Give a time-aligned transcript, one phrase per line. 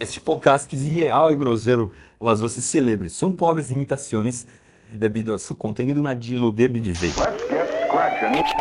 [0.00, 3.10] Este podcast irreal e grosseiro, mas você celebre.
[3.10, 4.46] São pobres imitações
[4.92, 7.10] devido ao seu conteúdo nadio deve dizer.
[7.16, 8.52] Bienvenidos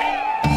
[0.42, 0.57] a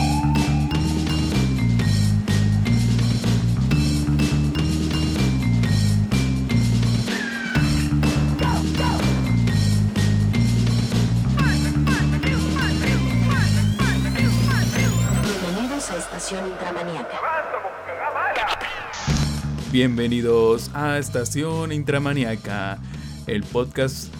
[19.73, 22.79] Bienvenidos a Estación Intramaniaca,
[23.27, 24.13] el podcast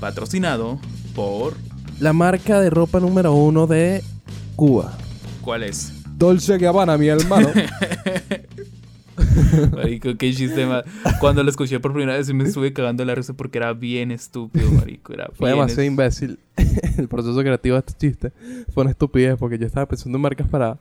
[0.00, 0.78] patrocinado
[1.14, 1.54] por...
[2.00, 4.02] La marca de ropa número uno de
[4.56, 4.96] Cuba.
[5.42, 5.92] ¿Cuál es?
[6.16, 7.50] Dolce Gabbana, mi hermano.
[9.72, 10.84] Marico, qué chiste más.
[11.20, 14.70] Cuando lo escuché por primera vez me estuve cagando la risa porque era bien estúpido,
[14.70, 15.12] marico.
[15.12, 16.38] Era Fue demasiado est- imbécil.
[16.96, 18.32] El proceso creativo de este chiste
[18.72, 20.78] fue una estupidez porque yo estaba pensando en marcas para...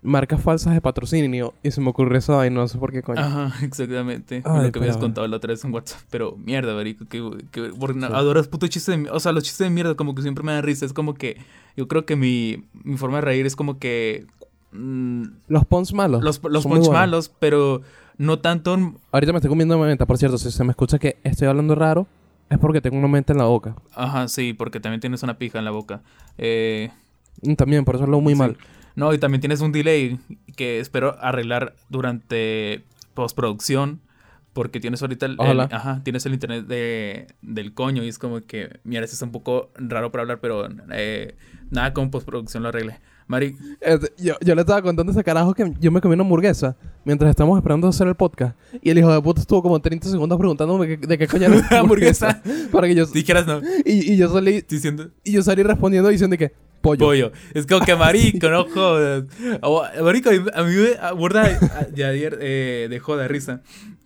[0.00, 3.20] Marcas falsas de patrocinio y se me ocurrió esa vaina, no sé por qué coño.
[3.20, 4.42] Ajá, exactamente.
[4.44, 6.00] Ay, lo que habías pero- contado la otra vez en WhatsApp.
[6.10, 7.04] Pero mierda, marico.
[7.06, 10.22] Que, que porque adoras puto chiste de O sea, los chistes de mierda como que
[10.22, 10.86] siempre me dan risa.
[10.86, 11.36] Es como que...
[11.76, 14.26] Yo creo que mi, mi forma de reír es como que...
[14.72, 16.22] mm, Los pons malos.
[16.22, 17.82] los los punch malos, pero
[18.18, 18.74] no tanto...
[18.74, 20.06] en- Ahorita me estoy comiendo una menta.
[20.06, 22.06] Por cierto, si se me escucha que estoy hablando raro,
[22.50, 23.74] es porque tengo una menta en la boca.
[23.94, 26.02] Ajá, sí, porque también tienes una pija en la boca.
[26.38, 26.90] Eh...
[27.42, 28.38] Mm, También, por eso hablo muy Sí.
[28.38, 28.56] mal.
[28.98, 30.18] No, y también tienes un delay
[30.56, 34.00] que espero arreglar durante postproducción.
[34.54, 38.80] Porque tienes ahorita el, ajá, tienes el internet de, del coño y es como que,
[38.82, 41.36] mira, esto es un poco raro para hablar, pero eh,
[41.70, 42.98] nada como postproducción lo arregle.
[43.28, 46.22] Mari, Este, yo, yo le estaba contando a ese carajo que yo me comí una
[46.24, 48.56] hamburguesa mientras estábamos esperando hacer el podcast.
[48.82, 51.56] Y el hijo de puta estuvo como 30 segundos preguntándome que- de qué coño era
[51.70, 52.42] la hamburguesa.
[52.72, 53.04] para que yo...
[53.06, 54.62] dijeras no, Y, y yo salí...
[54.66, 56.52] diciendo Y yo salí respondiendo diciendo que...
[56.80, 56.98] Pollo.
[57.06, 57.32] pollo.
[57.54, 59.24] Es como que marico, no jodas.
[60.02, 61.58] Marico, a mí a mí me aborda
[61.92, 63.62] de ayer eh, de joda, de risa.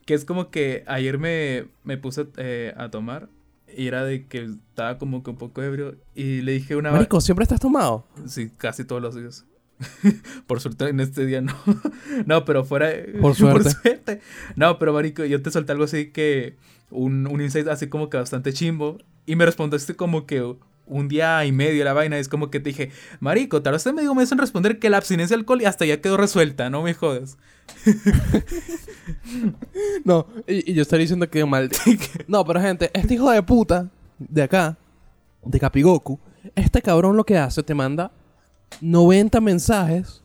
[0.06, 3.28] Que es como que ayer me, me puse eh, a tomar
[3.76, 6.92] y era de que estaba como que un poco ebrio y le dije una...
[6.92, 8.06] Marico, ¿siempre estás tomado?
[8.26, 9.46] Sí, casi todos los días.
[10.46, 11.54] Por suerte en este día no.
[12.26, 12.90] no, pero fuera.
[13.20, 13.70] Por suerte.
[13.70, 14.20] suerte.
[14.56, 16.56] No, pero marico, yo te solté algo así que.
[16.90, 18.98] Un, un insight así como que bastante chimbo.
[19.24, 20.56] Y me respondiste como que
[20.86, 22.18] un día y medio la vaina.
[22.18, 25.40] Es como que te dije, marico, tardaste medio mes en responder que la abstinencia de
[25.40, 27.38] alcohol y hasta ya quedó resuelta, no me jodas.
[30.04, 31.70] No, y, y yo estaría diciendo que mal.
[32.28, 33.88] no, pero gente, este hijo de puta
[34.18, 34.76] de acá,
[35.44, 36.18] de Capigoku,
[36.54, 38.12] este cabrón lo que hace, te manda
[38.80, 40.22] 90 mensajes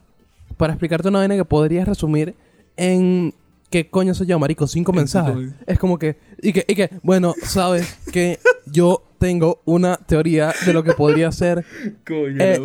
[0.57, 2.35] para explicarte una vaina que podrías resumir
[2.75, 3.33] en.
[3.69, 4.65] ¿Qué coño soy yo, marico?
[4.65, 5.53] Cinco En cinco mensajes.
[5.65, 6.17] Es como que.
[6.41, 8.39] Y que, y que, bueno, sabes que
[8.71, 11.65] yo tengo una teoría de lo que podría ser
[12.05, 12.61] Coño, eh,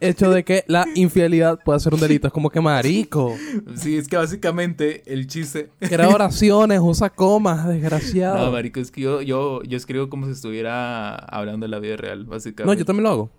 [0.00, 2.26] hecho de que la infidelidad puede ser un delito.
[2.26, 3.34] Es como que, marico.
[3.74, 5.70] Sí, es que básicamente el chiste.
[5.80, 8.46] Crea oraciones, usa comas, desgraciado.
[8.46, 11.96] No, marico, es que yo, yo, yo escribo como si estuviera hablando de la vida
[11.96, 12.64] real, básicamente.
[12.64, 13.30] No, yo también lo hago.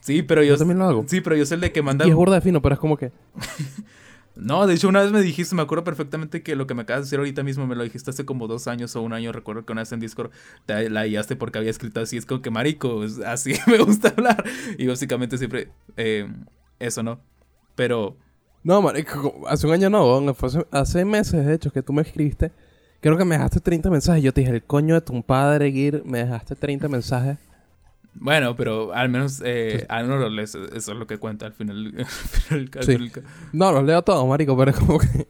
[0.00, 1.04] Sí, pero yo, Yo también lo hago.
[1.06, 2.06] Sí, pero yo soy el de que manda.
[2.06, 3.12] Y es burda de fino, pero es como que.
[4.36, 7.02] No, de hecho, una vez me dijiste, me acuerdo perfectamente que lo que me acabas
[7.02, 9.30] de decir ahorita mismo me lo dijiste hace como dos años o un año.
[9.30, 10.32] Recuerdo que una vez en Discord
[10.66, 12.16] te la guiaste porque había escrito así.
[12.16, 14.44] Es como que marico, así me gusta hablar.
[14.76, 16.28] Y básicamente siempre eh,
[16.80, 17.20] eso, ¿no?
[17.76, 18.16] Pero
[18.64, 22.50] No, marico, hace un año no, hace, hace meses, de hecho, que tú me escribiste.
[23.00, 24.22] Creo que me dejaste 30 mensajes.
[24.22, 27.38] Yo te dije, el coño de tu padre, Gir, me dejaste 30 mensajes.
[28.14, 31.52] Bueno, pero al menos, eh, al menos lo lees, eso es lo que cuenta al
[31.52, 31.94] final.
[31.98, 32.92] al final- al Sí.
[32.96, 33.12] final-
[33.52, 35.26] No, los leo todos, marico, pero es como que.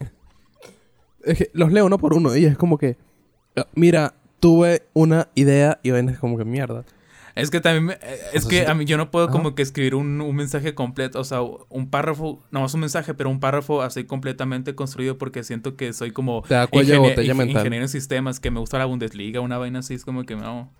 [1.25, 2.97] es que los leo uno por uno y es como que.
[3.57, 6.85] ah, Mira, tuve una idea y ven es como que mierda.
[7.35, 9.25] Es que también, me- eh, es O sea, que sí a mí yo no puedo
[9.25, 9.33] Ajá.
[9.33, 13.13] como que escribir un, un mensaje completo, o sea, un párrafo, no es un mensaje,
[13.13, 16.99] pero un párrafo así completamente construido porque siento que soy como Te da cuello de
[17.01, 17.57] ingenie- botella ing- mental.
[17.63, 20.73] ingeniero en sistemas, que me gusta la Bundesliga, una vaina así, es como que no,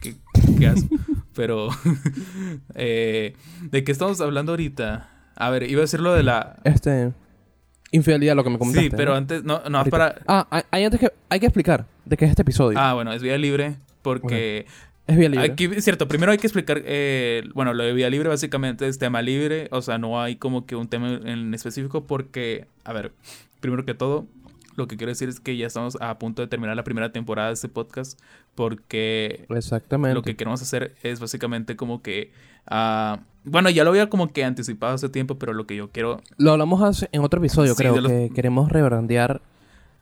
[0.00, 0.14] ¿qué,
[0.56, 0.84] qué haces?
[1.34, 1.68] pero,
[2.74, 3.34] eh,
[3.70, 5.08] ¿de qué estamos hablando ahorita?
[5.36, 6.56] A ver, iba a decir lo de la...
[6.64, 7.12] Este.
[7.90, 8.90] Infidelidad, lo que me comentaste.
[8.90, 9.18] Sí, pero ¿no?
[9.18, 10.16] antes, no, no, para...
[10.26, 11.12] Ah, hay, hay antes que.
[11.28, 12.78] Hay que explicar de qué es este episodio.
[12.78, 14.66] Ah, bueno, es vía libre porque...
[15.06, 15.52] es bien libre.
[15.52, 19.20] Aquí, cierto, primero hay que explicar, eh, bueno, lo de vía libre básicamente es tema
[19.20, 23.12] libre, o sea, no hay como que un tema en específico porque, a ver,
[23.60, 24.26] primero que todo,
[24.76, 27.48] lo que quiero decir es que ya estamos a punto de terminar la primera temporada
[27.48, 28.18] de este podcast
[28.54, 30.14] porque Exactamente.
[30.14, 32.32] lo que queremos hacer es básicamente como que,
[32.66, 36.20] ah, bueno, ya lo había como que anticipado hace tiempo, pero lo que yo quiero,
[36.36, 39.42] Lo hablamos hace- en otro episodio, Sí, creo, los- que queremos rebrandear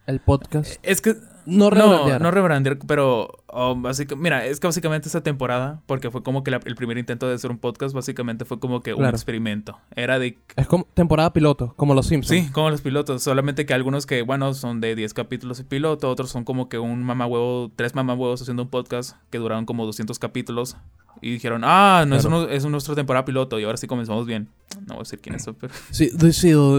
[0.07, 0.77] el podcast.
[0.83, 1.15] Es que.
[1.51, 2.21] No rebrandear.
[2.23, 3.29] no rebrandear, pero.
[3.49, 6.99] oh, básica- mira, es que básicamente esta temporada, porque fue como que la- el primer
[6.99, 9.79] intento de hacer un podcast, básicamente fue como que un experimento.
[9.97, 10.39] Era de.
[10.57, 12.45] Es como temporada piloto, como los Simpsons.
[12.47, 16.09] Sí, como los pilotos, solamente que algunos que, bueno, son de 10 capítulos de piloto,
[16.09, 20.19] otros son como que un mamahuevo, tres mamahuevos haciendo un podcast que duraron como 200
[20.19, 20.77] capítulos.
[21.23, 22.21] Y dijeron, ah, no, Claro.
[22.21, 24.49] eso no es nuestra temporada piloto y ahora sí comenzamos bien.
[24.87, 25.73] No voy a decir quién es, pero...
[25.91, 26.29] Sí, du-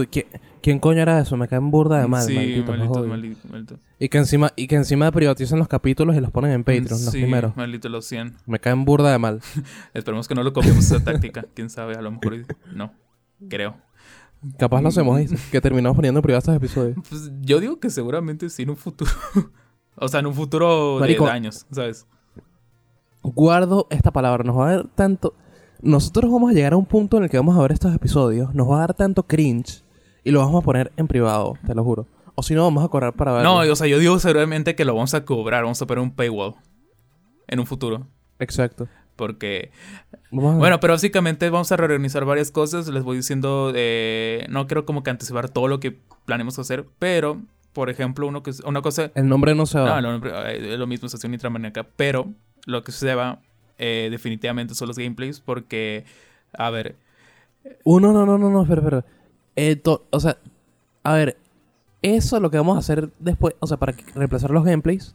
[0.04, 0.24] ¿qui-
[0.62, 1.36] ¿quién coño era eso?
[1.36, 3.78] Me caen burda de mal, sí, maldito, maldito, maldito, maldito.
[3.98, 7.10] Y que encima, y que encima privatizan los capítulos y los ponen en Patreon, los
[7.10, 7.56] primeros.
[7.56, 8.36] maldito los 100.
[8.46, 9.40] Me caen burda de mal.
[9.94, 11.44] Esperemos que no lo copiemos esa táctica.
[11.54, 12.92] Quién sabe, a lo mejor y- no.
[13.48, 13.76] Creo.
[14.58, 15.36] Capaz lo hacemos, ¿viste?
[15.50, 16.96] que terminamos poniendo en privado estos episodios.
[17.08, 19.10] Pues yo digo que seguramente sí en un futuro.
[19.96, 21.26] o sea, en un futuro Marico.
[21.26, 22.06] de años, ¿sabes?
[23.22, 25.34] Guardo esta palabra, nos va a dar tanto...
[25.80, 28.54] Nosotros vamos a llegar a un punto en el que vamos a ver estos episodios,
[28.54, 29.82] nos va a dar tanto cringe
[30.24, 32.06] y lo vamos a poner en privado, te lo juro.
[32.34, 33.62] O si no, vamos a correr para verlo.
[33.64, 36.12] No, o sea, yo digo seguramente que lo vamos a cobrar, vamos a poner un
[36.12, 36.54] paywall
[37.46, 38.06] en un futuro.
[38.38, 38.88] Exacto.
[39.16, 39.70] Porque,
[40.30, 42.88] bueno, pero básicamente vamos a reorganizar varias cosas.
[42.88, 47.42] Les voy diciendo, eh, no quiero como que anticipar todo lo que planeamos hacer, pero,
[47.74, 50.00] por ejemplo, uno que, una cosa, El nombre no se va.
[50.00, 52.32] no, lo, eh, es lo mismo, estación intramaníaca, pero
[52.64, 53.40] lo que se va
[53.78, 56.04] eh, definitivamente son los gameplays porque,
[56.56, 56.96] a ver,
[57.84, 59.04] Uno, no, no, no, no, espera, espera.
[59.56, 60.38] Eh, to- o sea,
[61.02, 61.36] a ver,
[62.02, 65.14] eso es lo que vamos a hacer después, o sea, para reemplazar los gameplays.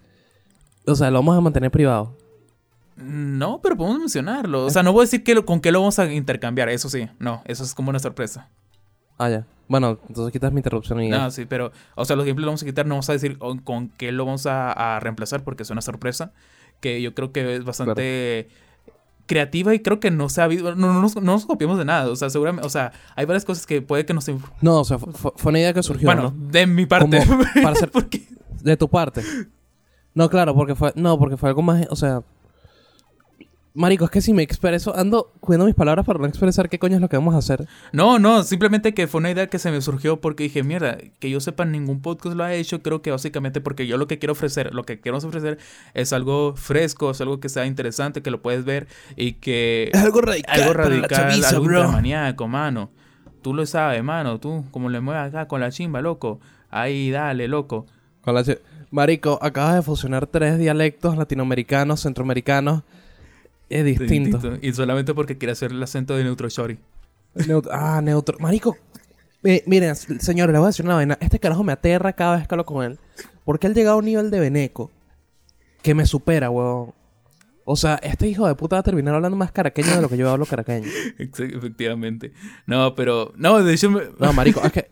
[0.86, 2.16] O sea, lo vamos a mantener privado.
[2.96, 4.66] no, pero podemos mencionarlo.
[4.66, 6.90] O sea, no voy a decir que lo- con qué lo vamos a intercambiar, eso
[6.90, 8.50] sí, no, eso es como una sorpresa.
[9.20, 9.46] Ah, ya.
[9.68, 11.18] Bueno, entonces quitas mi interrupción y ya.
[11.20, 13.38] No, sí, pero, o sea, los gameplays lo vamos a quitar, no vamos a decir
[13.38, 16.32] con, con qué lo vamos a, a reemplazar porque es una sorpresa
[16.80, 18.48] que yo creo que es bastante
[19.28, 21.86] creativa y creo que no se ha habido, no, no, nos, no nos copiamos de
[21.86, 24.26] nada, o sea, seguramente, o sea, hay varias cosas que puede que nos...
[24.62, 26.50] No, o sea, fu- fu- fue una idea que surgió, Bueno, ¿no?
[26.52, 27.22] de mi parte,
[27.62, 28.24] para porque
[28.64, 29.22] De tu parte.
[30.16, 30.92] No, claro, porque fue...
[30.96, 31.86] No, porque fue algo más...
[31.92, 32.24] O sea...
[33.78, 34.98] Marico, es que si me expreso...
[34.98, 37.68] Ando cuidando mis palabras para no expresar qué coño es lo que vamos a hacer.
[37.92, 41.30] No, no, simplemente que fue una idea que se me surgió porque dije, mierda, que
[41.30, 44.34] yo sepa, ningún podcast lo ha hecho, creo que básicamente porque yo lo que quiero
[44.34, 45.60] ofrecer, lo que queremos ofrecer
[45.94, 49.92] es algo fresco, es algo que sea interesante, que lo puedes ver y que...
[49.94, 50.60] algo radical.
[50.60, 52.90] algo radical, algo ultramaníaco, mano.
[53.44, 56.40] Tú lo sabes, mano, tú, como le mueves acá con la chimba, loco.
[56.72, 57.86] Ahí, dale, loco.
[58.22, 58.44] Con la
[58.90, 62.82] Marico, acabas de fusionar tres dialectos latinoamericanos, centroamericanos.
[63.70, 64.38] Es distinto.
[64.38, 64.66] Distinto.
[64.66, 66.78] Y solamente porque quiere hacer el acento de Neutro Shorty.
[67.36, 68.38] Neut- ah, neutro.
[68.40, 68.78] Marico.
[69.44, 71.18] eh, miren, señores, les voy a decir una vaina.
[71.22, 73.00] Este carajo me aterra cada vez que hablo con él.
[73.46, 74.92] Porque él llega a un nivel de veneco
[75.82, 76.94] que me supera, weón.
[77.70, 80.16] O sea, este hijo de puta va a terminar hablando más caraqueño de lo que
[80.18, 80.88] yo hablo caraqueño.
[81.20, 82.32] Efectivamente.
[82.66, 83.34] No, pero.
[83.36, 83.90] No, de hecho.
[83.92, 84.90] me- No, marico, es que...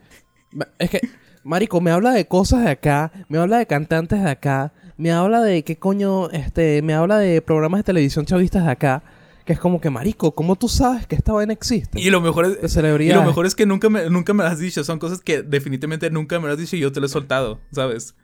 [0.80, 1.02] Es que...
[1.44, 5.42] Marico, me habla de cosas de acá, me habla de cantantes de acá, me habla
[5.42, 9.04] de qué coño, este, me habla de programas de televisión chavistas de acá,
[9.46, 12.00] que es como que, marico, ¿cómo tú sabes que esta vaina existe?
[12.00, 12.74] Y lo mejor es.
[12.74, 14.84] de Y lo mejor es que nunca me, nunca me lo has dicho.
[14.84, 17.60] Son cosas que definitivamente nunca me lo has dicho y yo te lo he soltado,
[17.72, 18.16] ¿sabes?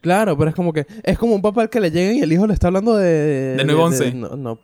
[0.00, 2.32] Claro, pero es como que es como un papá al que le llegan y el
[2.32, 4.14] hijo le está hablando de De 911.
[4.14, 4.58] no, no.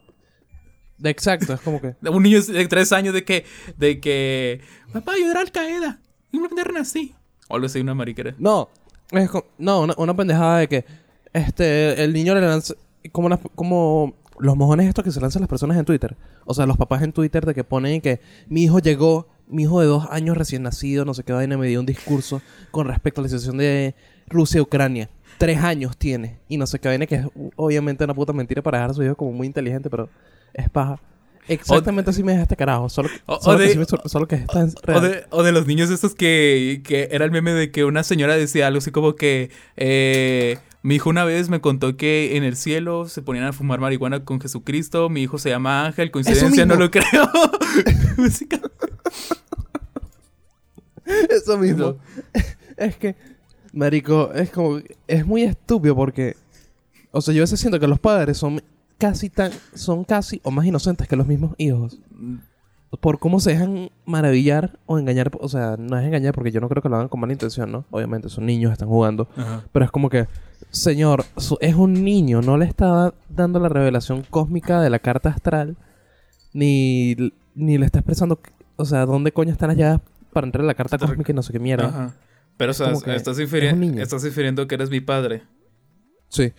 [0.99, 3.45] De exacto, es como que Un niño de tres años de que.
[3.79, 4.61] De que.
[4.93, 6.01] Papá, yo era Al Qaeda.
[6.33, 7.15] Y me renací.
[7.49, 8.35] O algo así, una mariquera.
[8.39, 8.69] no,
[9.13, 10.85] es co- no, una, una pendejada de que
[11.33, 12.75] este el niño le lanza
[13.13, 16.17] como las- como los mojones estos que se lanzan las personas en Twitter.
[16.47, 19.81] O sea, los papás en Twitter de que ponen que mi hijo llegó, mi hijo
[19.81, 22.41] de dos años recién nacido, no sé qué vaina, me dio un discurso
[22.71, 23.95] con respecto a la situación de
[24.29, 25.11] Rusia y Ucrania.
[25.39, 26.39] Tres años tiene.
[26.49, 27.27] Y no sé qué vaina, que es
[27.57, 30.09] obviamente una puta mentira para dejar a su hijo como muy inteligente, pero
[30.55, 30.99] es paja.
[31.49, 32.89] Exactamente así me deja este carajo.
[32.89, 34.61] Solo que, o solo que de- sí me sor- solo que está
[35.01, 38.37] de, o de los niños estos que, que era el meme de que una señora
[38.37, 42.57] decía algo así como que eh, mi hijo una vez me contó que en el
[42.57, 46.77] cielo se ponían a fumar marihuana con Jesucristo, mi hijo se llama Ángel, coincidencia, no
[46.77, 47.05] lo creo.
[51.29, 51.97] Eso mismo.
[52.77, 53.17] es que,
[53.73, 54.81] marico, es como...
[55.07, 56.37] Es muy estúpido porque...
[57.11, 58.63] O sea, yo a veces siento que los padres son
[58.99, 59.53] casi tan...
[59.75, 61.99] Son casi o más inocentes que los mismos hijos.
[63.01, 65.31] Por cómo se dejan maravillar o engañar.
[65.41, 67.71] O sea, no es engañar porque yo no creo que lo hagan con mala intención,
[67.71, 67.85] ¿no?
[67.91, 69.29] Obviamente son niños, están jugando.
[69.37, 69.65] Ajá.
[69.73, 70.27] Pero es como que,
[70.71, 75.29] señor, su- es un niño, no le está dando la revelación cósmica de la carta
[75.31, 75.77] astral,
[76.53, 77.15] ni,
[77.55, 78.41] ni le está expresando,
[78.77, 80.01] o sea, dónde coño están las llaves
[80.33, 81.89] para entrar a la carta cósmica y no sé qué mierda.
[81.89, 82.15] Ajá.
[82.57, 84.03] Pero o sea, estás, es un infiri- niño.
[84.03, 85.43] estás infiriendo que eres mi padre.
[86.29, 86.53] Sí.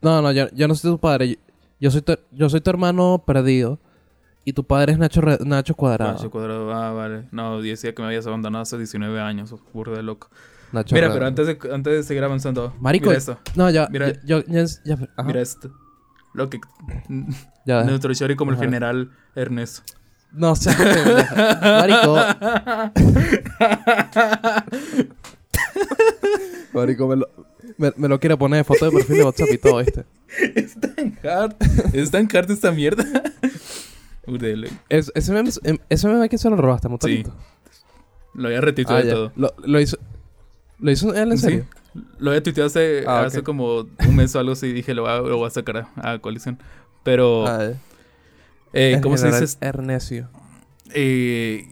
[0.00, 1.28] No, no, yo, yo no soy tu padre.
[1.30, 1.36] Yo,
[1.80, 3.78] yo soy tu, yo soy tu hermano perdido.
[4.44, 6.12] Y tu padre es Nacho, Nacho Cuadrado.
[6.12, 7.24] Nacho Cuadrado, ah, vale.
[7.32, 10.30] No, decía que me habías abandonado hace 19 años, burro de loco.
[10.72, 12.74] Nacho Mira, pero antes de, antes de seguir avanzando.
[12.80, 13.38] Marico, Mira esto.
[13.54, 13.88] No, ya.
[13.90, 14.12] Mira.
[14.24, 15.70] Yo, yo- ya- Mira esto.
[16.34, 16.60] Lo que.
[17.64, 17.84] ya.
[17.84, 19.82] Nuestro Chori como el general Ernesto.
[20.32, 20.70] No sé.
[21.62, 22.16] Marico.
[26.72, 27.28] Marico, me lo,
[27.76, 30.04] me, me lo quiere poner de foto de perfil de WhatsApp y todo, ¿viste?
[30.54, 31.54] es tan hard.
[31.94, 33.04] Es tan hard esta mierda.
[34.88, 37.34] Es- ese, meme, em, ese meme que se lo robaste, motorito.
[38.34, 39.32] Lo había retuiteado Ah, todo.
[39.36, 39.98] Lo, lo hizo.
[40.80, 41.44] ¿Lo hizo él en Sí.
[41.44, 41.66] serio?
[42.18, 44.72] Lo había tuiteado hace, Ah, hace como un mes o algo así.
[44.72, 46.58] Dije, lo voy a, lo voy a sacar a, a coalición.
[47.02, 47.76] Pero, Ah, ya.
[48.72, 49.56] eh, El ¿cómo se dice?
[49.60, 50.28] Ernesio.
[50.94, 51.66] Eh,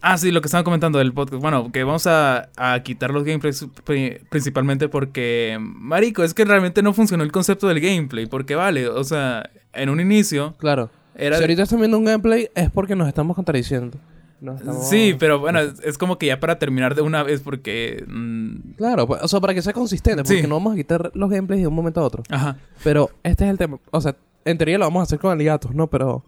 [0.00, 1.40] ah, sí, lo que estaban comentando del podcast.
[1.42, 6.82] Bueno, que vamos a, a quitar los gameplays pri- principalmente porque, marico, es que realmente
[6.82, 8.26] no funcionó el concepto del gameplay.
[8.26, 10.90] Porque vale, o sea, en un inicio Claro.
[11.14, 11.36] era...
[11.36, 13.98] si ahorita están viendo un gameplay es porque nos estamos contradiciendo.
[14.40, 18.04] Estamos- Sí, pero bueno, es, es como que ya para terminar de una vez porque...
[18.06, 20.46] mm, Claro, pues, o sea, para que sea consistente, porque Sí.
[20.46, 22.22] no vamos a quitar los gameplays de un momento a otro.
[22.30, 22.56] ajá.
[22.84, 23.78] Pero este es el tema.
[23.90, 24.14] O sea,
[24.44, 25.86] en teoría lo vamos a hacer con aliatos, ¿no?
[25.88, 26.22] Pero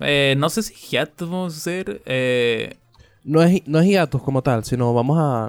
[0.00, 2.02] Eh, no sé si ya vamos a hacer...
[2.06, 2.76] Eh,
[3.24, 5.46] no es, no es hiatus como tal, sino vamos a.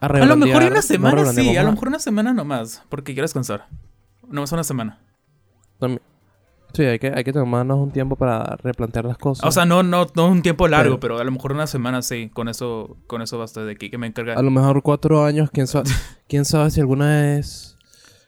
[0.00, 3.12] A, a lo mejor una no semana sí, a lo mejor una semana nomás, porque
[3.12, 3.66] quiero descansar.
[4.26, 4.98] Nomás una semana.
[5.78, 6.00] También-
[6.72, 9.44] Sí, hay que, hay que tomarnos un tiempo para replantear las cosas.
[9.46, 12.02] O sea, no, no, no un tiempo largo, Pero- pero, a lo mejor una semana
[12.02, 14.34] sí, con eso, con eso basta de aquí que me encarga.
[14.34, 15.90] a lo mejor cuatro años, quién sabe,
[16.28, 17.76] quién sabe si alguna vez.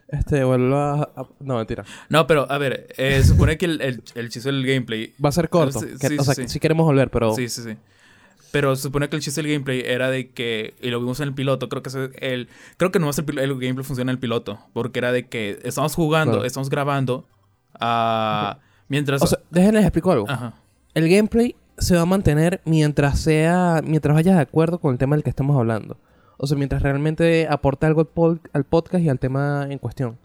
[0.08, 1.26] Este, vuelva a.
[1.40, 1.84] No, mentira.
[2.10, 5.14] No, pero a ver, eh, supone que el, el, el chiste del gameplay.
[5.24, 5.80] Va a ser corto.
[5.80, 6.48] Sí, que- sí, o sea, sí.
[6.48, 7.34] si queremos volver, pero.
[7.34, 7.76] Sí, sí, sí.
[8.50, 11.34] Pero supone que el chiste del gameplay era de que, y lo vimos en el
[11.34, 14.58] piloto, creo que ese- el, creo que nomás el, el gameplay funciona en el piloto,
[14.74, 16.46] porque era de que estamos jugando, Claro.
[16.46, 17.24] estamos grabando,
[17.80, 19.22] ah, mientras...
[19.22, 20.28] O sea, déjenles explico algo.
[20.28, 20.54] ajá.
[20.94, 25.16] El gameplay se va a mantener mientras sea, mientras vayas de acuerdo con el tema
[25.16, 25.96] del que estamos hablando.
[26.36, 30.18] O sea, mientras realmente aporte algo al, al podcast y al tema en cuestión.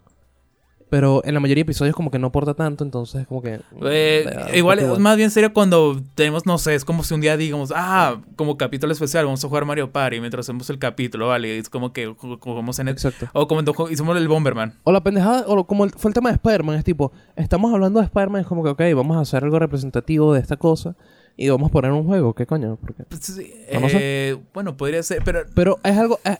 [0.90, 3.60] Pero en la mayoría de episodios como que no aporta tanto, entonces como que...
[3.82, 7.20] Eh, da- igual, es más bien serio cuando tenemos, no sé, es como si un
[7.20, 11.28] día digamos, ah, como capítulo especial, vamos a jugar Mario Party mientras hacemos el capítulo,
[11.28, 11.58] ¿vale?
[11.58, 12.88] Es como que ju- jugamos en...
[12.88, 13.28] Exacto.
[13.34, 14.78] O como hicimos el Bomberman.
[14.84, 18.00] O la pendejada, o como el- fue el tema de Spider-Man, es tipo, estamos hablando
[18.00, 20.96] de Spider-Man, es como que, ok, vamos a hacer algo representativo de esta cosa
[21.36, 22.78] y vamos a poner un juego, ¿qué coño?
[22.80, 23.04] Porque...
[23.04, 25.40] Pues, sí, eh, bueno, podría ser, pero...
[25.54, 26.38] Pero es algo, es-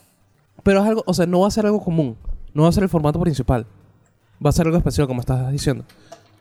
[0.62, 2.16] pero es algo, o sea, no va a ser algo común,
[2.54, 3.66] no va a ser el formato principal,
[4.44, 5.84] va a ser algo especial como estás diciendo.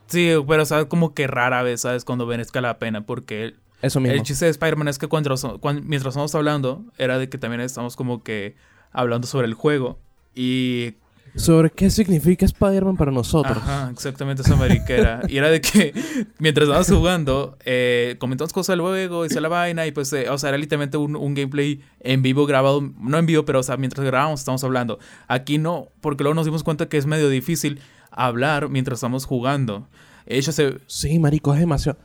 [0.07, 2.05] Sí, pero sabes como que rara vez, ¿sabes?
[2.05, 4.15] Cuando merezca la pena, porque Eso mismo.
[4.15, 7.61] el chiste de Spider-Man es que cuando, cuan- mientras estamos hablando, era de que también
[7.61, 8.55] estamos como que
[8.91, 9.99] hablando sobre el juego.
[10.33, 10.93] Y
[11.37, 13.57] Sobre qué significa Spider-Man para nosotros.
[13.57, 15.21] Ajá, exactamente esa mariquera.
[15.27, 15.93] y era de que
[16.39, 20.49] mientras estábamos jugando, eh, comentamos cosas luego, hice la vaina y pues, eh, o sea,
[20.49, 24.05] era literalmente un, un gameplay en vivo grabado, no en vivo, pero o sea, mientras
[24.05, 24.97] grabábamos estamos hablando.
[25.27, 27.79] Aquí no, porque luego nos dimos cuenta que es medio difícil
[28.09, 29.87] hablar mientras estamos jugando.
[30.25, 30.79] Hecho, se...
[30.87, 31.99] Sí, marico, es demasiado.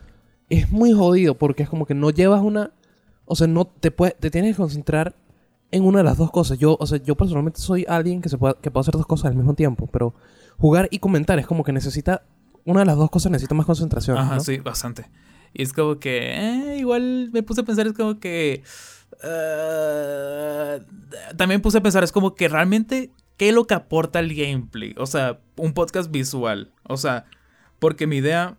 [0.48, 2.70] Es muy jodido porque es como que no llevas una.
[3.24, 5.14] O sea, no te puedes, te tienes que concentrar
[5.72, 6.58] en una de las dos cosas.
[6.58, 9.26] Yo, o sea, yo personalmente soy alguien que se puede, que puede hacer dos cosas
[9.26, 10.14] al mismo tiempo, pero
[10.58, 12.22] jugar y comentar es como que necesita
[12.64, 14.16] una de las dos cosas necesita más concentración.
[14.16, 14.40] Ajá, ¿no?
[14.40, 15.10] sí, bastante.
[15.52, 18.62] Y es como que, eh, igual me puse a pensar, es como que...
[19.22, 20.80] eh,
[21.36, 24.94] también puse a pensar, es como que realmente, ¿qué es lo que aporta el gameplay?
[24.98, 26.72] O sea, un podcast visual.
[26.84, 27.26] O sea,
[27.78, 28.56] porque mi idea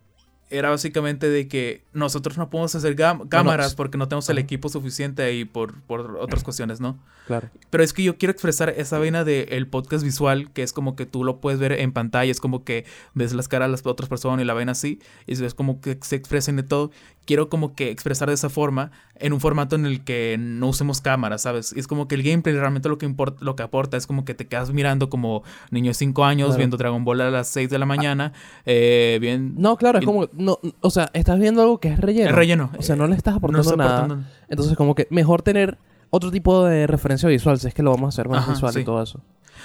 [0.56, 2.96] era básicamente de que nosotros no podemos hacer
[3.28, 6.98] cámaras porque no tenemos el equipo suficiente ahí por, por otras cuestiones, ¿no?
[7.26, 7.48] Claro.
[7.70, 11.06] Pero es que yo quiero expresar esa vaina del podcast visual, que es como que
[11.06, 12.84] tú lo puedes ver en pantalla, es como que
[13.14, 15.98] ves las caras de las otras personas y la vaina así, y es como que
[16.02, 16.90] se expresen de todo.
[17.26, 21.00] Quiero como que expresar de esa forma, en un formato en el que no usemos
[21.00, 21.72] cámaras, ¿sabes?
[21.74, 24.24] Y es como que el gameplay realmente lo que, importa, lo que aporta es como
[24.26, 26.58] que te quedas mirando como niño de 5 años, Claro.
[26.58, 28.32] viendo Dragon Ball a las 6 de la mañana,
[28.66, 29.54] eh, bien...
[29.56, 30.28] No, claro, es como.
[30.44, 32.28] No, o sea, estás viendo algo que es relleno.
[32.30, 32.70] Es relleno.
[32.78, 33.96] O sea, no le estás no aportando está nada.
[34.04, 35.78] aportando- Entonces, como que mejor tener
[36.10, 38.78] otro tipo de referencia visual, si es que lo vamos a hacer más Ajá, visual
[38.78, 39.20] y todo eso.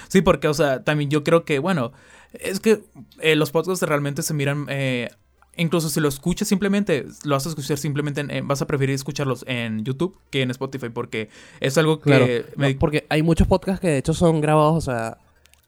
[0.08, 1.92] Sí, porque, o sea, también yo creo que, bueno,
[2.32, 2.82] es que
[3.20, 5.10] eh, los podcasts realmente se miran, eh,
[5.56, 8.94] incluso si lo escuchas simplemente, lo vas a escuchar simplemente, en- en- vas a preferir
[8.94, 11.28] escucharlos en YouTube que en Spotify, porque
[11.60, 12.26] es algo que Claro.
[12.56, 15.18] me- No, porque hay muchos podcasts que de hecho son grabados, o sea,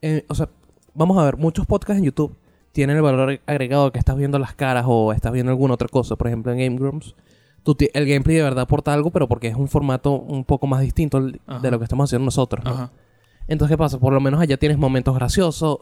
[0.01, 0.49] eh, o sea,
[0.95, 2.35] vamos a ver, muchos podcasts en YouTube
[2.73, 6.17] tienen el valor agregado que estás viendo las caras o estás viendo alguna otra cosa.
[6.17, 7.15] Por ejemplo, en Game Grumps,
[7.65, 11.31] el gameplay de verdad aporta algo, pero porque es un formato un poco más distinto
[11.47, 11.61] Ajá.
[11.61, 12.65] de lo que estamos haciendo nosotros.
[13.47, 13.99] Entonces, ¿qué pasa?
[13.99, 15.79] Por lo menos allá tienes momentos graciosos,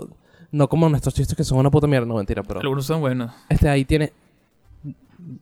[0.50, 3.32] no como nuestros chistes que son una puta mierda, no mentira, pero Algunos son buenos.
[3.48, 4.12] este ahí tiene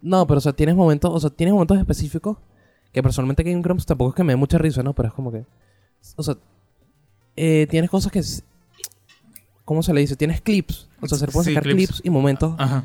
[0.02, 2.36] no, pero o sea, tienes momentos, o sea, tienes momentos específicos
[2.92, 4.92] que personalmente Game Grumps tampoco es que me dé mucha risa, ¿no?
[4.92, 5.44] Pero es como que
[6.16, 6.36] O sea,
[7.36, 8.22] eh, tienes cosas que.
[9.68, 10.16] ¿Cómo se le dice?
[10.16, 10.88] Tienes clips.
[11.02, 11.88] O sea, se le pueden Sí, sacar clips.
[11.90, 12.00] clips.
[12.04, 12.84] y momentos Ajá.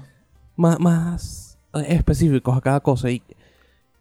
[0.58, 3.10] más, más eh, específicos a cada cosa.
[3.10, 3.24] Y,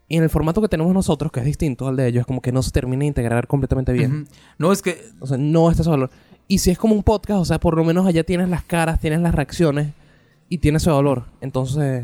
[0.09, 2.41] y en el formato que tenemos nosotros, que es distinto al de ellos, es como
[2.41, 4.27] que no se termina de integrar completamente bien.
[4.57, 6.09] No, es que O sea, no está ese valor.
[6.49, 8.99] Y si es como un podcast, o sea, por lo menos allá tienes las caras,
[8.99, 9.93] tienes las reacciones
[10.49, 11.23] y tiene ese valor.
[11.39, 12.03] Entonces,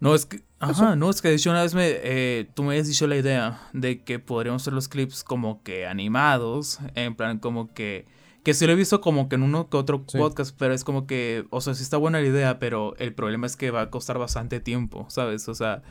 [0.00, 0.40] No, es que.
[0.58, 3.16] Ajá, no, es que de hecho una vez me, eh, tú me habías dicho la
[3.16, 8.06] idea de que podríamos hacer los clips como que animados, en plan como que.
[8.44, 10.18] Que sí lo he visto como que en uno que otro Sí.
[10.18, 13.46] podcast, pero es como que, o sea, sí está buena la idea, pero el problema
[13.46, 15.48] es que va a costar bastante tiempo, ¿sabes?
[15.48, 15.82] O sea,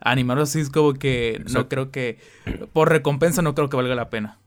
[0.00, 2.18] animarlo así es como que no creo que,
[2.72, 4.38] por recompensa no creo que valga la pena.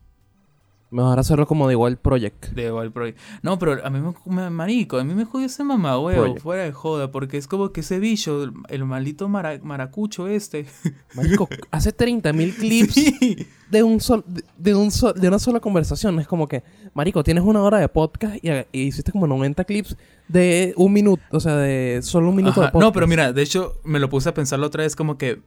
[0.93, 2.49] Mejor hacerlo como de igual project.
[2.53, 3.19] De igual Project.
[3.41, 6.41] No, pero a mí me, me- marico, a mí me jodió ese mamá, Project.
[6.41, 10.65] fuera de joda, porque es como que ese bicho, el, el maldito mara- maracucho este.
[11.15, 13.47] Marico, hace 30.000 clips Sí.
[13.69, 16.19] de un sol, de, de un sol- de una sola conversación.
[16.19, 19.97] Es como que, marico, tienes una hora de podcast y, y hiciste como 90 clips
[20.27, 22.67] de un minuto, o sea, de solo un minuto Ajá.
[22.67, 22.85] de podcast.
[22.87, 25.41] No, pero mira, de hecho, me lo puse a pensar la otra vez como que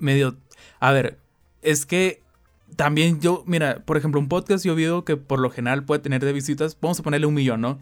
[0.00, 0.36] medio...
[0.80, 1.18] A ver,
[1.62, 2.22] es que
[2.76, 6.24] también yo, mira, por ejemplo, un podcast yo veo que por lo general puede tener
[6.24, 7.78] de visitas, vamos a ponerle un millón, ¿no?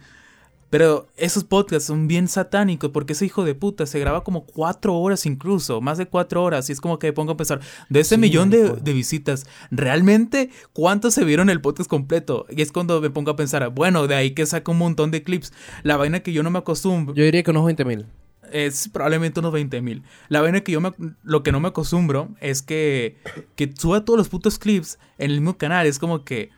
[0.69, 4.95] Pero esos podcasts son bien satánicos porque ese hijo de puta se graba como cuatro
[4.97, 6.69] horas incluso, más de cuatro horas.
[6.69, 9.47] Y es como que me pongo a pensar, de ese Sí, millón de, de visitas,
[9.71, 12.47] ¿realmente cuántos se vieron el podcast completo?
[12.51, 15.23] Y es cuando me pongo a pensar, bueno, de ahí que saco un montón de
[15.23, 15.53] clips.
[15.85, 18.07] La vaina que yo no me acostumbro Yo diría que unos 20.000.
[18.53, 20.03] es probablemente unos 20 mil.
[20.29, 23.17] La vaina que yo me, lo que no me acostumbro es que,
[23.55, 25.87] que suba todos los putos clips en el mismo canal.
[25.87, 26.51] Es como que.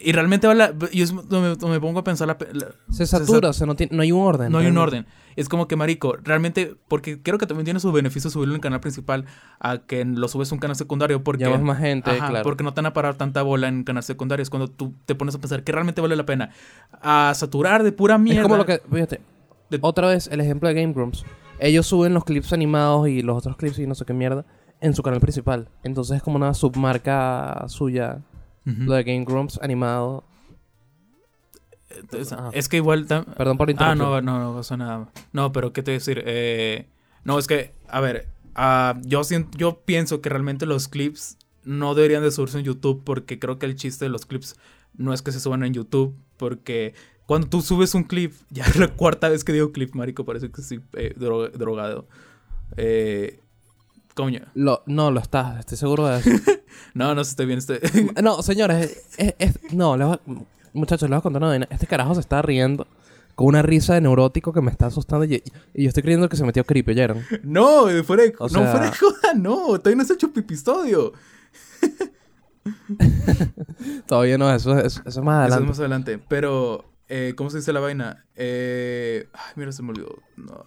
[0.00, 3.04] Y realmente va la- yo es donde me, me pongo a pensar la, la- Se
[3.04, 4.52] satura, o sea, no, tiene- no hay un orden.
[4.52, 5.06] no hay un orden.
[5.34, 8.60] Es como que, marico, realmente, porque creo que también tiene su beneficio subirlo en el
[8.60, 9.24] canal principal
[9.60, 11.22] a que lo subes a un canal secundario.
[11.24, 12.42] Porque, Llamas más gente, Ajá, claro.
[12.44, 14.42] porque no te van a parar tanta bola en canal secundario.
[14.42, 16.50] Es cuando tú te pones a pensar que realmente vale la pena.
[17.02, 18.40] A saturar de pura mierda.
[18.42, 19.20] Es como lo que, fíjate,
[19.70, 21.24] De- otra vez el ejemplo de Game Grumps.
[21.60, 24.44] Ellos suben los clips animados y los otros clips y no sé qué mierda
[24.80, 25.68] en su canal principal.
[25.82, 28.22] Entonces es como una submarca suya,
[28.64, 30.24] lo de Game Grumps animado.
[31.90, 33.06] Entonces, es que igual...
[33.06, 34.04] Perdón por Ah, interrumpir.
[34.04, 35.08] no, no, no pasó nada.
[35.32, 36.22] No, pero ¿qué te voy a decir?
[36.26, 36.86] Eh,
[37.24, 41.94] no, es que, a ver, ah, yo, siento, yo pienso que realmente los clips no
[41.94, 44.56] deberían de subirse en YouTube porque creo que el chiste de los clips
[44.94, 46.94] no es que se suban en YouTube porque
[47.28, 50.50] cuando tú subes un clip, ya es la cuarta vez que digo clip, marico, parece
[50.50, 52.06] que estoy eh, dro- drogado.
[52.78, 53.38] Eh,
[54.14, 54.40] coño.
[54.54, 56.30] Lo- no, lo estás, estoy seguro de eso.
[56.94, 57.58] No, no estoy bien.
[57.58, 57.78] Estoy...
[58.22, 60.18] no, señores, es- es- no, les voy
[60.72, 61.66] muchachos, les voy a contar una vaina.
[61.70, 62.86] Este carajo se está riendo
[63.34, 65.42] con una risa de neurótico que me está asustando y,
[65.74, 67.22] y yo estoy creyendo que se metió creepy, ¿oyeron?
[67.42, 71.12] no, fuera de, O no, fuera de joda, no, todavía no se ha hecho pipistodio.
[74.06, 75.68] Todavía no, eso, es- eso es más Eso es adelante.
[75.68, 76.18] más adelante.
[76.28, 78.24] Pero, eh, ¿cómo se dice la vaina?
[78.36, 80.64] Eh, ay, mira, se me olvidó no,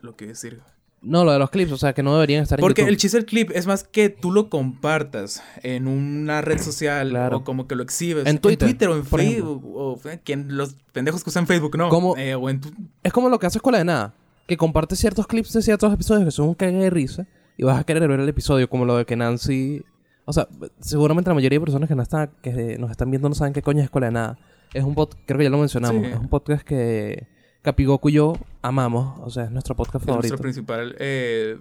[0.00, 0.60] lo que decir.
[1.04, 3.00] No, lo de los clips, o sea, que no deberían estar en Porque el YouTube.
[3.00, 7.38] chiste del clip es más que tú lo compartas en una red social Claro.
[7.38, 8.24] o como que lo exhibes.
[8.26, 9.62] En Twitter, o en Facebook.
[9.74, 12.16] O, quien, los pendejos que usan Facebook, no.
[12.16, 12.70] Eh, o en tu-
[13.02, 14.14] Es como lo que hace Escuela de Nada.
[14.46, 17.26] Que comparte ciertos clips de ciertos episodios que son un cague de risa.
[17.56, 19.84] Y vas a querer ver el episodio como lo de que Nancy...
[20.24, 20.46] O sea,
[20.80, 23.60] seguramente la mayoría de personas que nos están, que nos están viendo no saben qué
[23.60, 24.38] coño es Escuela de Nada.
[24.74, 26.02] Es un podcast, creo que ya lo mencionamos.
[26.06, 26.12] Sí.
[26.12, 27.26] Es un podcast que
[27.62, 29.18] Capigoku y yo amamos.
[29.20, 30.28] O sea, es nuestro podcast es favorito.
[30.28, 31.58] nuestra principal, eh,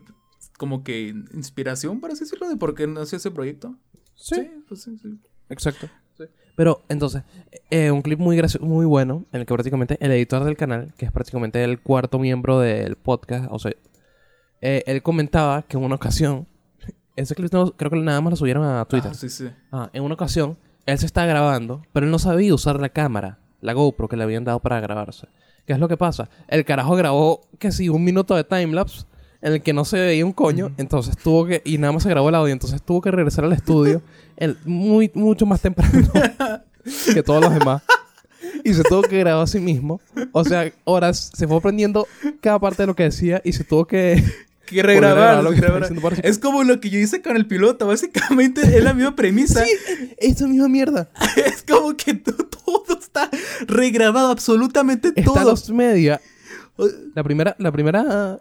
[0.57, 3.75] como que inspiración, para así decirlo, de por qué nació ese proyecto.
[4.15, 4.49] Sí.
[4.67, 5.19] pues sí, sí.
[5.49, 5.87] Exacto.
[6.55, 7.23] Pero entonces,
[7.69, 10.93] eh, un clip muy gracioso, muy bueno, en el que prácticamente el editor del canal,
[10.97, 13.71] que es prácticamente el cuarto miembro del podcast, o sea,
[14.61, 16.47] eh, él comentaba que en una ocasión,
[17.15, 19.11] ese clip no- creo que nada más lo subieron a Twitter.
[19.11, 19.49] Ah, sí, sí.
[19.71, 23.39] Ah, en una ocasión, él se estaba grabando, pero él no sabía usar la cámara,
[23.61, 25.27] la GoPro que le habían dado para grabarse.
[25.65, 26.29] ¿Qué es lo que pasa?
[26.47, 29.05] El carajo grabó, que sí, un minuto de timelapse
[29.41, 32.09] en el que no se veía un coño, entonces tuvo que, y nada más se
[32.09, 34.01] grabó el audio, entonces tuvo que regresar al estudio
[34.37, 36.11] el, muy, mucho más temprano
[37.13, 37.83] que todos los demás.
[38.63, 39.99] Y se tuvo que grabar a sí mismo.
[40.33, 42.07] O sea, horas, se fue aprendiendo
[42.41, 44.23] cada parte de lo que decía y se tuvo que...
[44.71, 48.61] Que regrabar, lo que está Es como lo que yo hice con el piloto, básicamente
[48.61, 49.63] es la misma premisa.
[50.17, 51.09] Esa misma mierda.
[51.45, 53.29] Es como que to- todo está
[53.67, 55.43] regrabado, absolutamente Está todo.
[55.51, 56.19] los media.
[57.13, 58.39] La primera, la primera,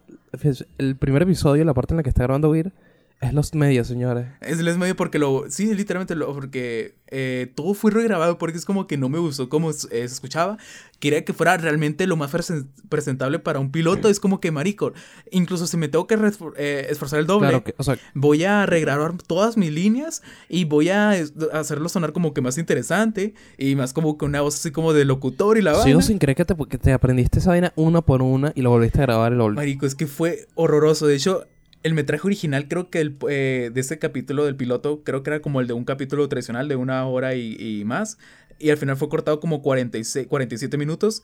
[0.78, 2.72] el primer episodio, la parte en la que está grabando Weir,
[3.20, 4.26] Es los medios, señores.
[4.40, 5.44] Es el medio porque lo.
[5.50, 6.32] Sí, literalmente lo.
[6.32, 10.04] Porque eh, todo fue regrabado porque es como que no me gustó cómo eh, se
[10.06, 10.56] escuchaba.
[11.00, 14.08] Quería que fuera realmente lo más presen- presentable para un piloto.
[14.08, 14.94] Es como que, marico,
[15.30, 16.16] incluso si me tengo que
[16.56, 20.64] eh, esforzar el doble, Claro que, o sea, voy a regrabar todas mis líneas y
[20.64, 21.10] voy a
[21.52, 25.04] hacerlo sonar como que más interesante y más como que una voz así como de
[25.04, 26.02] locutor y la sigo vaina.
[26.02, 28.98] sin creer que te, que te aprendiste esa vaina una por una y lo volviste
[28.98, 29.60] a grabar volviste.
[29.60, 31.06] Marico, es que fue horroroso.
[31.06, 31.44] De hecho,
[31.82, 35.40] el metraje original, creo que el, eh, de ese capítulo del piloto, creo que era
[35.40, 38.18] como el de un capítulo tradicional de una hora y, y más.
[38.58, 41.22] Y al final fue cortado como 46, 47 minutos.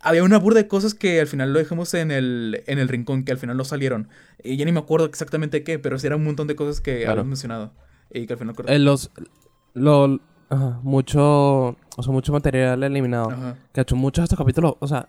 [0.00, 3.24] Había una burda de cosas que al final lo dejamos en el, en el rincón,
[3.24, 4.08] que al final no salieron.
[4.42, 6.96] Y ya ni me acuerdo exactamente qué, pero sí era un montón de cosas que
[7.02, 7.12] Claro.
[7.12, 7.72] habíamos mencionado.
[8.10, 8.56] Y que al final.
[8.66, 9.12] Eh, los.
[9.74, 11.22] Lo, ajá, mucho.
[11.96, 13.30] O sea, mucho material eliminado.
[13.30, 13.56] Ajá.
[13.72, 14.74] Cacho, muchos de estos capítulos.
[14.80, 15.08] O sea,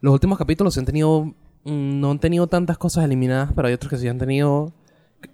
[0.00, 1.34] los últimos capítulos sí han tenido.
[1.70, 4.72] Mm, No han tenido tantas cosas eliminadas, pero hay otros que sí han tenido.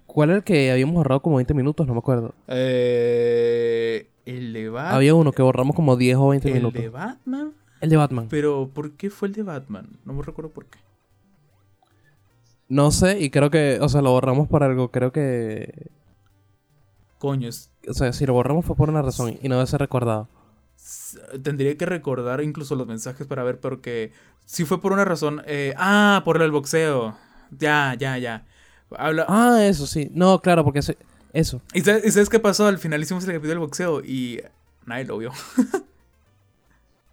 [0.07, 1.85] ¿Cuál era el que habíamos ahorrado como 20 minutos?
[1.87, 2.33] No me acuerdo.
[2.47, 4.95] Eh, el de Batman.
[4.95, 6.81] Había uno que borramos como 10 o 20 el minutos.
[6.81, 7.53] de Batman.
[7.81, 8.27] El de Batman.
[8.29, 9.89] Pero, ¿por qué fue el de Batman?
[10.05, 10.79] No me recuerdo por qué.
[12.67, 13.77] No sé, y creo que.
[13.81, 14.89] O sea, lo borramos por algo.
[14.89, 15.91] Creo que.
[17.19, 19.79] Coño, es- O sea, si lo borramos fue por una razón y no debe ser
[19.81, 20.27] recordado.
[21.43, 24.11] Tendría que recordar incluso los mensajes para ver, porque
[24.45, 25.41] si fue por una razón.
[25.45, 27.17] eh, ah, por el boxeo.
[27.57, 28.45] Ya, ya, ya.
[28.97, 29.25] Habla.
[29.27, 30.09] Ah, eso sí.
[30.13, 30.79] No, claro, porque
[31.33, 31.61] eso.
[31.73, 32.67] ¿Y, sabes, y sabes qué pasó?
[32.67, 34.41] Al final hicimos el capítulo del boxeo y
[34.85, 35.31] nadie lo vio.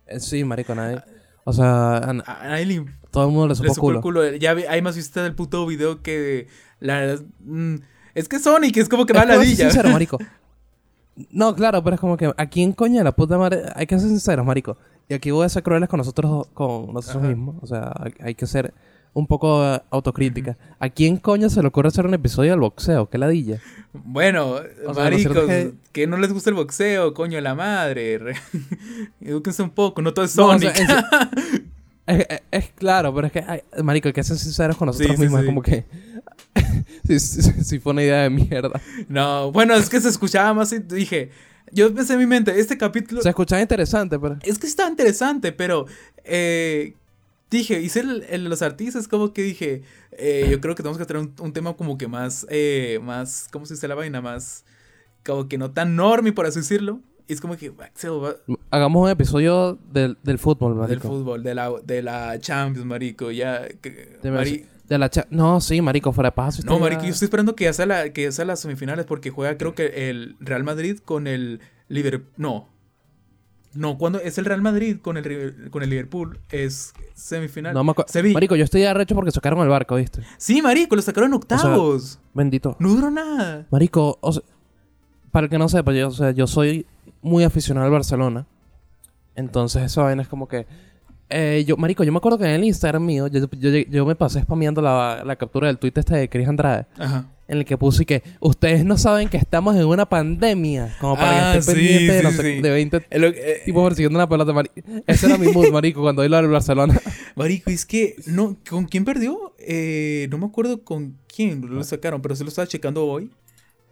[0.07, 1.03] Eh, Sí, marico, nadie.
[1.45, 2.13] O sea, a, A
[2.49, 4.23] nadie le, todo el mundo le le supo supo el culo.
[4.23, 4.37] culo.
[4.37, 6.49] Ya hay más vistas del puto video que
[6.81, 7.19] la.
[7.41, 7.77] mm,
[8.15, 9.71] es que Sonic es como que va Es a que voy a ser ladilla.
[9.71, 10.19] sincero, marico.
[11.31, 13.63] No, claro, pero es como que a quién coño de la puta madre.
[13.75, 14.77] Hay que ser sinceros, marico.
[15.09, 17.29] Y aquí voy a ser crueles con nosotros, con nosotros Ajá.
[17.29, 17.57] mismos.
[17.61, 18.73] O sea, hay, hay que ser
[19.15, 20.57] un poco eh, autocrítica.
[20.79, 23.11] ¿A quién coño se le ocurre hacer un episodio del boxeo?
[23.11, 23.59] ¿Qué ladilla?
[23.93, 24.55] Bueno,
[24.87, 25.75] O sea, maricos, que...
[25.93, 28.17] que- no les gusta el boxeo, coño, la madre.
[28.17, 28.37] re-
[29.21, 30.75] Edúquense un poco, no todo es No, o Sonic.
[30.75, 31.31] sea,
[32.07, 35.11] Es, es- es claro, pero es que, ay, marico, hay que ser sinceros con nosotros
[35.11, 35.41] Sí, sí, mismos.
[35.41, 35.45] sí.
[35.45, 35.85] Es como que.
[37.07, 38.81] sí, sí, sí, fue una idea de mierda.
[39.09, 41.31] No, bueno, es que se escuchaba más y dije,
[41.73, 44.39] yo pensé en mi mente, este capítulo Se escuchaba interesante, pero.
[44.43, 45.87] es que está interesante, pero
[46.25, 46.95] eh,
[47.51, 51.07] dije, hice el, el los artistas, como que dije, eh, yo creo que tenemos que
[51.07, 54.21] tener un, un tema como que más, eh, más, ¿cómo se dice la vaina?
[54.21, 54.65] Más,
[55.25, 57.01] como que no tan normie, por así decirlo.
[57.29, 57.73] Y es como que,
[58.71, 60.89] Hagamos un episodio del, del fútbol, marico.
[60.91, 63.67] del fútbol, de la, de la Champions, marico, ya.
[63.81, 66.63] que- mari- de la cha- No, sí, marico, fuera de paso.
[66.65, 69.31] no, marico, yo estoy esperando que ya sea, la, que ya sea las semifinales porque
[69.31, 72.31] juega creo que el Real Madrid con el Liverpool.
[72.37, 72.69] No.
[73.75, 77.73] No, cuando es el Real Madrid con el, con el Liverpool es semifinal.
[77.73, 77.95] No.
[78.07, 78.35] Sevilla.
[78.35, 80.23] Marico, yo estoy arrecho porque sacaron el barco, ¿viste?
[80.37, 82.19] Sí, marico, lo sacaron en octavos.
[82.35, 82.77] Bendito.
[82.79, 83.67] no duró nada.
[83.71, 84.43] Marico, o sea,
[85.31, 86.85] para el que no sepa, yo, o sea, yo soy
[87.23, 88.47] muy aficionado al Barcelona.
[89.35, 90.67] Entonces, esa vaina es como que.
[91.31, 94.15] Eh, yo, marico, yo me acuerdo que en el Instagram mío, yo, yo, yo me
[94.15, 97.27] pasé spameando la, la captura del tweet este de Chris Andrade, Ajá.
[97.49, 100.95] en el que puse que ustedes no saben que estamos en una pandemia.
[101.01, 102.61] Como para Ah, que estén sí, pendientes de, sí, no sé- sí.
[102.63, 104.53] de 20 Eh, lo- eh, tipos persiguiendo una pelota.
[105.07, 107.01] Ese era mi mood, marico, cuando iba al Barcelona.
[107.35, 109.55] marico, es que no, ¿con quién perdió?
[109.59, 113.31] Eh, no me acuerdo con quién lo sacaron, pero se lo estaba checando hoy.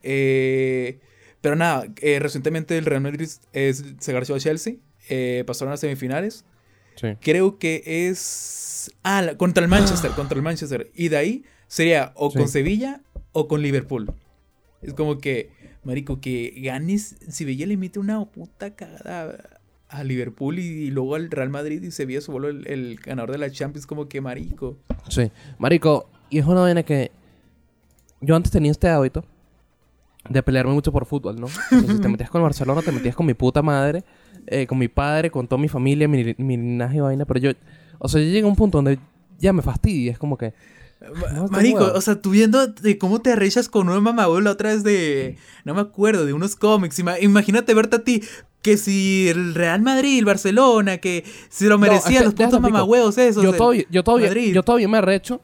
[0.02, 0.98] Eh,
[1.40, 1.84] pero nada,
[2.18, 4.74] recientemente el Real Madrid se garchó a Chelsea.
[5.46, 6.44] pasaron a semifinales.
[7.00, 7.08] Sí.
[7.20, 8.90] Creo que es.
[9.02, 10.90] Ah, la- contra el Manchester, contra el Manchester.
[10.94, 12.38] Y de ahí sería o Sí.
[12.38, 13.00] con Sevilla
[13.32, 14.12] o con Liverpool.
[14.82, 15.50] Es como que,
[15.84, 17.16] Marico, que ganes.
[17.28, 21.90] Sevilla le mete una puta cagada a Liverpool y, y luego al Real Madrid y
[21.90, 23.86] Sevilla se vuelve el, el ganador de la Champions.
[23.86, 24.76] Como que, Marico.
[25.08, 25.30] Sí.
[25.58, 27.10] Marico, y es una vaina que
[28.20, 29.24] yo antes tenía este hábito
[30.28, 31.48] de pelearme mucho por fútbol, ¿no?
[31.48, 34.04] Sea, si te metías con el Barcelona, te metías con mi puta madre,
[34.46, 37.50] eh, con mi padre, con toda mi familia, mi, mi linaje y vaina, pero yo,
[37.98, 38.98] o sea, yo llegué a un punto donde
[39.38, 40.52] ya me fastidia, es como que...
[41.34, 44.50] No, qué Marico, o sea, tú viendo de cómo te arrechas con una mamabuelo la
[44.50, 45.38] otra vez de.
[45.64, 46.98] No me acuerdo, de unos cómics.
[46.98, 48.22] Ima- imagínate verte a ti.
[48.60, 52.34] Que si el Real Madrid, el Barcelona, que si lo No, es merecían que, los
[52.34, 53.42] putos mamahuevos esos.
[53.42, 54.52] yo todavía, yo todavía, Madrid.
[54.52, 55.40] yo todavía me arrecho,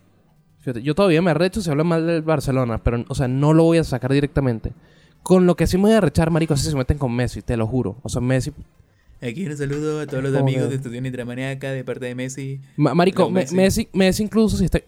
[0.58, 3.62] fíjate, yo todavía me arrecho si habla mal del Barcelona, pero, o sea, no lo
[3.62, 4.74] voy a sacar directamente.
[5.22, 7.56] Con lo que sí me voy a arrechar, marico, si se meten con Messi, te
[7.56, 7.96] lo juro.
[8.02, 8.52] O sea, Messi
[9.22, 10.42] Aquí un saludo a todos los Joder.
[10.42, 12.60] amigos de Estudiante Intramaniaca de parte de Messi.
[12.76, 13.88] Ma- marico, No, Me- Messi.
[13.92, 14.22] Messi.
[14.22, 14.80] Incluso si está...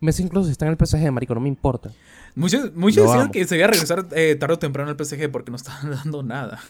[0.00, 1.90] Messi incluso si está en el PSG, marico, no me importa.
[2.34, 3.32] Muchos, decían amo.
[3.32, 6.22] que se iba a regresar eh, tarde o temprano al PSG porque no estaban dando
[6.22, 6.60] nada.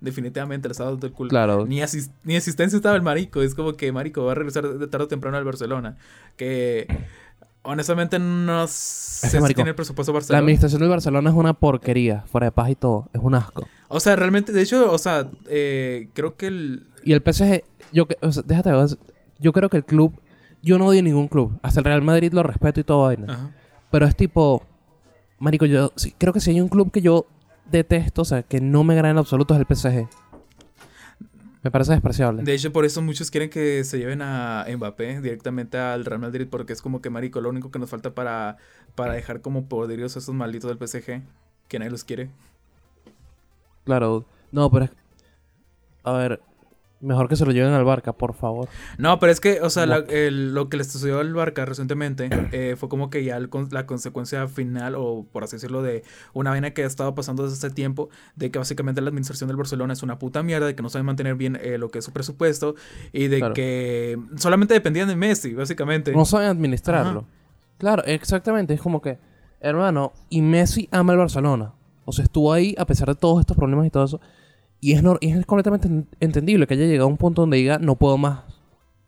[0.00, 1.30] Definitivamente le estaba dando el culo.
[1.30, 1.66] Claro.
[1.66, 1.80] Ni,
[2.24, 3.42] ni asistencia estaba el marico.
[3.42, 5.96] Es como que marico va a regresar de tarde o temprano al Barcelona.
[6.36, 6.86] Que
[7.66, 10.38] Honestamente, no sé si tiene el presupuesto La Barcelona.
[10.40, 13.08] administración del Barcelona es una porquería, fuera de paz y todo.
[13.14, 13.66] Es un asco.
[13.88, 16.86] O sea, realmente, de hecho, o sea, eh, creo que el.
[17.04, 18.88] Y el PSG, yo, que- o sea, déjate ver,
[19.38, 20.12] yo creo que el club,
[20.62, 21.58] yo no odio ningún club.
[21.62, 23.32] Hasta el Real Madrid lo respeto y todo vaina.
[23.32, 23.50] Ajá.
[23.90, 24.62] Pero es tipo,
[25.38, 27.26] marico, yo sí, creo que si hay un club que yo
[27.70, 30.06] detesto, o sea, que no me agrada en absoluto es el PSG.
[31.64, 32.42] Me parece despreciable.
[32.42, 36.46] De hecho, por eso muchos quieren que se lleven a Mbappé directamente al Real Madrid,
[36.50, 38.58] porque es como que, marico, lo único que nos falta para,
[38.94, 41.22] para dejar como poderosos a esos malditos del PSG,
[41.68, 42.28] que nadie los quiere.
[43.84, 44.26] Claro.
[44.52, 44.90] No, pero.
[46.02, 46.42] A ver,
[47.04, 48.68] mejor que se lo lleven al Barca, por favor.
[48.98, 52.28] No, pero es que, o sea, la- el- lo que les sucedió al Barca recientemente
[52.52, 56.50] eh, fue como que ya el la consecuencia final, o por así decirlo, de una
[56.50, 59.92] vaina que ha estado pasando desde hace tiempo, de que básicamente la administración del Barcelona
[59.92, 62.12] es una puta mierda, de que no sabe mantener bien eh, lo que es su
[62.12, 62.74] presupuesto,
[63.12, 63.54] y de Claro.
[63.54, 66.12] que solamente dependían de Messi, básicamente.
[66.12, 67.20] No saben administrarlo.
[67.20, 67.28] Ajá.
[67.78, 68.72] Claro, exactamente.
[68.74, 69.18] Es como que,
[69.60, 71.72] hermano, y Messi ama el Barcelona.
[72.06, 74.20] O sea, estuvo ahí a pesar de todos estos problemas y todo eso.
[74.84, 74.92] Y
[75.30, 78.40] es, completamente en- entendible que haya llegado a un punto donde diga, no puedo más.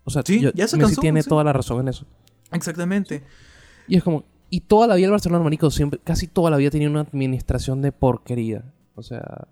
[0.05, 1.29] O sea, Sí, yo- ya se Messi cansó, tiene sí.
[1.29, 2.07] toda la razón en eso.
[2.53, 3.23] Exactamente.
[3.89, 6.71] Y es como, y toda la vida el Barcelona, marico, siempre, casi toda la vida
[6.71, 8.65] tenía una administración de porquería.
[8.95, 9.49] O sea,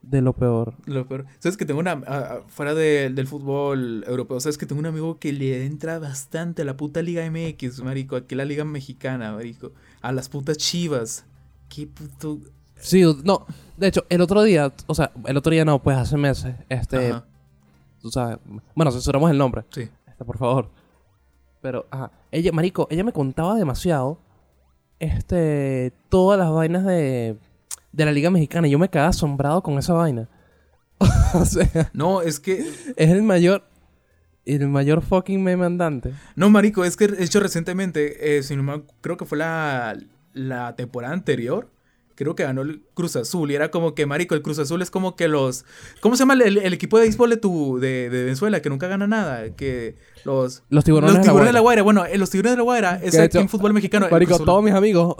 [0.00, 0.74] de lo peor.
[0.86, 1.26] Lo peor.
[1.40, 2.00] ¿Sabes que tengo una.
[2.48, 6.64] fuera de- del fútbol europeo, ¿sabes que tengo un amigo que le entra bastante a
[6.64, 8.16] la puta Liga MX, marico?
[8.16, 9.72] Aquí la Liga Mexicana, marico.
[10.00, 11.26] A las putas chivas.
[11.68, 12.40] Qué puto.
[12.82, 13.46] Sí, no.
[13.76, 17.10] De hecho, el otro día, o sea, el otro día no, pues hace meses, este,
[17.10, 17.24] Ajá,
[18.00, 18.38] tú sabes,
[18.74, 19.64] bueno, censuramos el nombre.
[19.70, 19.88] sí.
[20.06, 20.68] Este, por favor.
[21.62, 22.10] Pero, ajá.
[22.30, 24.18] Ella, marico, ella me contaba demasiado.
[24.98, 25.92] Este.
[26.08, 27.36] Todas las vainas de.
[27.92, 28.66] De la Liga Mexicana.
[28.66, 30.28] Y yo me quedaba asombrado con esa vaina.
[31.34, 32.60] o sea, No, es que.
[32.96, 33.64] es el mayor.
[34.44, 36.12] El mayor fucking meme andante.
[36.34, 39.96] No, marico, es que de hecho recientemente, eh, si no me- creo que fue la,
[40.32, 41.70] la temporada anterior.
[42.24, 43.50] Creo que ganó el Cruz Azul.
[43.50, 45.64] Y era como que, marico, el Cruz Azul es como que los.
[46.00, 48.60] ¿Cómo se llama el, el equipo de béisbol de, tu, de, de Venezuela?
[48.62, 49.50] Que nunca gana nada.
[49.56, 50.62] Que los.
[50.70, 51.82] Los tiburones, Los de la tiburones de la Guaira.
[51.82, 54.06] Bueno, eh, los tiburones de la Guaira es aquí en fútbol mexicano.
[54.06, 55.16] el Marico, todos mis amigos.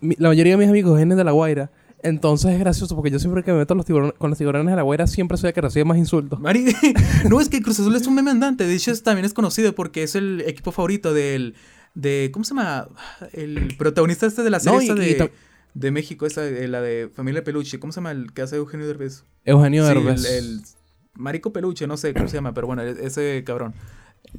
[0.00, 1.70] la mayoría de mis amigos vienen de la Guaira.
[2.02, 4.76] Entonces es gracioso porque yo siempre que me meto los tiburones, con los tiburones de
[4.76, 6.40] la Guaira siempre soy el que recibe más insultos.
[6.40, 6.74] Mari,
[7.28, 8.66] no, es que Cruz Azul es un meme andante.
[8.66, 11.54] De hecho, también es conocido porque es el equipo favorito del.
[11.92, 12.88] De, ¿Cómo se llama?
[13.32, 15.32] El protagonista este de la serie No, y- de,
[15.74, 17.78] de México, esa, de la de Familia Peluche.
[17.78, 19.24] ¿Cómo se llama el que hace Eugenio Derbez?
[19.44, 20.24] Eugenio Sí, Derbez.
[20.24, 20.60] el, el
[21.14, 23.74] Marico Peluche, no sé cómo se llama, pero bueno, e- ese cabrón.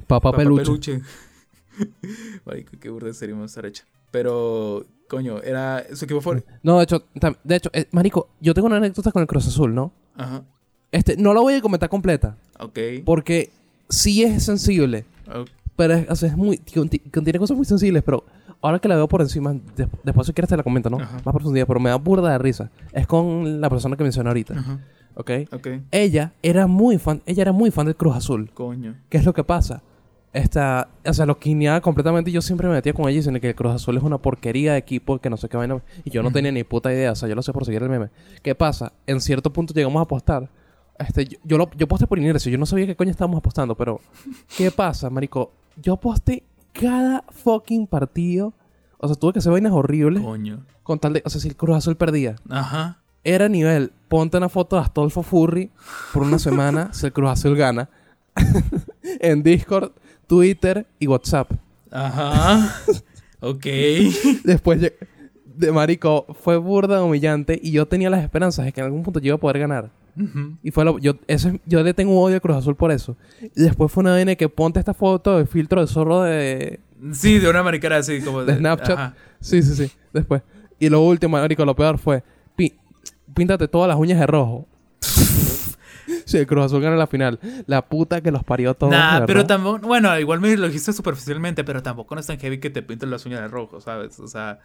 [0.06, 1.00] Papá, Papá Peluche.
[2.44, 3.84] Marico, qué burda sería más hecha.
[4.10, 6.46] Pero, coño, era su equipo favorito.
[6.62, 7.04] No, de hecho,
[7.44, 9.92] de hecho, eh, marico, yo tengo una anécdota con el Cruz Azul, ¿no?
[10.16, 10.44] Ajá.
[10.90, 12.78] Este, no la voy a comentar completa, Ok.
[13.06, 13.50] porque
[13.88, 18.02] sí es sensible, ok, pero es, o sea, es muy, conti- contiene cosas muy sensibles,
[18.02, 18.22] pero
[18.62, 20.98] ahora que la veo por encima, des- después si quieres te la comento, ¿no?
[20.98, 21.16] Ajá.
[21.24, 22.70] Más profundidad, pero me da burda de risa.
[22.92, 24.78] Es con la persona que mencioné ahorita, Ajá.
[25.16, 25.30] ¿ok?
[25.52, 25.68] Ok.
[25.90, 28.50] Ella era muy fan, ella era muy fan del Cruz Azul.
[28.54, 28.94] Coño.
[29.08, 29.82] ¿Qué es lo que pasa?
[30.32, 33.50] Esta, o sea, lo quineaba completamente y yo siempre me metía con ella diciendo que
[33.50, 35.82] el Cruz Azul es una porquería de equipo, que no sé qué vaina.
[36.04, 37.90] Y yo no tenía ni puta idea, o sea, yo lo sé por seguir el
[37.90, 38.08] meme.
[38.42, 38.94] ¿Qué pasa?
[39.06, 40.48] En cierto punto llegamos a apostar.
[40.98, 43.74] Este, yo, yo, lo, yo aposté por inercia, yo no sabía qué coño estábamos apostando,
[43.74, 44.00] pero
[44.56, 45.52] ¿qué pasa, marico?
[45.82, 48.52] Yo aposté cada fucking partido.
[48.98, 50.64] O sea, tuve que hacer vainas horribles Coño.
[50.82, 52.36] con tal de, o sea, si el Cruz Azul perdía.
[52.48, 52.98] Ajá.
[53.24, 55.70] Era nivel, ponte una foto de Astolfo Furry
[56.12, 57.88] por una semana si el Cruz Azul gana.
[59.20, 59.92] en Discord,
[60.26, 61.52] Twitter y WhatsApp.
[61.90, 62.76] Ajá.
[63.40, 63.66] ok.
[64.44, 69.02] Después de marico, fue burda humillante y yo tenía las esperanzas de que en algún
[69.02, 69.90] punto yo iba a poder ganar.
[70.16, 70.56] Ujú.
[70.62, 73.16] Y fue lo, yo, eso es- yo le tengo odio al Cruz Azul por eso.
[73.40, 76.80] Y después fue una vaina de que ponte esta foto de filtro de zorro de,
[77.12, 78.90] Sí, de una maricara así como de Snapchat.
[78.98, 79.14] Ajá.
[79.40, 79.92] Sí, sí, sí.
[80.12, 80.42] Después.
[80.78, 82.22] Y lo último, marico, lo peor fue
[83.34, 84.66] píntate todas las uñas de rojo.
[86.26, 87.38] sí, el Cruz Azul gana la final.
[87.66, 88.92] La puta que los parió a todos.
[88.92, 92.38] Nah, de pero tampoco, bueno, igual me lo dijiste superficialmente, pero tampoco no es tan
[92.38, 94.18] heavy que te pinten las uñas de rojo, ¿sabes?
[94.20, 94.60] O sea,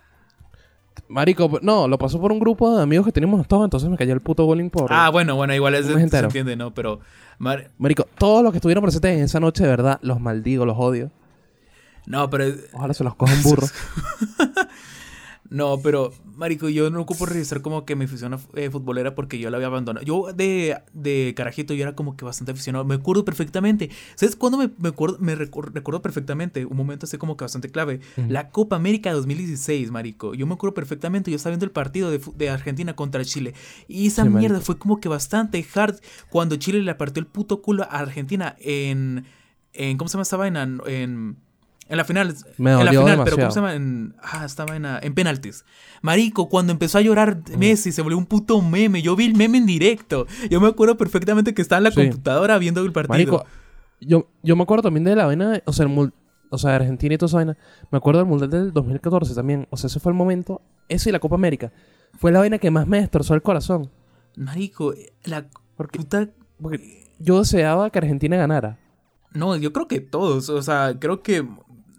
[1.09, 4.13] Marico, no, lo pasó por un grupo de amigos que teníamos todos, entonces me cayó
[4.13, 4.91] el puto bullying por.
[4.91, 6.73] ah, bueno, bueno, igual es se entiende, ¿no?
[6.73, 6.99] Pero
[7.39, 10.75] mar- Marico, todos los que estuvieron presentes en esa noche, de verdad, los maldigo, los
[10.77, 11.11] odio.
[12.05, 13.73] no, pero Ojalá se los cojan burros.
[15.49, 19.49] no, pero marico, yo no ocupo registrar como que mi afición eh, futbolera porque yo
[19.49, 20.05] la había abandonado.
[20.05, 22.85] Yo de, de carajito yo era como que bastante aficionado.
[22.85, 23.89] Me acuerdo perfectamente.
[24.15, 26.65] ¿Sabes cuándo me, me acuerdo me recor- recuerdo perfectamente?
[26.65, 28.01] Un momento así como que bastante clave.
[28.27, 30.33] La Copa América 2016, marico.
[30.33, 31.31] Yo me acuerdo perfectamente.
[31.31, 33.53] Yo estaba viendo el partido de, de Argentina contra Chile.
[33.87, 34.65] Y esa Sí, mierda marico.
[34.65, 35.95] fue como que bastante hard
[36.29, 39.25] cuando Chile le partió el puto culo a Argentina en...
[39.73, 40.67] en ¿Cómo se llama esta vaina?
[40.87, 41.37] En...
[41.89, 43.73] En la final, Me en la final, pero ¿cómo se llama?
[43.73, 45.63] En, ah, estaba en, en penaltis.
[46.01, 49.01] Marico, cuando empezó a llorar Messi, se volvió un puto meme.
[49.01, 50.27] Yo vi el meme en directo.
[50.49, 52.01] Yo me acuerdo perfectamente que estaba en la Sí.
[52.01, 53.13] computadora viendo el partido.
[53.13, 53.45] Marico,
[54.01, 56.11] yo, yo me acuerdo también de la vaina, o sea, el
[56.49, 57.57] o sea, Argentina y toda esa vaina.
[57.91, 59.67] Me acuerdo del Mundial del 2014 también.
[59.69, 60.61] O sea, ese fue el momento.
[60.89, 61.71] Eso y la Copa América.
[62.17, 63.89] Fue la vaina que más me destrozó el corazón.
[64.35, 65.45] Marico, la
[65.75, 66.29] Porque- puta...
[66.61, 68.77] Porque yo deseaba que Argentina ganara.
[69.33, 70.49] No, yo creo que todos.
[70.49, 71.47] O sea, creo que...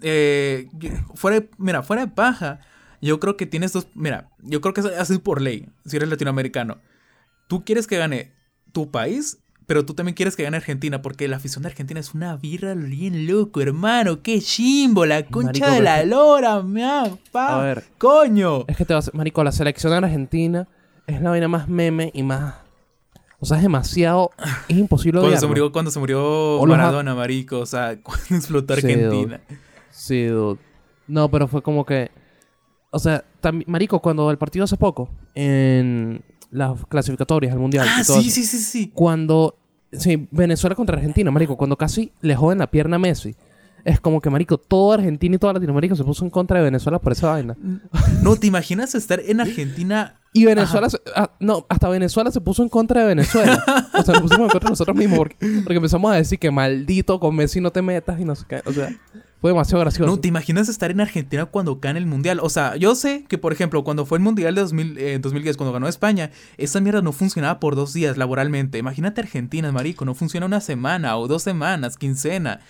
[0.03, 0.69] eh,
[1.15, 2.61] fuera de- mira, fuera de paja,
[3.01, 3.89] yo creo que tienes dos...
[3.95, 6.79] Mira, yo creo que es así por ley, si eres latinoamericano.
[7.47, 8.33] Tú quieres que gane
[8.73, 12.15] tu país, pero tú también quieres que gane Argentina, porque la afición de Argentina es
[12.15, 14.23] una birra bien loco, hermano.
[14.23, 15.07] ¡Qué chimbo!
[15.07, 17.85] La concha Marico, de la lora, mea, pa, A ver.
[17.99, 18.65] coño.
[18.67, 19.13] Es que te vas...
[19.15, 20.67] Marico, la selección de Argentina
[21.07, 22.55] es la vaina más meme y más...
[23.41, 24.31] O sea, es demasiado...
[24.69, 27.61] Es imposible Cuando se murió, cuando se murió Maradona, marico.
[27.61, 29.41] O sea, cuando explotó Argentina.
[29.49, 29.55] Sí,
[30.07, 30.59] dude.
[31.07, 32.11] No, pero fue como que.
[32.91, 33.25] O sea,
[33.67, 37.87] Marico, cuando el partido hace poco, en las clasificatorias al mundial.
[37.89, 38.93] Ah, y todo sí, sí, sí, sí.
[38.95, 39.57] Cuando.
[39.93, 43.35] Sí, Venezuela contra Argentina, Marico, cuando casi le joden la pierna a Messi.
[43.85, 46.99] Es como que, Marico, toda Argentina y toda Latinoamérica se puso en contra de Venezuela
[46.99, 47.57] por esa vaina.
[48.23, 50.21] No, ¿te imaginas estar en Argentina?
[50.41, 53.65] Y Venezuela, se- ah, no, hasta Venezuela se puso en contra de Venezuela.
[53.95, 56.51] o sea, nos pusimos en contra de nosotros mismos porque, porque empezamos a decir que
[56.51, 58.63] maldito con Messi no te metas y no sé qué.
[58.65, 58.89] O sea,
[59.41, 60.11] fue demasiado gracioso.
[60.11, 62.41] No, ¿te imaginas estar en Argentina cuando gane el mundial?
[62.43, 65.57] O sea, yo sé que, por ejemplo, cuando fue el mundial de 2000, eh, 2010,
[65.57, 68.79] cuando ganó España, esa mierda no funcionaba por dos días laboralmente.
[68.79, 72.61] Imagínate Argentina, marico, no funciona una semana o dos semanas, quincena.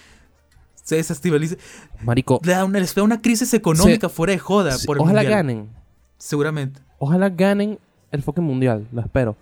[0.85, 1.57] Se desestabiliza.
[2.03, 5.03] Marico, Le da una, les da una crisis económica fuera de joda sí, por el
[5.03, 5.39] ojalá mundial.
[5.39, 5.69] ganen.
[6.19, 6.81] Seguramente.
[6.99, 7.79] Ojalá ganen
[8.11, 9.37] el fucking mundial, lo espero.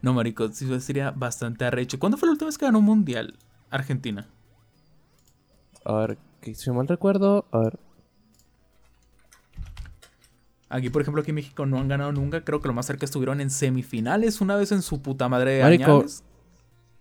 [0.00, 1.98] No, marico, sí sería bastante arrecho.
[1.98, 3.34] ¿Cuándo fue la última vez que ganó un mundial
[3.70, 4.26] Argentina?
[5.84, 7.78] A ver, que si mal recuerdo, a ver.
[10.68, 12.42] Aquí, por ejemplo, aquí en México no han ganado nunca.
[12.44, 15.62] Creo que lo más cerca estuvieron en semifinales una vez en su puta madre de
[15.62, 16.24] Marico, añales.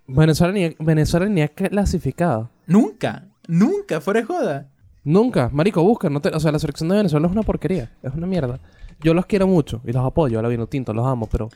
[0.06, 2.49] Venezuela ni, Venezuela ni ha clasificado.
[2.67, 4.69] Nunca, nunca, fuera de joda.
[5.06, 8.13] Nunca, marico, busca, no te- o sea, la selección de Venezuela es una porquería, es
[8.13, 8.60] una mierda.
[9.04, 11.50] Yo los quiero mucho y los apoyo, a la vino tinto, los amo, pero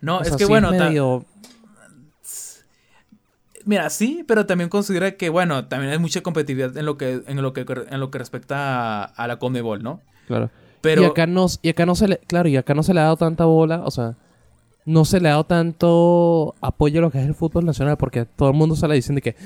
[0.00, 1.24] No, o es que sí bueno, medio-
[3.64, 7.42] mira, sí, pero también considera que, bueno, también hay mucha competitividad en lo que, en
[7.42, 7.60] lo que,
[7.90, 10.00] en lo que respecta a, a la Conmebol, ¿no?
[10.26, 10.50] claro.
[10.82, 13.00] Pero y acá no y acá no se le, claro, y acá no se le
[13.00, 14.16] ha dado tanta bola, o sea,
[14.86, 18.24] no se le ha dado tanto apoyo a lo que es el fútbol nacional porque
[18.24, 19.36] todo el mundo sale diciendo que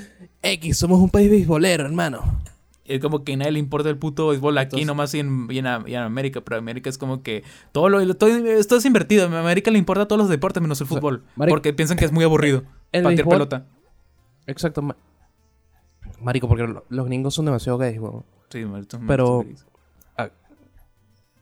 [0.41, 2.39] X somos un país beisbolero, hermano.
[2.85, 5.47] Es como que a nadie le importa el puto béisbol aquí Entonces- nomás y en,
[5.49, 8.85] y en, y en América, pero América es como que todo lo todo, esto es
[8.85, 9.27] invertido.
[9.27, 11.23] A América le importa todos los deportes menos el fútbol.
[11.49, 12.63] porque piensan que es muy aburrido.
[12.91, 13.65] el patear pelota.
[14.47, 14.81] Exacto.
[14.81, 14.95] ma-
[16.21, 18.23] Marico, porque lo- los gringos son demasiado gays, weón.
[18.49, 19.61] Sí, marico, Pero- marico.
[20.17, 20.29] Ah,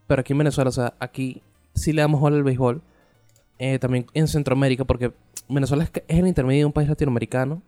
[0.08, 1.42] Pero aquí en Venezuela, o sea, aquí
[1.76, 2.82] sí le damos bola al béisbol.
[3.60, 5.14] Eh, también en Centroamérica, porque
[5.48, 7.62] Venezuela es, es el intermedio de un país latinoamericano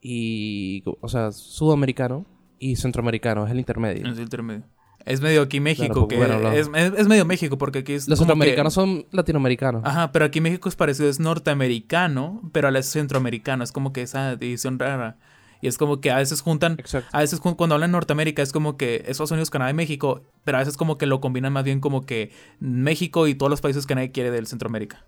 [0.00, 2.26] y, o sea, sudamericano
[2.58, 4.06] y centroamericano, es el intermedio.
[4.06, 4.62] Es el intermedio.
[5.04, 8.18] Es medio aquí México, que bueno, es, es- es medio México, porque aquí es Los
[8.18, 9.82] que- centroamericanos son latinoamericanos.
[9.84, 13.92] Ajá, pero aquí México es parecido, es norteamericano, pero a la vez centroamericano, es como
[13.92, 15.18] que esa división rara.
[15.60, 17.08] Y es como que a veces juntan, Exacto.
[17.12, 20.58] a veces cu- cuando hablan Norteamérica es como que Estados Unidos, Canadá y México, pero
[20.58, 23.86] a veces como que lo combinan más bien como que México y todos los países
[23.86, 25.04] que nadie quiere del Centroamérica.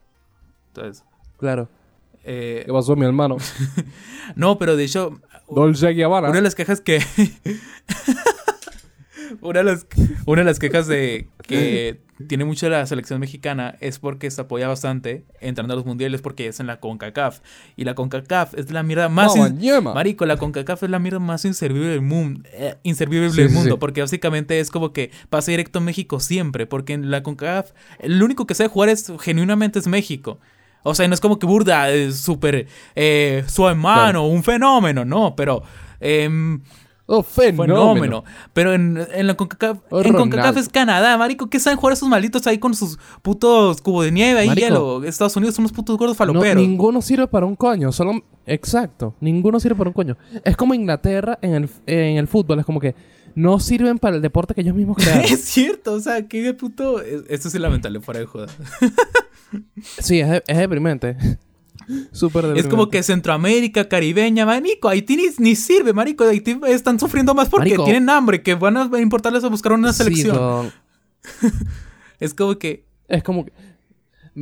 [0.69, 1.05] Entonces,
[1.39, 1.69] Claro.
[2.25, 3.37] eh, ¿Qué pasó, mi hermano?
[4.35, 6.29] no, pero de hecho, Dolce Gabbana.
[6.29, 7.03] una de las quejas que...
[9.41, 9.87] una, de las,
[10.27, 14.69] una de las quejas de que tiene mucho la selección mexicana es porque se apoya
[14.69, 17.41] bastante entrando a los mundiales porque es en la CONCACAF.
[17.77, 19.37] Y la CONCACAF es la mierda más...
[19.37, 19.85] Mamá, in-.
[19.85, 22.41] Marico, la CONCACAF es la mierda más inservible del mundo.
[22.53, 23.75] eh, inservible Sí, del sí, mundo.
[23.75, 23.79] sí.
[23.79, 26.67] Porque básicamente es como que pasa directo a México siempre.
[26.67, 30.39] Porque en la CONCACAF, el único que sabe jugar es genuinamente es México.
[30.89, 35.35] O sea, no es como que burda, es súper eh, su hermano, un fenómeno, no,
[35.37, 35.63] pero
[36.01, 36.61] em,
[37.09, 37.77] Oh, fenómeno.
[37.95, 38.25] fenómeno.
[38.53, 42.09] Pero en, en la CONCACAF, Oh, en CONCACAF es Canadá, marico, ¿qué saben jugar esos
[42.09, 44.67] malditos ahí con sus putos cubos de nieve Marico.
[44.67, 45.05] hielo?
[45.05, 46.57] Estados Unidos son unos putos gordos No, faloperos.
[46.61, 47.93] ninguno sirve para un coño.
[47.93, 48.25] Solo...
[48.45, 49.15] Exacto.
[49.21, 50.17] Ninguno sirve para un coño.
[50.45, 52.59] Es como Inglaterra en el, en el fútbol.
[52.59, 52.97] Es como que
[53.37, 55.25] no sirven para el deporte que ellos mismos crearon.
[55.25, 57.01] es cierto, o sea, qué puto...
[57.03, 58.49] es- Esto es lamentable, fuera de joda.
[60.01, 61.17] sí, es, de- es deprimente.
[62.13, 62.61] Súper deprimente.
[62.61, 66.25] Es como que Centroamérica, Caribeña, marico, Haití ni, ni sirve, marico.
[66.25, 67.85] Haití están sufriendo más porque Marico.
[67.85, 70.73] tienen hambre, que van a importarles a buscar una selección.
[72.19, 72.87] es como que...
[73.07, 73.53] es como que...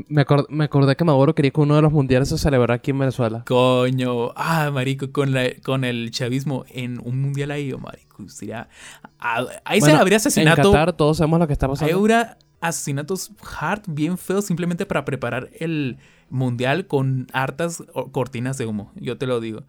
[0.09, 2.90] Me, acor- me acordé que Maduro quería que uno de los mundiales se celebrara aquí
[2.90, 3.45] en Venezuela.
[3.47, 8.68] Coño, ah, marico, con, la, con el chavismo en un mundial ahí, oh, marico, sería...
[9.20, 10.72] ah, ahí se Bueno, habría En asesinato...
[10.72, 11.99] Qatar todos sabemos lo que está Ahí pasando.
[12.01, 13.30] hubiera asesinatos
[13.61, 19.16] hard bien feos simplemente para preparar el mundial con hartas o- cortinas de humo, yo
[19.16, 19.62] te lo digo.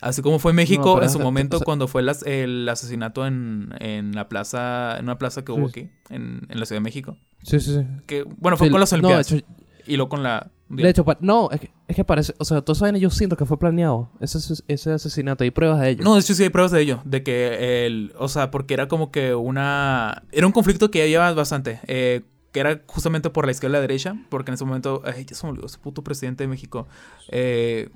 [0.00, 3.74] Así como fue México en su momento o sea- cuando fue las- el asesinato en,
[3.80, 5.80] en la plaza, en una plaza que hubo Sí.
[5.80, 7.16] aquí, en, en la Ciudad de México.
[7.42, 7.86] Sí, sí, sí.
[8.06, 9.30] Que, bueno, fue Sí, con las no, Olimpiadas.
[9.32, 9.44] hecho,
[9.86, 10.50] y luego con la...
[10.68, 13.44] de hecho, no, es que, es que parece, o sea, esa vaina yo siento que
[13.44, 14.10] fue planeado.
[14.20, 16.04] Ese, ese- ese asesinato, hay pruebas de ello.
[16.04, 18.88] No, de hecho sí hay pruebas de ello, de que el, o sea, porque era
[18.88, 22.22] como que una, era un conflicto que ya llevaba bastante, eh,
[22.52, 25.34] que era justamente por la izquierda y la derecha, porque en ese momento, ay, ya
[25.36, 26.86] se me olvidó, ese puto presidente de México,
[27.28, 27.90] eh,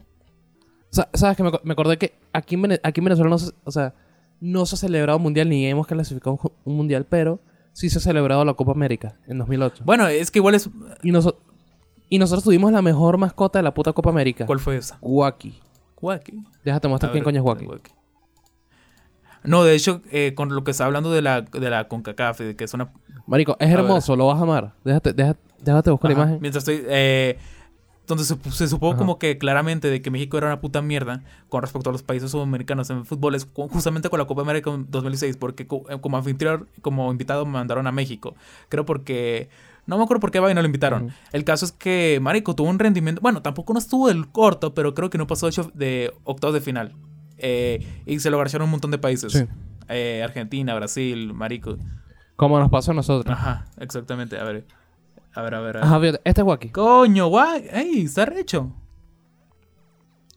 [0.94, 3.52] Sa- ¿Sabes que me, aco- me acordé que aquí en, aquí en Venezuela no se,
[3.64, 3.94] o sea,
[4.40, 7.40] no se ha celebrado un mundial ni hemos clasificado un, mundial, pero
[7.72, 9.82] sí se ha celebrado la Copa América en 2008.
[9.84, 10.68] bueno, es que igual es,
[11.02, 11.36] Y, noso-
[12.08, 14.46] y nosotros tuvimos la mejor mascota de la puta Copa América.
[14.46, 14.98] ¿cuál fue esa?
[15.00, 15.58] Guaki.
[16.00, 16.44] Guaki.
[16.64, 17.66] Déjate mostrar quién coño es Guaki.
[19.42, 22.56] No, de hecho, eh, con lo que está hablando de la, de la CONCACAF, de
[22.56, 22.92] que es una
[23.26, 24.74] Marico, es hermoso, lo vas a amar.
[24.84, 26.38] Déjate, déjate, déjate buscar la imagen.
[26.40, 26.84] Mientras estoy.
[26.88, 27.38] Eh,
[28.06, 28.98] donde se, se supo Ajá.
[28.98, 32.30] como que claramente de que México era una puta mierda con respecto a los países
[32.30, 36.68] sudamericanos en fútbol, es justamente con la Copa América en 2006, porque eh, como anfitrión,
[36.82, 38.34] como invitado me mandaron a México.
[38.68, 39.48] Creo porque.
[39.86, 41.12] No me acuerdo por qué va y no lo invitaron.
[41.30, 43.20] El caso es que Marico tuvo un rendimiento.
[43.20, 46.94] Bueno, tampoco no estuvo del corto, pero creo que no pasó de octavos de final.
[47.36, 49.32] Eh, y se lo agradecieron un montón de países.
[49.34, 49.44] Sí.
[49.90, 51.76] Eh, Argentina, Brasil, Marico.
[52.36, 53.36] Como nos pasó a nosotros.
[53.36, 54.38] Ajá, exactamente.
[54.38, 54.64] A ver.
[55.34, 55.76] A ver, a ver.
[55.76, 55.84] A ver.
[55.88, 56.68] Ajá, fíjate, este es Guaki.
[56.70, 57.66] Coño, guay.
[57.72, 58.72] Ey, está recho.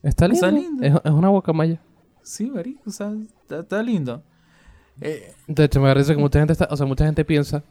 [0.04, 0.46] Está lindo.
[0.48, 0.84] Está lindo.
[0.84, 1.80] Es, es una guacamaya.
[2.22, 4.24] Sí, marico, o sea, está, está lindo.
[5.02, 7.64] Eh, De hecho, me parece que mucha gente está, o sea, mucha gente piensa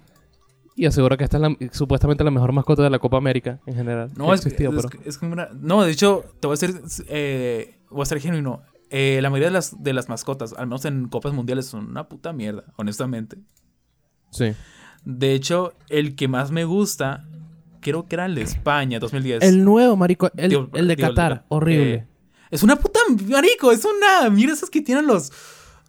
[0.75, 3.75] y asegura que esta es la- supuestamente la mejor mascota de la Copa América en
[3.75, 4.11] general.
[4.17, 4.73] no, es, es, pero
[5.05, 6.75] es una- no, de hecho, te voy a ser,
[7.09, 8.63] eh, voy a ser genuino.
[8.91, 12.09] Eh, la mayoría de las, de las mascotas, al menos en copas mundiales, son una
[12.09, 13.37] puta mierda, honestamente.
[14.31, 14.53] sí.
[15.07, 17.25] De hecho, el que más me gusta,
[17.81, 19.43] creo que era el de España, 2010.
[19.43, 22.07] El nuevo, marico, el, Digo, el de digo, Qatar, eh, horrible.
[22.51, 22.99] es una puta,
[23.29, 25.33] marico, es una mierda esas que tienen los,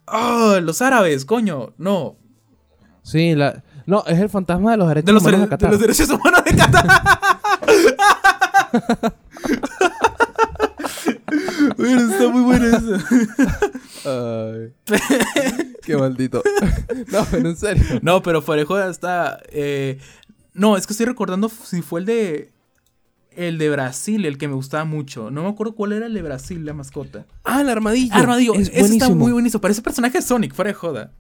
[0.06, 2.16] ah, los árabes, coño, no.
[3.02, 5.50] Sí, la no, es el fantasma de los derechos De los, humanos de dere- de
[5.50, 5.72] Qatar.
[5.72, 6.88] los derechos humanos de Qatar.
[11.78, 12.98] bueno, está muy bueno eso.
[14.06, 14.74] Ay.
[15.84, 16.44] Qué maldito.
[17.12, 17.84] no, pero en serio.
[18.02, 19.40] No, pero fuera de joda está.
[19.50, 20.00] eh,
[20.54, 22.52] no, es que estoy recordando si fue el de.
[23.32, 25.30] El de Brasil, el que me gustaba mucho.
[25.30, 27.28] No me acuerdo cuál era el de Brasil, la mascota.
[27.44, 28.12] Ah, el armadillo.
[28.16, 29.04] Armadillo, es ese buenísimo.
[29.04, 29.62] está muy buenísimo.
[29.62, 31.12] Parece personaje de Sonic, fuera de joda.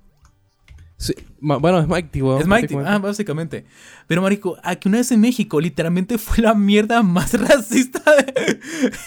[0.99, 2.41] Sí, bueno, es Mighty, weón.
[2.41, 3.65] Es Mighty, ah, básicamente.
[4.07, 8.59] Pero, marico, aquí una vez en México, literalmente fue la mierda más racista de,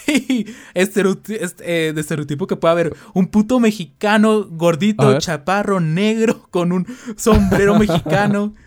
[0.07, 2.95] eh, de estereotipo que puede haber.
[3.13, 6.87] Un puto mexicano gordito, chaparro, negro, con un
[7.17, 8.53] sombrero mexicano.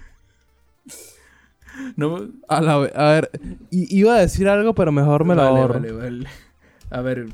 [1.97, 3.31] No, A, la a ver,
[3.70, 5.75] iba a decir algo, pero mejor me lo vale, ahorro.
[5.75, 6.29] vale, vale.
[6.91, 7.27] A ver,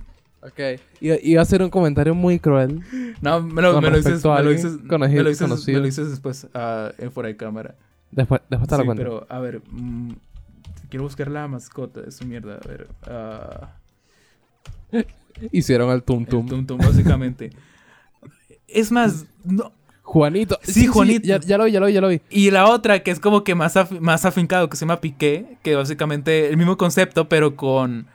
[0.43, 0.81] Ok.
[1.01, 2.83] Iba, a hacer un comentario muy cruel.
[3.21, 5.75] no, me lo, Con me lo dices, me lo dices, conocido- me lo dices, conocido.
[5.77, 7.75] me lo dices después, ah, en fuera de cámara.
[8.11, 9.03] Después, después te lo Sí, cuento.
[9.03, 10.13] pero a ver, mm,
[10.89, 12.59] quiero buscar la mascota de su mierda.
[12.65, 13.71] A ver, ah,
[15.53, 16.47] Hicieron el tum el tum.
[16.49, 17.51] tum tum, básicamente.
[18.67, 19.73] es más, no,
[20.03, 20.59] Juanito.
[20.63, 21.27] Sí, Juanito.
[21.27, 22.21] ya, ya lo vi, ya lo vi, ya lo vi.
[22.31, 25.57] y la otra que es como que más, af- más afincado, que se llama Piqué,
[25.63, 28.07] que básicamente el mismo concepto, pero con,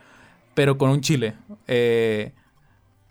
[0.56, 1.34] pero con un chile.
[1.68, 2.32] Eh,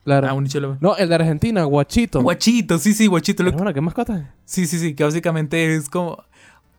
[0.03, 0.27] Claro.
[0.29, 0.67] ah, un chile.
[0.81, 2.21] No, el de Argentina, Guachito.
[2.21, 3.41] Guachito, sí, sí, guachito.
[3.43, 4.25] Hermano, ¿qué mascota es?
[4.45, 6.23] Sí, sí, sí, que básicamente es como...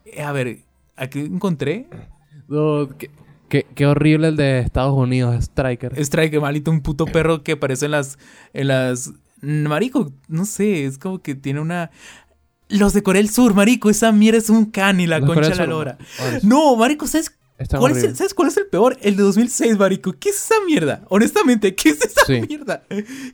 [0.05, 0.59] eh, A ver,
[0.95, 1.89] aquí encontré
[2.49, 3.11] No, qué,
[3.49, 5.99] qué- qué horrible el de Estados Unidos, Striker.
[5.99, 8.17] Strike, malito, un puto perro que aparece en las.
[8.53, 9.13] En las.
[9.41, 11.91] Marico, no sé, es como que tiene una.
[12.69, 15.55] Los de Corea del Sur, marico, esa mierda es un can y la Los concha
[15.55, 15.99] la lora.
[16.43, 18.11] No, marico, ¿sabes Está cuál, es horrible.
[18.11, 18.99] el, ¿sabes cuál es el peor?
[19.01, 20.13] El de 2006, marico.
[20.13, 21.03] ¿Qué es esa mierda?
[21.09, 22.43] Honestamente, ¿qué es esa Sí.
[22.47, 22.83] mierda?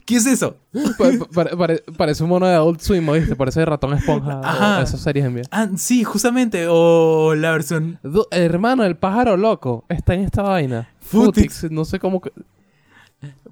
[0.04, 0.56] ¿Qué es eso?
[0.98, 1.10] Pa-
[1.44, 3.34] pa- pare- parece un mono de Adult Swim, ¿viste?
[3.34, 4.40] Parece de ratón esponja.
[4.44, 4.82] Ajá.
[4.82, 5.42] esas series en.
[5.50, 6.66] Ah, sí, justamente.
[6.68, 7.98] O la versión.
[8.04, 10.88] Du- hermano, el pájaro loco está en esta vaina.
[11.00, 11.58] Futix.
[11.60, 11.72] Futix.
[11.72, 12.20] No sé cómo...
[12.20, 12.32] que-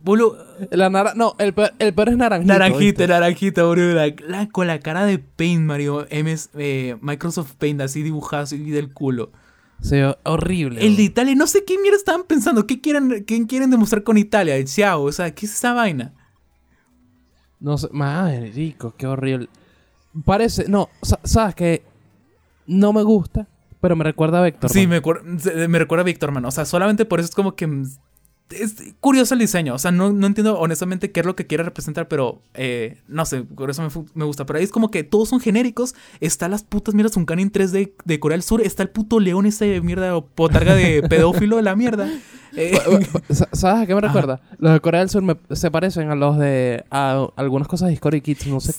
[0.03, 0.39] Boludo,
[0.71, 1.13] La nara...
[1.15, 2.53] No, el, pe- el perro es naranjito.
[2.53, 3.07] Naranjita, ¿viste?
[3.09, 3.95] naranjita, boludo.
[3.95, 6.07] La, la- con la cara de Paint, Mario.
[6.11, 9.31] MS, eh, Microsoft Paint, así dibujado así del culo.
[9.81, 10.85] Se ve horrible.
[10.87, 11.03] El de.
[11.05, 12.67] Italia, no sé qué mierda estaban pensando.
[12.67, 14.57] ¿Qué quieren, qué quieren demostrar con Italia?
[14.57, 16.13] El Xiao, o sea, ¿qué es esa vaina?
[17.61, 17.89] No sé...
[17.93, 19.49] Madre, rico, qué horrible.
[20.25, 20.69] Parece...
[20.69, 21.83] No, sa- sabes que
[22.67, 23.49] no me gusta,
[23.81, 24.71] Pero me recuerda a Vector.
[24.71, 25.03] Sí, man.
[25.69, 26.45] me, recuerda a Víctor, man.
[26.45, 27.67] O sea, solamente por eso es como que.
[28.51, 29.75] Es curioso el diseño.
[29.75, 33.25] O sea, no, no entiendo honestamente qué es lo que quiere representar, pero eh, no
[33.25, 34.45] sé, por eso me, me gusta.
[34.47, 35.95] Pero ahí es como que todos son genéricos.
[36.21, 38.61] Está las putas mierdas Uncanny en 3D de Corea del Sur.
[38.61, 42.09] Está el puto león ese de mierda o potarga de pedófilo de la mierda.
[42.57, 42.77] Eh,
[43.31, 44.41] Sa- ¿Sabes a qué me recuerda?
[44.59, 47.91] Los de Corea del Sur me- se parecen a los de a algunas cosas de
[47.93, 48.47] Discovery Kids.
[48.49, 48.75] No sé.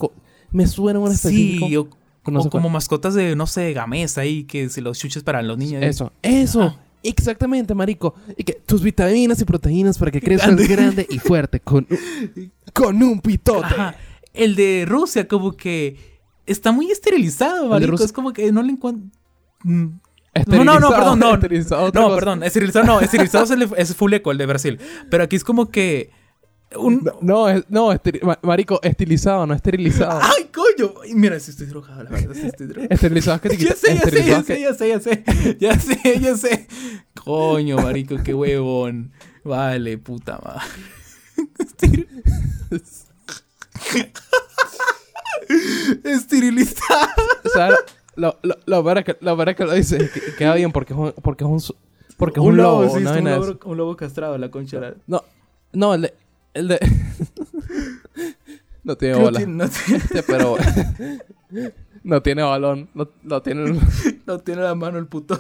[0.52, 1.68] Me suenan un específico.
[1.68, 1.88] sí, o,
[2.30, 5.42] no o sé como mascotas de, no sé, gamesa ahí, que si los chuches para
[5.42, 5.82] los niños.
[5.84, 6.62] Eso, eso.
[6.64, 6.76] Ah.
[7.04, 8.16] Exactamente, marico.
[8.38, 10.68] Y que tus vitaminas y proteínas para que crezcas Grande.
[10.68, 13.66] grande y fuerte con un, con un pitote.
[13.66, 13.96] Ajá.
[14.34, 15.98] El de Rusia, como que
[16.46, 18.04] está muy esterilizado, marico.
[18.04, 19.10] Es como que no le encuentro.
[19.64, 22.10] No, no, no, Esterilizado, perdón, no.
[22.10, 24.80] No, perdón, esterilizado no, esterilizado es full eco, el de Brasil.
[25.10, 26.10] Pero aquí es como que.
[26.78, 27.04] Un...
[27.04, 30.20] No, no, es- no esteri- ma- marico, estilizado, no esterilizado.
[30.24, 30.94] ¡Ay, coño!
[31.16, 32.88] Mira, si estoy drogado, la verdad, sí estoy drogado.
[32.94, 34.74] Esterilizado es que te Ya quita- sé, ya sé, esterilizado ya es que- sé, ya
[34.74, 35.58] sé, ya sé.
[35.60, 36.68] Ya sé, ya sé.
[37.24, 39.12] Coño, marico, qué huevón.
[39.44, 40.62] Vale, puta madre.
[41.60, 42.08] Estir-
[46.04, 47.10] Esterilizado.
[47.46, 47.70] O sea,
[48.16, 49.98] lo, lo, lo es que lo, que lo dice.
[50.10, 51.62] que- Queda bien porque es un, porque es un,
[52.18, 52.84] porque es un, lobo.
[52.84, 54.94] sí, es un, lobo un lobo castrado, la concha.
[55.08, 55.24] No,
[55.74, 56.14] no, el de.
[56.54, 56.80] El de
[58.84, 59.40] no tiene bola.
[59.46, 60.58] no, tiene, pero.
[62.04, 62.90] no tiene balón.
[62.94, 63.80] No, no tiene.
[64.26, 65.40] no tiene la mano el puto.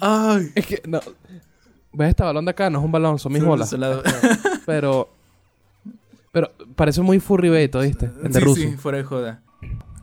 [0.00, 0.50] Ay.
[0.54, 1.00] Es que no.
[1.92, 2.68] ¿Ves este balón de acá?
[2.70, 3.72] No es un balón, son mis Sí, bolas.
[3.72, 4.02] la-
[4.66, 5.10] Pero.
[6.32, 8.10] Pero parece muy furry bait, ¿viste?
[8.22, 9.42] El de sí, sí, fuera de joda.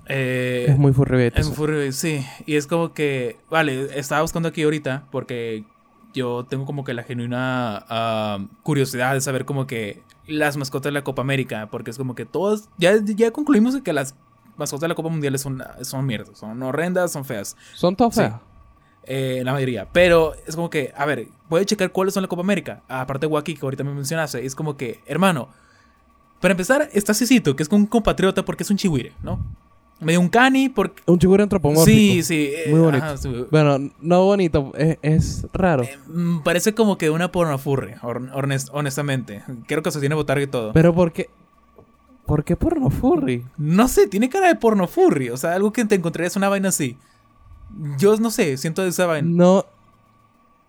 [0.07, 1.38] Eh, Es muy furry bait.
[1.38, 2.26] Es furry, sí.
[2.47, 5.64] Y es como que, vale, estaba buscando aquí ahorita porque
[6.14, 10.91] yo tengo como que la genuina ah, curiosidad de saber como que las mascotas de
[10.93, 14.16] la Copa América, porque es como que todas, ya, ya concluimos que las
[14.57, 18.22] mascotas de la Copa Mundial son, son mierdas, son horrendas, son feas, Son todos Sí.
[18.22, 18.36] feas.
[19.05, 19.89] eh, la mayoría.
[19.91, 23.34] Pero es como que, a ver, puede checar cuáles son la Copa América, aparte de
[23.34, 25.49] Wacky, que ahorita me mencionaste, es como que, hermano,
[26.39, 29.39] para empezar, está Cicito, que es un compatriota porque es un chihuire, ¿no?
[30.04, 31.01] Medio un cani porque...
[31.06, 31.86] Un chihuahua antropomórfico.
[31.86, 32.49] Sí, sí.
[32.54, 33.04] eh, Muy bonito.
[33.06, 33.45] ajá, sí.
[33.51, 35.84] Bueno, no bonito, es, es raro.
[36.08, 37.93] Mm, Parece como que una pornofurry,
[38.72, 39.43] honestamente.
[39.68, 40.74] Creo que se tiene botarga y todo.
[40.74, 41.30] Pero ¿por qué?
[42.26, 43.45] ¿Por qué porno furry?
[43.58, 45.30] No sé, tiene cara de pornofurry.
[45.30, 46.97] O sea, algo que te encontrarías una vaina así.
[47.97, 49.28] Yo no sé, siento esa vaina.
[49.30, 49.66] No.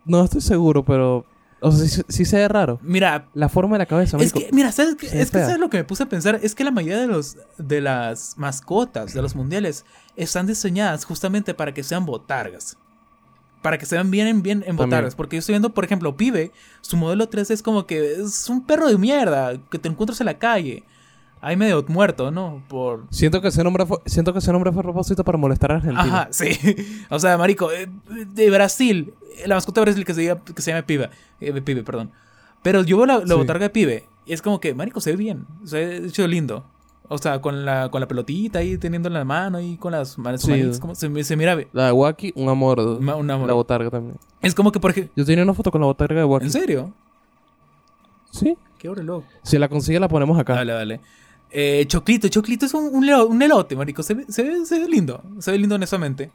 [0.05, 1.25] No estoy seguro, pero.
[1.67, 2.79] O sea, sí, sí se ve raro.
[2.83, 5.09] Mira, La forma de la cabeza, es que, mira, ¿sabes qué?
[5.09, 5.47] Sí, es que fea.
[5.47, 6.39] ¿sabes lo que me puse a pensar?
[6.43, 11.55] Es que la mayoría de los de las mascotas de los mundiales están diseñadas justamente
[11.55, 12.77] para que sean botargas.
[13.63, 15.15] Para que se vean bien, bien en botargas.
[15.15, 16.53] Porque yo estoy viendo, por ejemplo, Pibe,
[16.83, 20.27] su modelo 3 es como que es un perro de mierda que te encuentras en
[20.27, 20.85] la calle.
[21.47, 22.63] Ahí medio muerto, ¿no?
[22.69, 23.05] Por...
[23.11, 25.75] Siento que ese nombre fue, siento que ese nombre fue a propósito para molestar a
[25.77, 26.03] Argentina.
[26.03, 26.49] Ajá, sí.
[27.11, 27.87] O sea, marico, eh,
[28.33, 29.13] de Brasil,
[29.47, 32.11] la mascota de Brasil que se, llama- que se llama Pibe, eh, Pibe, perdón.
[32.63, 33.35] Pero yo veo la, la Sí.
[33.35, 36.65] botarga de Pibe y es como que, marico, se ve bien, se ve hecho lindo.
[37.09, 40.17] O sea, con la, con la pelotita ahí teniendo en la mano y con las
[40.17, 40.51] manos Sí.
[40.53, 41.59] manitas, como se, se mira.
[41.75, 42.99] La de Wacky, un amor.
[43.03, 43.47] Ma- un amor.
[43.47, 44.17] La botarga también.
[44.41, 46.47] Es como que, por ejemplo, Yo tenía una foto con la botarga de Wacky.
[46.47, 46.93] ¿en serio?
[48.31, 48.57] Sí.
[48.79, 49.27] Qué hora loco.
[49.43, 50.55] Si la consigue, la ponemos acá.
[50.55, 51.01] Dale, dale.
[51.57, 54.03] Eh, Choclito, Choclito es un, un, elote, marico.
[54.03, 55.23] Se ve, se, ve, se ve lindo.
[55.39, 56.33] Se ve lindo honestamente.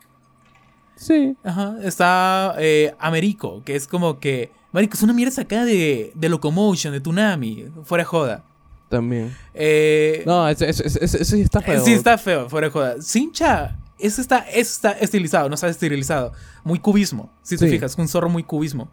[0.96, 1.36] Sí.
[1.44, 1.76] Ajá.
[1.84, 4.52] Está eh, Americo, que es como que.
[4.72, 7.66] Marico, es una mierda sacada de, de Locomotion, de Tsunami.
[7.84, 8.44] Fuera de joda.
[8.88, 9.36] También.
[9.54, 11.84] Eh, No, ese, ese, ese, ese sí está feo.
[11.84, 13.02] sí, está feo, fuera de joda.
[13.02, 16.32] Sincha, ese está, está estilizado, no está esterilizado.
[16.64, 17.72] Muy cubismo, si te Sí.
[17.72, 17.96] fijas.
[17.98, 18.90] Un zorro muy cubismo.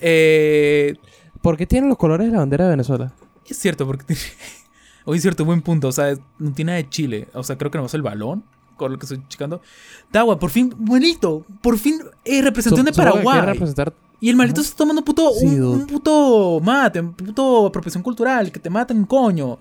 [0.00, 0.96] Eh,
[1.42, 3.12] ¿Por qué tienen los colores de la bandera de Venezuela?
[3.48, 4.04] es cierto, porque.
[4.04, 4.20] tiene-
[5.06, 5.88] Oye, es cierto, buen punto.
[5.88, 7.28] O sea, no tiene nada de Chile.
[7.32, 8.44] O sea, creo que no es el balón.
[8.76, 9.62] Con lo que estoy checando.
[10.10, 11.46] Tawa, por fin, bonito.
[11.62, 13.40] Por fin, eh, representación de que Paraguay.
[13.40, 13.94] representar...
[14.20, 18.58] Y el maldito está tomando puto, Sí, un, puto mate, un puto apropiación cultural, que
[18.60, 19.58] te matan, coño.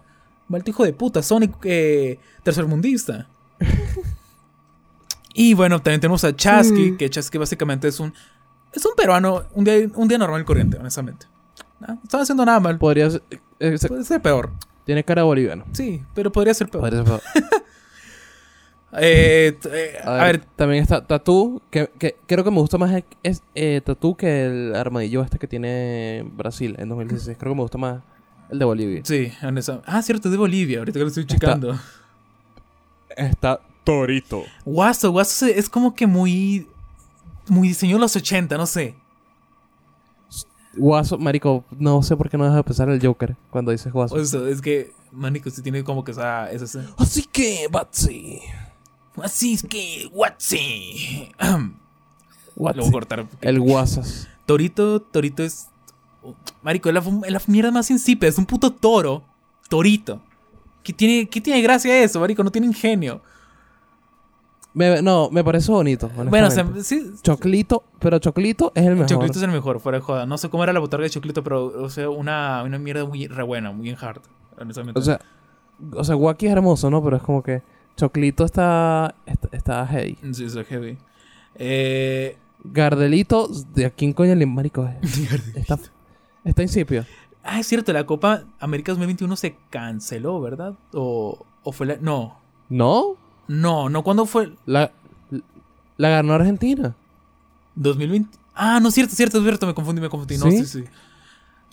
[0.49, 3.27] Maldito hijo de puta, Sonic eh, tercermundista.
[5.33, 8.13] y bueno, también tenemos a Chasky, que Chasky básicamente es un
[8.73, 11.27] es un peruano, un día, un día normal y corriente, honestamente.
[11.79, 12.77] No estaba haciendo nada mal.
[12.77, 13.23] Podría ser...
[13.59, 14.51] eh, Puede ser peor.
[14.85, 15.65] Tiene cara boliviano.
[15.71, 16.81] Sí, pero podría ser peor.
[16.81, 17.21] Podría ser peor.
[18.97, 23.03] Eh, eh, A, a ver, también está Tatú, que, que creo que me gusta más
[23.23, 27.37] es, eh, Tatú que el armadillo este que tiene Brasil en 2016.
[27.37, 28.03] Creo que me gusta más
[28.49, 29.01] el de Bolivia.
[29.03, 29.33] sí.
[29.85, 31.77] Ah, cierto, es de Bolivia, ahorita que lo estoy checando.
[33.09, 34.43] Está Torito.
[34.63, 36.67] Guaso, Guaso es como que muy.
[37.47, 38.95] Muy diseño de los 80, no sé.
[40.77, 44.15] Guaso, marico, no sé por qué no deja de pensar el Joker cuando dices Guaso.
[44.15, 46.51] O sea, es que, manico, sí tiene como que esa.
[46.51, 48.39] esa, esa- Así que, Batsy.
[49.21, 51.29] Así es que, Watsi.
[52.55, 52.75] What?
[52.75, 53.27] Lo voy a cortar.
[53.41, 54.27] El guasas.
[54.45, 55.67] Torito, Torito es.
[56.61, 58.29] Marico, es la, es la mierda más insípida.
[58.29, 59.23] Es un puto toro.
[59.69, 60.21] Torito.
[60.83, 62.43] ¿Qué tiene, ¿Qué tiene gracia eso, Marico?
[62.43, 63.21] No tiene ingenio.
[64.75, 66.09] Me- no, me parece bonito.
[66.15, 66.83] Bueno, honestamente.
[66.83, 67.13] sí.
[67.23, 69.07] Choclito, pero Choclito es el mejor.
[69.07, 70.25] Choclito es el mejor, fuera de joda.
[70.27, 73.25] No sé cómo era la botarga de Choclito, pero, o sea, una, una mierda muy
[73.27, 74.21] re buena, muy en hard.
[74.59, 74.99] honestamente.
[74.99, 75.19] O sea,
[75.93, 77.03] o sea, Wacky es hermoso, ¿no?
[77.03, 77.61] Pero es como que
[77.97, 80.17] Choclito está, está, está heavy.
[80.33, 80.97] Sí, eso es heavy.
[81.55, 85.55] Eh, Gardelito, ¿de quién coño le marico es?
[85.55, 85.79] está,
[86.43, 87.05] está insípido.
[87.43, 90.73] ah, es cierto, la Copa América 2021 se canceló, ¿verdad?
[90.93, 91.97] O, o fue la.
[92.01, 93.15] No, ¿No?
[93.47, 94.53] No, no, ¿cuándo fue?
[94.65, 94.91] La,
[95.97, 96.95] la ganó Argentina.
[97.75, 98.37] 2020.
[98.53, 100.37] Ah, no, cierto, cierto, es cierto, me confundí, me confundí.
[100.37, 100.83] No, sí, ¿Sí?
[100.83, 100.83] sí.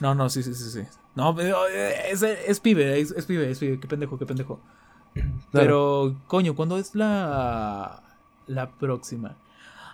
[0.01, 0.81] No, no, sí, sí, sí, sí.
[1.15, 3.79] No, eh, es, es pibe, es, es pibe, es pibe.
[3.79, 4.61] Qué pendejo, qué pendejo.
[5.53, 8.03] Pero, coño, ¿cuándo es la,
[8.47, 9.37] la próxima?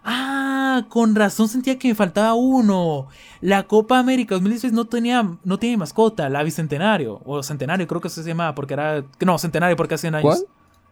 [0.04, 3.08] Ah, con razón sentía que me faltaba uno.
[3.40, 7.20] La Copa América 2016 no tenía, no tenía mascota, la Bicentenario.
[7.24, 9.04] O Centenario, creo que se llamaba, porque era...
[9.20, 10.22] No, Centenario, porque hace 100 años.
[10.22, 10.46] ¿Cuál?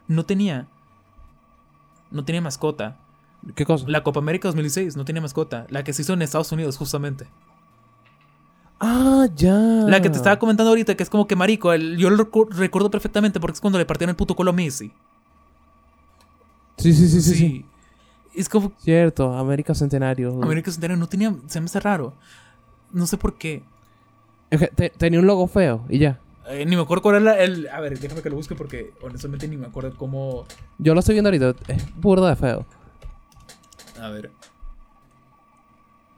[0.08, 0.66] No tenía.
[2.10, 2.96] No tenía mascota.
[3.54, 3.84] ¿Qué cosa?
[3.88, 5.66] La Copa América 2016 no tenía mascota.
[5.70, 7.26] La que se hizo en Estados Unidos, justamente.
[8.80, 9.54] Ah, ya.
[9.54, 12.48] La que te estaba comentando ahorita, que es como que marico, el- yo lo recu-
[12.50, 14.92] recuerdo perfectamente porque es cuando le partieron el puto culo a Messi.
[16.76, 17.64] Sí, sí, sí, sí, sí.
[18.34, 20.42] Es como Cierto, América Centenario.
[20.42, 22.12] América Centenario no tenía, se me hace raro.
[22.92, 23.62] No sé por qué.
[24.74, 26.20] Te- tenía un logo feo y ya.
[26.48, 27.68] Eh, ni me acuerdo cuál era el.
[27.68, 30.46] A ver, déjame que lo busque porque honestamente ni me acuerdo cómo.
[30.78, 31.54] Yo lo estoy viendo ahorita.
[31.72, 32.66] Es burda de feo.
[34.00, 34.30] A ver.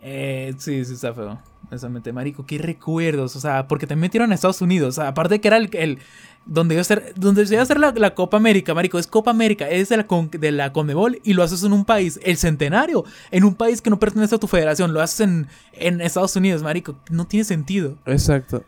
[0.00, 1.38] Eh, sí, sí, está feo.
[1.68, 3.36] Honestamente, marico, qué recuerdos.
[3.36, 4.90] O sea, porque te metieron a Estados Unidos.
[4.90, 5.70] O sea, aparte de que era el.
[5.74, 5.98] el-
[6.46, 9.06] donde iba a ser, donde se iba a hacer la, la Copa América, marico, es
[9.06, 12.18] Copa América, es de la, con- de la Conmebol y lo haces en un país,
[12.22, 16.00] el centenario, en un país que no pertenece a tu federación, lo haces en, en
[16.00, 17.96] Estados Unidos, marico, no tiene sentido.
[18.06, 18.64] Exacto.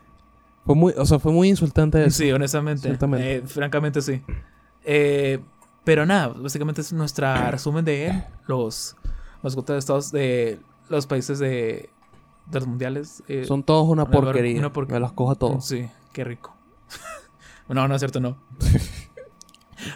[0.71, 2.19] Fue muy, o sea, fue muy insultante eso.
[2.19, 2.89] Sí, honestamente.
[3.19, 4.23] Eh, francamente sí.
[4.85, 5.41] Eh,
[5.83, 8.97] pero nada, básicamente es nuestra resumen de los
[9.43, 11.91] mascotas de estados de los países de,
[12.47, 13.23] de los mundiales.
[13.27, 14.59] eh, Son todos una porquería.
[14.61, 14.99] una porquería.
[14.99, 15.65] Me los cojo a todos.
[15.67, 16.55] Sí, qué rico.
[17.69, 18.37] no, no es cierto, no.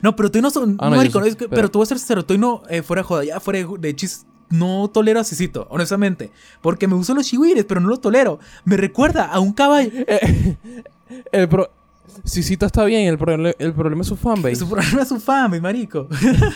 [0.02, 0.76] No, pero tú no son.
[0.80, 1.70] Ah, no, marico, yo sí, es que- pero- pero...
[1.70, 3.94] tú vas a ser sincero, tú no, eh, fuera de joda, ya fuera de, de
[3.94, 6.30] chis, no tolero a Cicito, honestamente.
[6.60, 8.38] Porque me gustan los chihuires, pero no lo tolero.
[8.64, 9.90] Me recuerda a un caballo.
[11.32, 11.70] El pro...
[12.24, 14.54] Cicito está bien, el, proble- el problema es su fanbase.
[14.56, 16.06] Su problema es su fama, marico.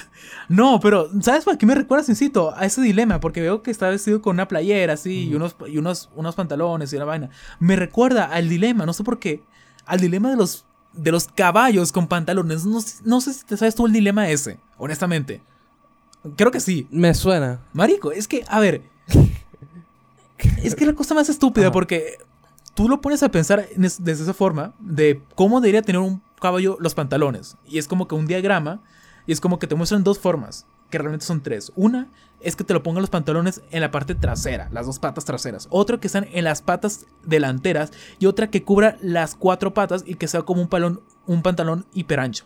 [0.49, 2.55] no, pero ¿sabes para qué me recuerda Cincito?
[2.57, 5.79] A ese dilema, porque veo que está vestido con una playera así y, unos, y
[5.79, 7.31] unos, unos pantalones y una vaina.
[7.59, 9.43] Me recuerda al dilema, no sé por qué,
[9.85, 12.65] al dilema de los, de los caballos con pantalones.
[12.65, 15.43] No, sé- no sé si te sabes tú el dilema ese, honestamente.
[16.37, 16.87] Creo que sí.
[16.91, 17.61] Me suena.
[17.73, 18.83] Marico, es que, a ver.
[20.63, 21.73] es que la cosa más estúpida, Ajá.
[21.73, 22.19] porque
[22.75, 26.23] tú lo pones a pensar en es- desde esa forma de cómo debería tener un
[26.41, 27.57] caballo los pantalones.
[27.67, 28.81] Y es como que un diagrama,
[29.27, 31.73] y es como que te muestran dos formas, que realmente son tres.
[31.77, 32.09] Una
[32.41, 35.67] es que te lo pongan los pantalones en la parte trasera, las dos patas traseras.
[35.71, 40.15] Otra que están en las patas delanteras, y otra que cubra las cuatro patas y
[40.15, 42.45] que sea como un, palón, un pantalón hiperancho.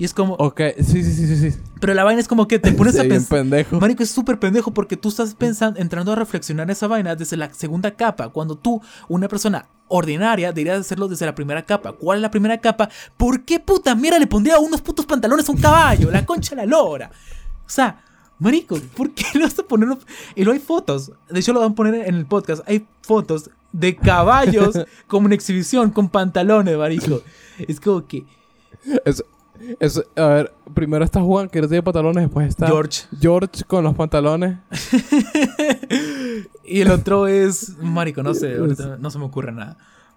[0.00, 0.32] Y es como.
[0.36, 1.50] Ok, sí, sí, sí, sí.
[1.50, 1.58] sí.
[1.78, 3.40] Pero la vaina es como que te pones a Sí, pensar.
[3.40, 3.78] pendejo.
[3.80, 7.52] Marico, es súper pendejo porque tú estás pensando, entrando a reflexionar esa vaina desde la
[7.52, 8.30] segunda capa.
[8.30, 11.92] Cuando tú, una persona ordinaria, deberías hacerlo desde la primera capa.
[11.92, 12.88] ¿Cuál es la primera capa?
[13.18, 16.10] ¿Por qué puta mierda le pondría unos putos pantalones a un caballo?
[16.10, 17.10] La concha de la lora.
[17.66, 18.02] O sea,
[18.38, 19.86] Marico, ¿por qué le vas a poner?
[20.34, 21.12] Y luego hay fotos.
[21.28, 22.66] De hecho, lo van a poner en el podcast.
[22.66, 27.20] Hay fotos de caballos como en exhibición con pantalones, Marico.
[27.58, 28.24] Es como que.
[29.04, 29.22] Es,
[29.78, 33.02] es- a ver, primero está Juan, que no tiene pantalones, después está George.
[33.20, 34.58] George con los pantalones.
[36.64, 37.76] Y el otro es.
[37.80, 39.76] Marico, no sé, ahorita no se me ocurre nada.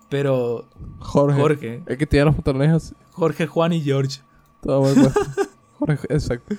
[0.09, 0.67] Pero
[0.99, 1.39] Jorge.
[1.41, 1.83] Jorge.
[1.87, 2.93] El que tiene los pantalones así.
[3.11, 4.19] Jorge, Juan y George.
[4.61, 5.19] Todo mal puesto.
[5.79, 6.55] Jorge, exacto.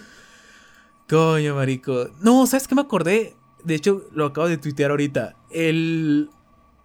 [1.09, 2.09] Coño, marico.
[2.21, 3.37] No, ¿sabes qué me acordé?
[3.63, 5.37] De hecho, lo acabo de tuitear ahorita.
[5.51, 6.31] El,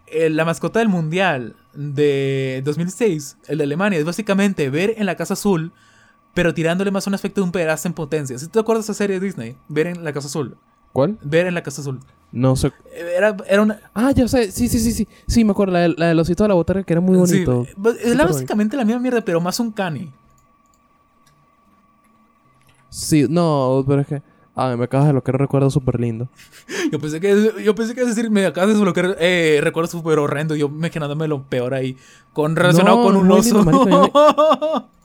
[0.08, 5.16] el- la mascota del mundial de 2006, el de Alemania, es básicamente ver en la
[5.16, 5.72] Casa Azul,
[6.34, 8.38] pero tirándole más un aspecto de un pedazo en potencia.
[8.38, 9.56] ¿Sí te acuerdas de esa serie de Disney?
[9.68, 10.58] Ver en la Casa Azul.
[10.94, 11.18] ¿Cuál?
[11.22, 12.00] Ver en la Casa Azul.
[12.32, 12.72] No sé.
[12.94, 13.80] Era, era una.
[13.94, 14.52] Ah, ya sé.
[14.52, 15.08] Sí, sí, sí, sí.
[15.28, 15.74] Sí, me acuerdo.
[15.74, 17.66] La, de- la del osito de la botarga que era muy sí, bonito.
[18.04, 20.12] es la- básicamente la misma mierda, pero más un cani.
[22.90, 24.22] Sí, no, pero es que.
[24.56, 26.28] Ah, me acabas de lo que recuerdo súper lindo.
[26.92, 30.54] Yo pensé que yo pensé que decir, me acabas de desbloquear eh, recuerdo súper horrendo.
[30.56, 31.96] Yo me generándome lo peor ahí.
[32.34, 33.42] Con relacionado No, con un oso.
[33.42, 34.12] lindo, marico,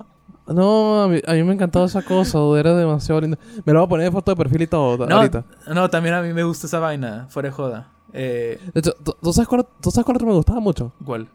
[0.47, 3.39] No, a mí, a mí me encantaba esa cosa, era demasiado linda.
[3.65, 5.45] Me lo voy a poner de foto de perfil y todo No, ahorita.
[5.75, 7.91] no, también a mí me gusta esa vaina, fuera de joda.
[8.13, 10.93] Eh, De hecho, ¿tú, tú sabes cuál, ¿tú sabes cuál otro me gustaba mucho?
[11.05, 11.29] ¿Cuál?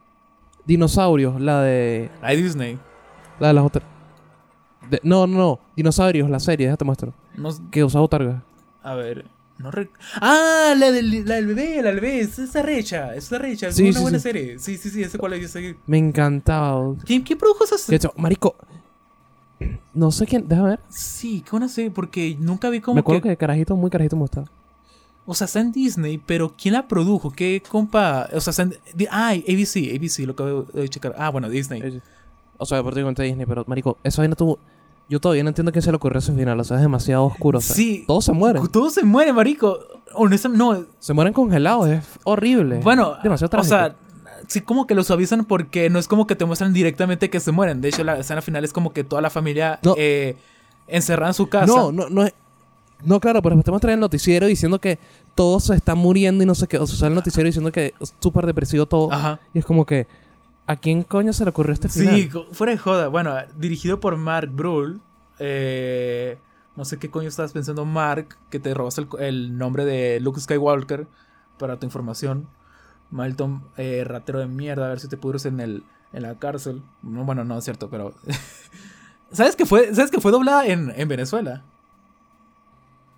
[0.66, 2.10] Dinosaurios, la de...
[2.22, 2.80] La de Disney.
[3.40, 3.84] La de las otras...
[4.90, 5.60] de- no, no, no.
[5.76, 7.14] Dinosaurios, la serie, déjate muestro.
[7.36, 8.44] No, Que usaba Utarga.
[8.84, 9.26] a ver.
[9.58, 9.90] No rec-
[10.22, 12.20] ah, la del, la del bebé, la del bebé.
[12.22, 13.14] Es esa recha.
[13.14, 13.68] Es esa recha.
[13.68, 14.24] Es Sí, una sí, buena sí.
[14.24, 14.58] serie.
[14.60, 15.04] Sí, sí, sí.
[15.04, 15.44] Ese cuál es.
[15.54, 16.96] ese- Me encantaba.
[17.04, 17.98] ¿Quién, ¿Quién produjo esa De serie?
[17.98, 18.56] hecho, marico...
[19.94, 20.48] No sé quién...
[20.48, 20.80] Déjame ver.
[20.90, 21.92] Sí, qué buena serie.
[21.92, 23.30] Porque nunca vi como Me acuerdo que...
[23.30, 23.38] que...
[23.38, 24.48] carajito, muy carajito me gustaba.
[25.26, 27.32] O sea, está en Disney, pero ¿quién la produjo?
[27.32, 28.28] ¿Qué compa?
[28.34, 28.74] O sea, está en...
[29.12, 29.96] Ah, ABC.
[29.96, 31.14] ABC, lo acabo de checar.
[31.18, 32.02] Ah, bueno, Disney.
[32.58, 34.58] O sea, prácticamente Disney, pero marico, esa vaina tuvo...
[35.08, 36.60] Yo todavía no entiendo qué se le ocurrió ese final.
[36.60, 37.58] O sea, es demasiado oscuro.
[37.58, 38.04] o sea, Sí.
[38.06, 38.68] Todos se mueren.
[38.68, 39.80] Todos se mueren, marico.
[40.14, 40.86] Honestamente, no.
[41.00, 41.90] Se mueren congelados.
[41.90, 42.80] Es horrible.
[42.84, 43.76] Bueno, demasiado o trágico.
[43.76, 43.96] sea,
[44.50, 47.52] sí como que lo suavizan porque no es como que te muestran directamente que se
[47.54, 47.80] mueren.
[47.82, 49.96] De hecho, la escena final es como que toda la familia No.
[49.98, 50.36] eh,
[50.88, 51.68] encerrada en su casa.
[51.68, 52.34] No, no, no es...
[53.06, 55.00] No, claro, pero te muestran el noticiero diciendo que
[55.34, 56.78] todos se están muriendo y no sé qué.
[56.80, 59.14] O sea, el noticiero diciendo que es súper depresivo todo.
[59.14, 59.40] Ajá.
[59.54, 60.06] Y es como que...
[60.68, 62.14] ¿A quién coño se le ocurrió este final?
[62.16, 63.08] Sí, fuera de joda.
[63.08, 65.00] Bueno, dirigido por Mark Brühl.
[65.40, 66.38] Eh,
[66.76, 71.08] no sé qué coño estabas pensando, Mark, que te robaste el nombre de Luke Skywalker
[71.58, 72.48] para tu información.
[73.12, 75.84] Malton, eh, ratero de mierda, a ver si te pudres en, el,
[76.14, 76.82] en la cárcel.
[77.02, 78.14] No, bueno, no es cierto, pero...
[79.32, 81.64] ¿Sabes que fue, ¿sabes que fue doblada en, en Venezuela?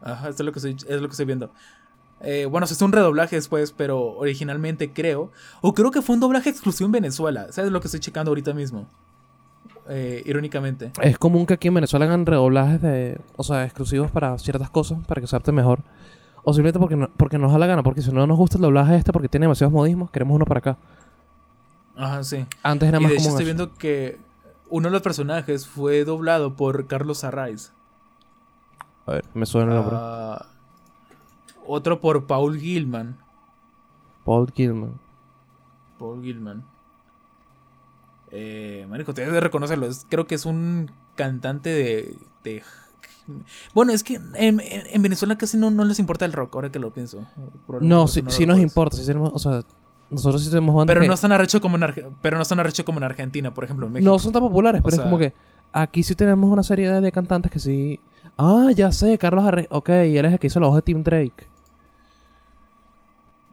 [0.02, 1.52] Ajá, esto es lo que estoy, es lo que estoy viendo.
[2.24, 5.32] Eh, bueno, se hizo un redoblaje después, pero originalmente creo.
[5.62, 7.52] O creo que fue un doblaje exclusivo en Venezuela.
[7.52, 8.88] ¿Sabes lo que estoy checando ahorita mismo?
[9.90, 10.92] Eh, irónicamente.
[11.02, 13.20] Es común que aquí en Venezuela hagan redoblajes de...
[13.38, 15.80] O sea, exclusivos para ciertas cosas, para que se adapte mejor.
[16.44, 17.84] O simplemente porque, no, porque nos da la gana.
[17.84, 20.58] Porque si no nos gusta el doblaje este porque tiene demasiados modismos, queremos uno para
[20.60, 20.78] acá.
[21.96, 22.46] Ajá, sí.
[22.64, 24.20] Antes era Y más de hecho estoy viendo que
[24.70, 27.74] uno de los personajes fue doblado por Carlos Arraiz.
[29.06, 29.96] A ver, me suena el nombre.
[30.00, 30.46] Ah,
[31.68, 33.18] otro por Paul Gilman.
[34.26, 35.00] Paul Gilman.
[36.00, 36.64] Paul Gilman.
[38.32, 39.86] Eh, marico, debes de reconocerlo.
[39.88, 42.64] es- creo que es un cantante de, de-
[43.74, 46.72] Bueno, es que en, en- en Venezuela casi no, no les importa el rock, ahora
[46.72, 47.26] que lo pienso.
[47.38, 48.98] No, por sí, eso sí nos importa.
[48.98, 49.62] Sí tenemos, o sea,
[50.10, 52.60] nosotros sí tenemos bandas Pero que no están arrecho como en Arge- pero no están
[52.60, 54.12] arrecho como en Argentina, por ejemplo, en México.
[54.12, 55.34] no son tan populares, O pero sea- es como que
[55.72, 58.00] aquí sí tenemos una serie de, de cantantes que sí.
[58.38, 59.68] Ah, ya sé, Carlos Arre.
[59.72, 61.48] Ok, él es el que hizo la voz de Tim Drake.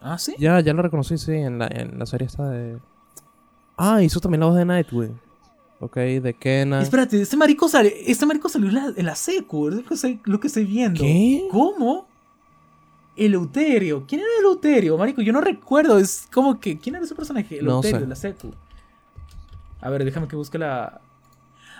[0.01, 0.35] Ah, sí.
[0.39, 2.79] Ya, ya lo reconocí, sí, en la, en la serie esta de.
[3.77, 5.21] Ah, hizo también la voz de Nightwing.
[5.81, 6.83] Ok, de Kenna.
[6.83, 9.95] Espérate, este marico sale, este marico salió en la, en la secu, es lo que,
[9.95, 11.01] estoy, lo que estoy viendo.
[11.01, 11.47] ¿Qué?
[11.51, 12.07] ¿Cómo?
[13.17, 14.05] Eleuterio.
[14.07, 15.23] ¿Quién era Eleuterio, marico?
[15.23, 17.57] Yo no recuerdo, es como que ¿quién era ese personaje?
[17.63, 18.03] No Eleuterio sé.
[18.03, 18.53] de la secu.
[19.81, 21.01] A ver, déjame que busque la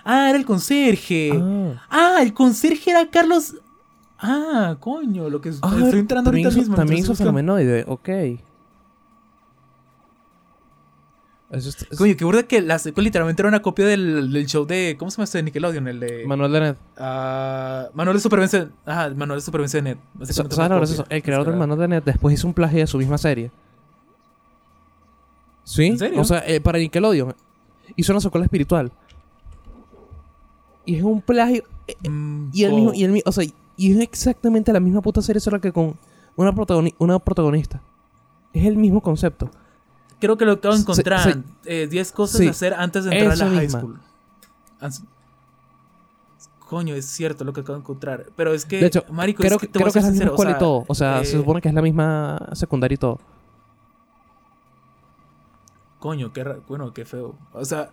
[0.05, 1.31] Ah, era el conserje.
[1.33, 1.81] Ah.
[1.89, 3.55] Ah, el conserje era Carlos
[4.21, 6.75] Ah, coño, lo que Ah, estoy entrando ahorita hizo, mismo.
[6.75, 7.31] También hizo buscando.
[7.31, 8.09] Fenomenoide, ok.
[11.51, 14.45] Eso es- es- Coño, qué burda que la secu literalmente era una copia del, del
[14.45, 15.87] show de ¿cómo se llama este de Nickelodeon?
[15.87, 16.77] El de Manuel de Net.
[16.97, 18.69] Ah, Manual de Supervivencia.
[18.85, 19.97] Ajá, Manual de Supervivencia de.
[20.13, 21.05] Básicamente ¿Sabes lo gracioso?
[21.09, 21.55] El creador del.
[21.57, 23.49] Manuel de Net después hizo un plagio de su misma serie.
[25.63, 25.85] ¿Sí?
[25.87, 26.21] ¿En serio?
[26.21, 27.35] O sea, eh, para Nickelodeon.
[27.95, 28.91] Hizo una secuela espiritual.
[30.85, 31.63] Y es un plagio.
[31.87, 33.43] eh, Mm, Y el mismo, y el o sea,
[33.77, 35.95] y es exactamente la misma puta serie, solo que con
[36.35, 37.81] una, protagoni- una protagonista.
[38.53, 39.49] Es el mismo concepto.
[40.19, 41.23] Creo que lo acabo de encontrar.
[41.33, 41.43] se-
[41.83, 43.99] Eh, 10 cosas de hacer antes de entrar a la high school.
[46.67, 48.25] Coño, es cierto lo que acabo de encontrar.
[48.35, 50.05] Pero es que, De hecho, marico, creo es que, te voy creo a que es
[50.05, 50.85] la misma escuela y todo.
[50.87, 53.19] O sea, eh, se supone que es la misma secundaria y todo.
[55.99, 57.35] Coño, qué bueno, qué feo.
[57.53, 57.91] O sea,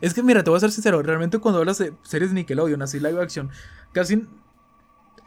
[0.00, 2.82] es que mira, te voy a ser sincero, realmente cuando hablas de series de Nickelodeon,
[2.82, 3.50] así live action,
[3.92, 4.26] casi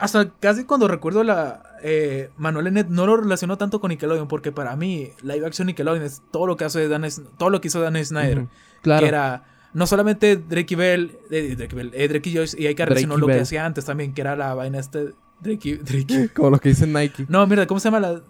[0.02, 4.52] hasta casi cuando recuerdo la eh, Manuel Enet no lo relaciono tanto con Nickelodeon porque
[4.52, 7.06] para mí live action Nickelodeon es todo lo que hace Dan
[7.38, 8.48] todo lo que hizo Dan Snyder.
[8.82, 9.02] Claro.
[9.02, 9.44] que era
[9.74, 13.00] no solamente Drake y Bell, eh, Drake y, Bell, eh, Drake y Josh y Drake
[13.00, 16.50] sino lo que hacía antes también, que era la vaina este Drake y, Drake Como
[16.50, 17.26] los que dicen Nike.
[17.30, 18.22] No, mira, ¿cómo se llama la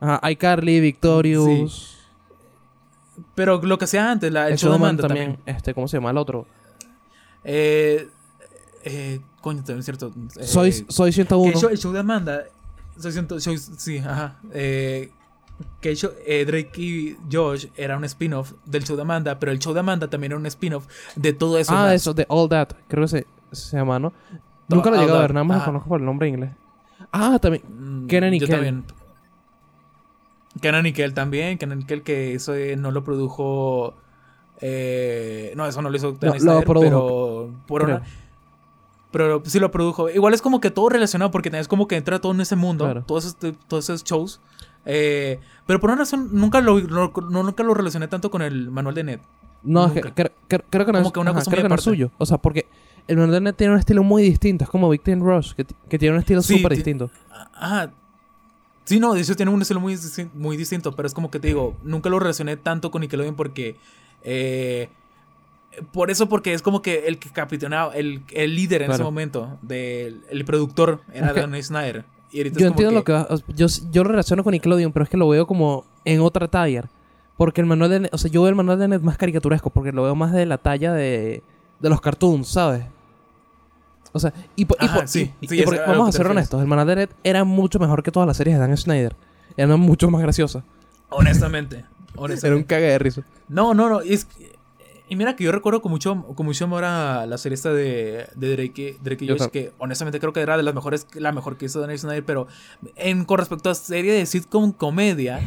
[0.00, 1.98] Ajá, iCarly, Victorious.
[3.34, 5.38] pero lo que hacía antes, la el, show de Showman Amanda también.
[5.44, 6.46] Este, ¿cómo se llama el otro?
[7.44, 8.08] Eh,
[8.84, 10.12] eh, coño, también es cierto.
[10.38, 11.52] eh, soy, soy que 101.
[11.52, 12.44] el, show, el show de Amanda.
[12.98, 14.38] Soy soy- sí, ajá.
[14.52, 15.10] Eh,
[15.80, 19.52] que el show- eh, Drake y Josh era un spin-off del show de Amanda, pero
[19.52, 21.72] el show de Amanda también era un spin-off de todo eso.
[21.72, 21.94] ah, más.
[21.94, 22.68] eso, de All That.
[22.88, 24.12] Creo que se, se llama, ¿no?
[24.68, 26.50] Nunca lo he llegado a ver, nada más lo conozco por el nombre en inglés.
[27.12, 27.62] Ah, también.
[27.68, 28.54] Mm, Kenan y yo Kel.
[28.56, 28.84] también.
[30.60, 31.58] Kenan y Kel también.
[31.58, 33.94] Kenan y Kel que eso no lo produjo
[34.62, 38.02] Eh, no, eso no lo hizo No, lo produjo, pero por una-
[39.10, 40.08] pero sí lo produjo.
[40.10, 42.84] Igual es como que todo relacionado porque es como que entra todo en ese mundo,
[42.84, 43.04] Claro.
[43.06, 44.40] todos, esos, todos esos shows.
[44.86, 47.10] Eh, pero por una razón nunca lo, no,
[47.42, 49.20] nunca lo relacioné tanto con el manual de Net.
[49.62, 51.74] No, es que creo, que no Como es, que una ajá, cosa creo que no
[51.74, 52.10] es suyo.
[52.16, 52.66] O sea, porque
[53.06, 54.64] el manual de Net tiene un estilo muy distinto.
[54.64, 57.10] Es como Ten Rush, que, que tiene un estilo Sí, súper ti- distinto.
[57.30, 57.90] Ah,
[58.84, 59.98] sí, no, de hecho tiene un estilo muy,
[60.34, 63.76] muy distinto, pero es como que te digo, nunca lo relacioné tanto con Nickelodeon porque...
[64.22, 64.88] eh,
[65.92, 69.58] por eso, porque es como que el que capitaneaba, el, el líder en ese momento,
[69.62, 72.04] del el productor, era Dennis Snyder.
[72.32, 75.16] Y Yo entiendo lo que va- yo, yo lo relaciono con Nickelodeon, pero es que
[75.16, 76.84] lo veo como en otra talla.
[77.36, 79.92] Porque el manual de o sea, yo veo el manual de Net más caricaturesco, porque
[79.92, 81.42] lo veo más de la talla de,
[81.80, 82.84] de los cartoons, ¿sabes?
[84.12, 86.66] O sea, y, po- y Ajá, sí, y- sí, y vamos a ser honestos, el
[86.66, 89.14] manual de Net era mucho mejor que todas las series de Dan Schneider.
[89.56, 90.62] Era mucho más graciosa.
[91.08, 91.76] Honestamente.
[92.10, 92.66] Era un honestamente.
[92.66, 93.22] cague de risa.
[93.48, 94.00] No, no, no.
[94.00, 94.26] Es,
[95.10, 98.28] y mira que yo recuerdo con mucho, con mucho amor a la serie esta de,
[98.36, 101.56] de Drake, Drake y Josh, que honestamente creo que era de las mejores, la mejor
[101.56, 102.46] que hizo Dennis Snyder, pero
[102.94, 105.40] en, con respecto a serie de sitcom comedia,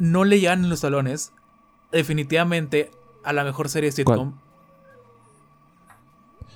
[0.00, 1.32] no le llegan en los salones
[1.92, 2.90] definitivamente
[3.22, 4.34] a la mejor serie de sitcom.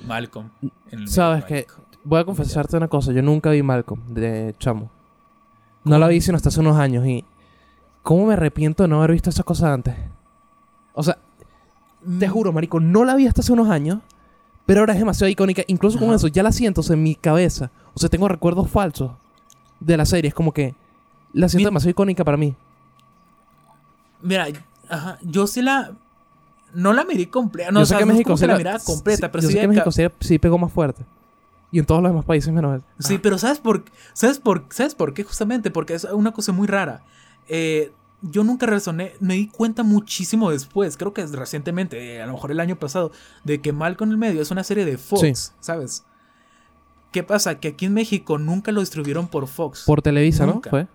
[0.05, 0.51] Malcolm.
[0.91, 1.69] en el Sabes que
[2.03, 4.91] voy a confesarte una cosa, yo nunca vi Malcolm de chamo.
[5.85, 7.25] No la vi sino hasta hace unos años y
[8.03, 9.95] cómo me arrepiento de no haber visto esa cosa antes.
[10.95, 11.34] O sea, Malcolm.
[12.19, 13.99] Te juro, marico, no la vi hasta hace unos años,
[14.67, 16.17] pero ahora es demasiado icónica, incluso con Ajá.
[16.17, 17.71] eso ya la siento en mi cabeza.
[17.95, 19.13] O sea, tengo recuerdos falsos
[19.81, 20.75] de la serie, es como que
[21.33, 22.55] la siento Mi- demasiado icónica para mí.
[24.23, 24.47] Mira,
[24.89, 25.93] ajá, yo sí la.
[26.73, 27.71] No la miré completa.
[27.71, 28.79] No, yo o sea, sé que no es México como sí que la la- miraba
[28.81, 31.05] completa, sí, pero yo sí sé que acá- México sí, sí pegó más fuerte.
[31.71, 32.83] Y en todos los demás países menos él.
[33.01, 35.25] Sí, pero ¿sabes por, ¿sabes por ¿sabes por qué?
[35.25, 37.03] Justamente porque es una cosa muy rara.
[37.49, 37.93] Eh,
[38.31, 42.33] yo nunca razoné, me di cuenta muchísimo después, creo que es recientemente, eh, a lo
[42.35, 43.13] mejor el año pasado,
[43.45, 45.53] de que Malcolm en el medio es una serie de Fox, Sí.
[45.61, 46.05] ¿sabes?
[47.13, 47.61] ¿Qué pasa?
[47.61, 49.85] Que aquí en México nunca lo distribuyeron por Fox.
[49.87, 50.69] Por Televisa, Nunca.
[50.69, 50.71] ¿no?
[50.71, 50.87] Fue.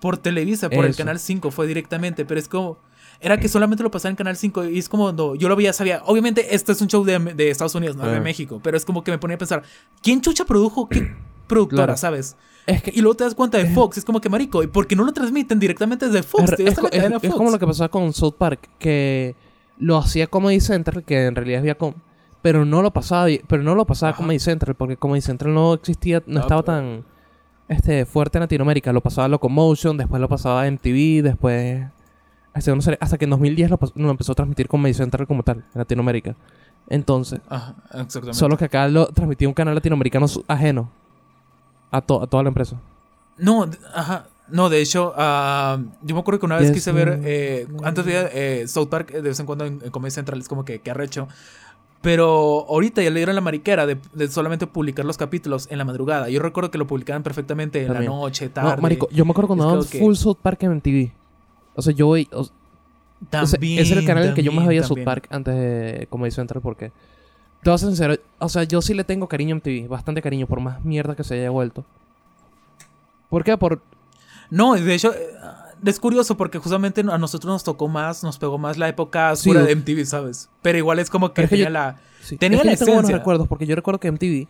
[0.00, 0.96] por Televisa, por el.
[0.96, 2.78] Canal 5 fue directamente, pero es como...
[3.20, 5.74] Era que solamente lo pasaban en Canal 5 y es como cuando yo lo veía,
[5.74, 8.18] sabía, obviamente este es un show de, de Estados Unidos, no de.
[8.20, 9.62] México, pero es como que me ponía a pensar,
[10.02, 10.88] ¿quién chucha produjo?
[10.88, 11.14] ¿Qué
[11.46, 11.98] productora, Claro.
[11.98, 12.36] sabes?
[12.66, 14.86] Es que Y luego te das cuenta de Fox, es como que marico, ¿y por
[14.86, 16.52] qué no lo transmiten directamente desde Fox?
[16.52, 17.34] es, es co- es- Fox.
[17.34, 19.34] como lo que pasaba con South Park, que
[19.78, 21.94] lo hacía Comedy Central, que en realidad es Viacom,
[22.42, 24.18] pero no lo pasaba, pero no lo pasaba Ajá.
[24.18, 27.04] Comedy Central, porque Comedy Central no existía, no No, estaba pero- tan
[27.68, 28.92] este, fuerte en Latinoamérica.
[28.92, 31.86] Lo pasaba Locomotion, después lo pasaba MTV, después...
[32.54, 35.58] este, no sé, hasta que en 2010 lo, empezó a transmitir Comedy Central como tal,
[35.58, 36.34] en Latinoamérica.
[36.88, 38.34] Entonces, Ajá, exactamente.
[38.34, 40.90] solo que acá lo transmitía un canal latinoamericano ajeno
[41.90, 42.80] a, to- a toda la empresa.
[43.38, 44.26] No, de- ajá.
[44.48, 48.04] No, de hecho, ah, yo me acuerdo que una vez Yes, quise ver, eh, antes
[48.04, 50.64] veía eh, South Park eh, de vez en cuando en, en Comedy Central, es como
[50.64, 51.28] que, que arrecho.
[52.02, 55.84] Pero ahorita ya le dieron la mariquera de, de solamente publicar los capítulos en la
[55.84, 56.28] madrugada.
[56.30, 58.10] Yo recuerdo que lo publicaban perfectamente en También.
[58.10, 58.74] la noche, tarde.
[58.76, 61.12] No, marico, yo me acuerdo cuando daban como que- full South Park en MTV.
[61.74, 62.26] O sea, yo voy...
[62.32, 64.82] o- O sea, También, ese era el canal en el que yo más también, veía
[64.82, 65.04] South también.
[65.04, 66.90] Park antes de Comedy Central porque...
[67.62, 70.22] Te voy a ser sincero, o sea, yo sí le tengo cariño a MTV, bastante
[70.22, 71.84] cariño, por más mierda que se haya vuelto.
[73.28, 73.56] ¿Por qué?
[73.56, 73.80] Por...
[74.50, 75.28] No, de hecho, eh,
[75.84, 79.62] es curioso porque justamente a nosotros nos tocó más, nos pegó más la época oscura
[79.62, 80.48] de MTV, ¿sabes?
[80.62, 81.96] Pero igual es como que Pero es que tenía yo- la...
[82.22, 83.18] sí, Tenía es que la yo tengo buenos esencia.
[83.18, 84.48] recuerdos porque yo recuerdo que MTV,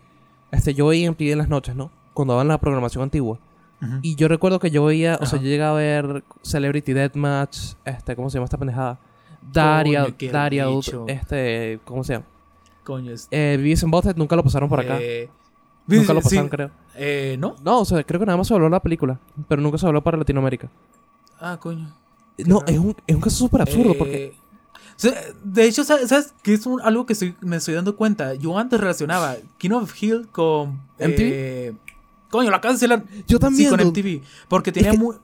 [0.53, 1.91] este, yo veía MTV en las noches, ¿no?
[2.15, 3.39] Cuando daban la programación antigua.
[4.03, 8.15] Y yo recuerdo que yo veía, o sea, yo llegaba a ver Celebrity Deathmatch, este,
[8.15, 8.99] ¿cómo se llama esta pendejada?
[9.55, 10.67] Daria, Daria,
[11.07, 12.27] este, ¿cómo se llama?
[12.85, 13.29] Coño, es...
[13.31, 14.99] Eh, Beavis and Butthead nunca lo pasaron por acá.
[15.01, 15.29] eh,
[15.87, 16.71] nunca lo sí, pasaron, creo.
[16.97, 17.57] eh, ¿No?
[17.65, 19.19] No, o sea, creo que nada más se habló la película,
[19.49, 20.71] pero nunca se habló para Latinoamérica.
[21.41, 21.95] Ah, coño.
[22.39, 22.73] No, raro.
[22.73, 24.35] es un, es un caso súper absurdo Eh, porque...
[25.45, 28.35] de hecho, ¿sabes, qué es un- algo que estoy- me estoy dando cuenta?
[28.35, 30.81] Yo antes relacionaba King of Hill con...
[30.99, 31.19] ¿MTV?
[31.19, 31.73] eh,
[32.31, 33.05] coño, la cancelan.
[33.27, 33.87] Yo también, Sí, con.
[33.89, 34.23] MTV.
[34.49, 35.17] Porque tenía muy...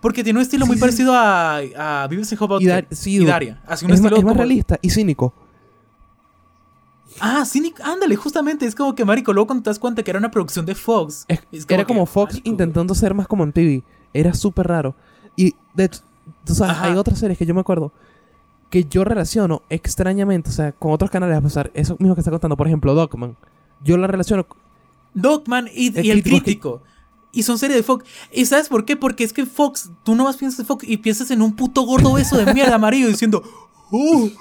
[0.00, 0.80] Porque tiene un estilo Sí, muy sí.
[0.80, 3.24] parecido a, a Beavis and Butthead Y Dar- sí, y.
[3.24, 3.62] Daria.
[3.66, 5.32] Así un es, más, estilo es más como- realista y cínico.
[7.20, 8.66] Ah, sí, Nick, ándale, justamente.
[8.66, 11.24] Es como que, marico, luego cuando te das cuenta que era una producción de Fox.
[11.28, 13.82] Es- es era que, como Fox marico, intentando ser más como MTV.
[14.12, 14.94] Era súper raro.
[15.36, 16.00] Y de hecho,
[16.44, 16.86] tú sabes, Ajá.
[16.86, 17.92] hay otras series que yo me acuerdo
[18.70, 22.32] que yo relaciono extrañamente, o sea, con otros canales a pesar, eso mismo que está
[22.32, 23.36] contando, por ejemplo, Dogman.
[23.84, 24.46] Yo la relaciono
[25.14, 26.82] Dogman y, El y el crítico.
[27.30, 28.04] Y son series de Fox.
[28.32, 28.96] ¿Y sabes por qué?
[28.96, 31.82] Porque es que Fox, tú no más piensas en Fox y piensas en un puto
[31.82, 33.42] gordo beso de mierda amarillo diciendo,
[33.92, 34.32] "Uh, uh".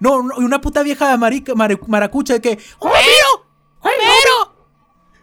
[0.00, 3.46] No, no, y una puta vieja marica, maracucha de que, ¡Homero!
[3.80, 4.54] ¡Homero!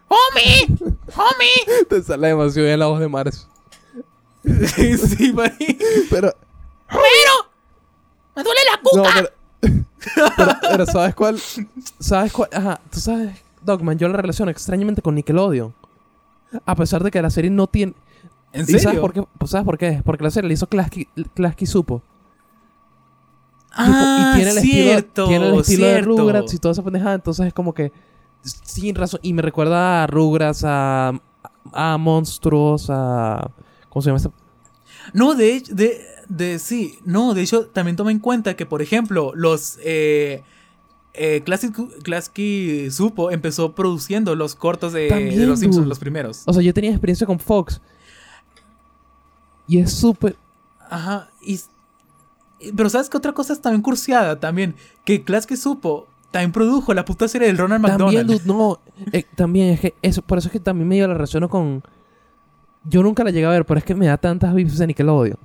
[0.07, 0.77] ¡Homie!
[1.15, 1.85] ¡Homie!
[1.89, 3.47] te sale demasiado bien la voz de Mars.
[4.43, 5.83] sí, marico.
[6.09, 6.33] Pero
[6.89, 7.51] ¡Homero!
[8.35, 9.31] ¡Me duele la No, cuca!
[9.59, 11.39] pero, pero, pero ¿sabes cuál?
[11.99, 12.49] ¿Sabes cuál?
[12.53, 15.73] Ajá, tú sabes, Dogman, yo la relaciono extrañamente con Nickelodeon.
[16.65, 17.93] A pesar de que la serie no tiene...
[18.53, 18.79] ¿En ¿Y serio?
[18.81, 19.23] sabes por qué?
[19.37, 20.01] Pues, ¿Sabes por qué?
[20.05, 21.05] Porque la serie la hizo Klasky,
[21.35, 22.01] Klasky Supo.
[23.77, 26.01] Ah, y tiene el cierto, estilo, tiene el estilo de.
[26.01, 27.15] Rugrats y toda esa pendejada.
[27.15, 27.91] Entonces es como que...
[28.41, 29.19] Sin razón.
[29.23, 31.13] Y me recuerda a Rugrats, a...
[31.73, 33.51] A Monstruos, a...
[33.89, 34.31] ¿Cómo se llama esta?
[35.13, 38.81] No, de hecho, de, de sí, no, de hecho, también toma en cuenta que, por
[38.81, 40.43] ejemplo, los eh,
[41.13, 41.73] eh, Classic,
[42.03, 45.89] Klasky Supo empezó produciendo los cortos de, También, de los Simpsons, dude.
[45.89, 46.43] los primeros.
[46.45, 47.81] O sea, yo tenía experiencia con Fox.
[49.67, 50.37] Y es súper...
[50.89, 51.59] Ajá, y-
[52.75, 54.75] pero ¿sabes qué otra cosa es también cursiada también?
[55.05, 58.43] Que Klasky Supo también produjo la puta serie del Ronald También, McDonald.
[58.45, 58.79] dude, no.
[59.13, 61.83] eh, también es que eso, por eso es que también medio la relaciono con.
[62.83, 65.37] Yo nunca la llegué a ver, pero es que me da tantas vibes de Nickelodeon.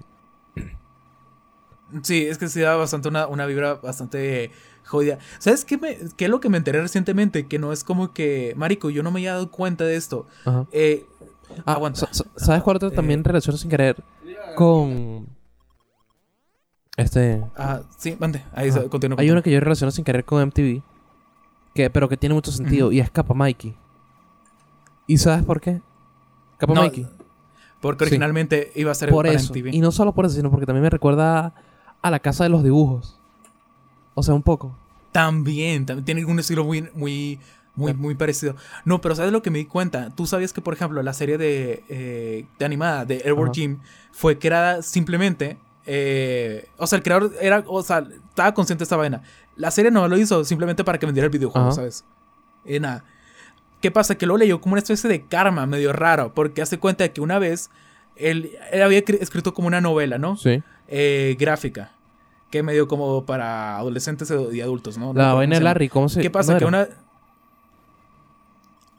[2.03, 4.51] Sí, es que sí da bastante una, una vibra bastante
[4.87, 5.19] jodida.
[5.39, 7.47] ¿Sabes qué, me, qué es lo que me enteré recientemente?
[7.47, 10.27] Que no es como que, marico, yo no me había dado cuenta de esto.
[10.45, 10.67] Ajá.
[10.73, 11.07] Eh,
[11.67, 12.01] Ah, aguanta.
[12.01, 14.03] sa- sa- ¿Sabes cuál otra Eh, también relaciono sin querer?
[14.55, 15.27] Con.
[16.97, 17.43] Este.
[17.57, 18.43] Ah, sí, mande.
[18.55, 18.83] Ahí Ajá.
[18.83, 19.17] se- continúa.
[19.21, 20.83] Hay una que yo relaciono sin querer con MTV.
[21.75, 22.93] Que, pero que tiene mucho sentido.
[22.93, 23.75] Y es Kappa Mikey.
[25.07, 25.81] ¿Y sabes por qué?
[26.69, 27.07] No, Mikey.
[27.81, 28.09] Porque Sí.
[28.11, 29.53] originalmente iba a ser Por para eso.
[29.53, 29.71] MTV.
[29.75, 31.55] Y no solo por eso, sino porque también me recuerda
[32.03, 33.19] a la casa de los dibujos.
[34.15, 34.77] O sea, un poco.
[35.13, 37.41] También, también tiene un estilo muy, muy,
[37.75, 38.55] muy, muy parecido.
[38.85, 40.11] No, pero ¿sabes lo que me di cuenta?
[40.15, 43.51] Tú sabías que, por ejemplo, la serie de, eh, de animada de Ajá.
[43.53, 43.79] Jim
[44.13, 45.57] fue creada simplemente.
[45.87, 47.65] Eh, o sea, el creador era.
[47.67, 49.23] O sea, estaba consciente de esta vaina.
[49.57, 51.77] La serie no lo hizo simplemente para que vendiera el videojuego, Ajá.
[51.77, 52.05] ¿sabes?
[52.65, 53.05] Y nada.
[53.81, 54.15] ¿Qué pasa?
[54.15, 56.33] Que luego leyó como una especie de karma medio raro.
[56.35, 57.71] Porque hace cuenta de que una vez
[58.17, 60.37] él, él había escrito como una novela, ¿no?
[60.37, 60.63] Sí.
[60.89, 61.93] Eh, gráfica.
[62.51, 65.13] Que medio como para adolescentes y adultos, ¿no?
[65.15, 65.65] La vaina de.
[65.65, 66.53] Larry, ¿cómo se ¿Qué pasa?
[66.53, 66.89] no que una.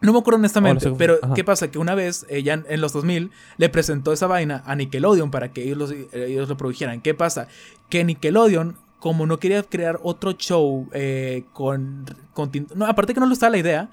[0.03, 1.33] No me acuerdo honestamente, pero ajá.
[1.33, 1.69] ¿qué pasa?
[1.71, 5.63] Que una vez, ella en los 2000, le presentó esa vaina a Nickelodeon para que
[5.63, 7.01] ellos, los- eh, ellos lo produjeran.
[7.01, 7.47] ¿Qué pasa?
[7.89, 13.25] Que Nickelodeon, como no quería crear otro show eh, con, con No, aparte que no
[13.25, 13.89] le gustaba la idea,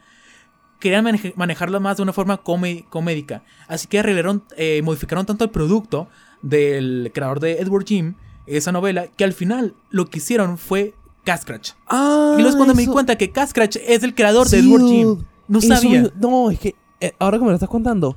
[0.79, 3.43] querían maneja- manejarlo más de una forma comédica.
[3.69, 6.09] Así que arreglaron, eh, modificaron tanto el producto
[6.43, 8.15] del creador de Edward Jim,
[8.47, 10.95] esa novela, que al final lo que hicieron fue
[11.25, 11.73] Cascratch.
[11.87, 14.59] Ah, Y luego es cuando me di eso- cuenta que Cascratch es el creador de
[14.59, 14.83] Edward.
[14.89, 15.19] Jim.
[15.51, 16.03] No Eso sabía.
[16.03, 18.17] me- no, es que eh, ahora que me lo estás contando,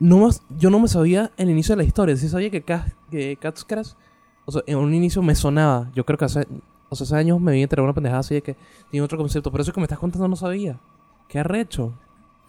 [0.00, 2.16] no más, yo no me sabía el inicio de la historia.
[2.16, 3.96] Sí sabía que, Cas- que Cascras,
[4.46, 5.90] o sea, en un inicio me sonaba.
[5.94, 6.46] Yo creo que hace,
[6.88, 8.56] o sea, hace años me vi enterar una pendejada así de que
[8.90, 9.50] tiene otro concepto.
[9.50, 10.78] Pero eso que me estás contando no sabía.
[11.28, 11.92] Qué arrecho.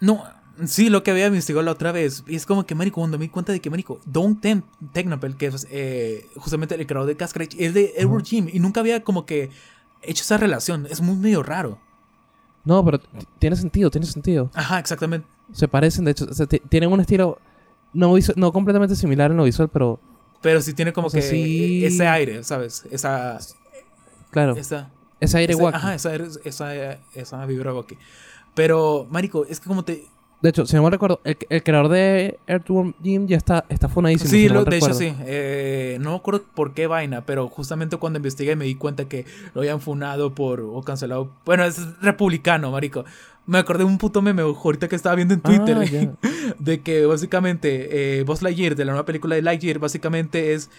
[0.00, 0.22] No,
[0.64, 2.22] sí, lo que había investigado la otra vez.
[2.28, 4.62] Y es como que, marico, cuando me di cuenta de que, marico, Don Tem
[4.92, 8.46] Technopel, que es eh, justamente el creador de Cascratch, es de Edward Jim.
[8.52, 9.50] Y nunca había como que
[10.02, 10.86] hecho esa relación.
[10.88, 11.78] Es muy medio raro.
[12.64, 13.00] No, pero
[13.38, 14.50] tiene sentido, tiene sentido.
[14.54, 15.26] Ajá, exactamente.
[15.52, 17.38] Se parecen, de hecho, o sea, ti- tienen un estilo
[17.92, 19.98] no, no completamente similar en lo visual, pero
[20.42, 21.84] Pero sí tiene como O sea, que sí.
[21.84, 22.84] ese aire, ¿sabes?
[22.90, 23.38] Esa...
[24.30, 24.90] claro, esa
[25.20, 25.76] ese aire ese- wacky.
[25.76, 26.74] Ajá, esa, esa,
[27.14, 27.96] esa vibra wacky.
[28.54, 30.04] Pero, marico, es que como te...
[30.42, 33.88] De hecho, si no me recuerdo, el, el creador de Earthworm Jim ya está, está
[33.88, 34.30] funadísimo.
[34.30, 35.14] Sí, si no lo- mal de hecho sí.
[35.26, 39.26] Eh, no me acuerdo por qué vaina, pero justamente cuando investigué me di cuenta que
[39.54, 41.30] lo habían funado por o cancelado.
[41.44, 43.04] Bueno, es republicano, marico.
[43.46, 46.12] Me acordé de un puto meme ahorita que estaba viendo en Twitter Ah, ya.
[46.58, 50.70] de que básicamente eh, Buzz Lightyear de la nueva película de Lightyear básicamente es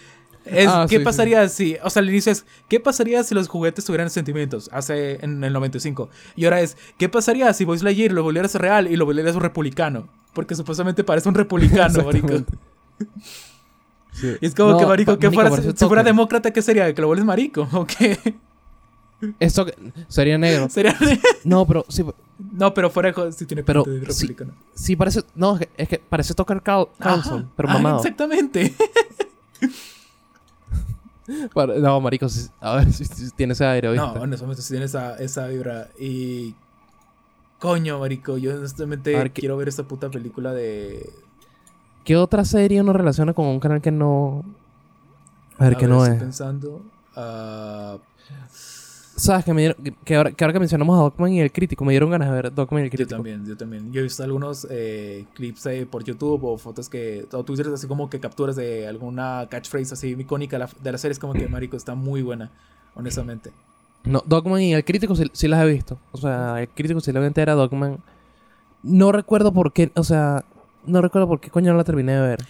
[0.44, 1.04] es Ah, qué sí, sí.
[1.04, 4.68] pasaría si, o sea, al inicio es ¿qué pasaría si los juguetes tuvieran sentimientos?
[4.72, 6.08] Hace en el 95.
[6.36, 9.42] Y ahora es ¿qué pasaría si Buzz Lightyear lo volvieras real y lo volvieras un
[9.42, 10.08] republicano?
[10.32, 12.34] Porque supuestamente parece un republicano, marico.
[14.12, 14.36] Sí.
[14.40, 16.92] Y es como No, que, marico, que fuera, si fuera demócrata, ¿qué sería?
[16.94, 17.68] ¿Que lo vuelves marico?
[17.72, 18.18] ¿O qué?
[19.38, 19.74] Esto que-
[20.08, 20.68] sería negro.
[20.70, 20.96] Sería...
[21.44, 22.04] No, pero sí,
[22.52, 24.26] No, pero fuera de si tiene Pero de sí.
[24.26, 24.52] republicano.
[24.74, 25.22] sí parece.
[25.36, 27.48] No, es que, es que parece Tucker Carl- Carlson, Ajá.
[27.56, 27.96] pero Ah, mamado.
[27.98, 28.74] exactamente.
[31.80, 34.06] No, marico, sí- a ver si, si tiene ese aire, ¿viste?
[34.06, 35.88] No, honestamente sí tiene esa, esa vibra.
[35.98, 36.54] Y...
[37.58, 41.08] Coño, marico, yo honestamente A ver, ¿qué- quiero ver esta puta película de...
[42.04, 44.42] ¿Qué otra serie uno relaciona con un canal que no.
[45.58, 46.18] A ver, que no estoy es?
[46.18, 46.80] pensando...
[47.14, 47.98] ah,
[49.22, 49.44] ¿Sabes?
[49.44, 51.92] Que, me dieron, que- ahora, que ahora que mencionamos a Dogman y el crítico, me
[51.92, 53.14] dieron ganas de ver Dogman y el yo crítico.
[53.16, 53.92] también, yo también.
[53.92, 57.24] Yo he visto algunos eh, clips eh, por YouTube o fotos que...
[57.32, 60.98] O Twitter, así como que capturas de alguna catchphrase así icónica de la, de la
[60.98, 61.12] serie.
[61.12, 62.50] Es como que, marico, está muy buena,
[62.96, 63.52] honestamente.
[64.02, 65.98] No, Dogman y el crítico sí, sí las he visto.
[66.10, 67.98] O sea, el crítico sí lo vi entera, Dogman.
[68.82, 70.44] No recuerdo por qué, o sea,
[70.84, 72.44] no recuerdo por qué coño no la terminé de ver.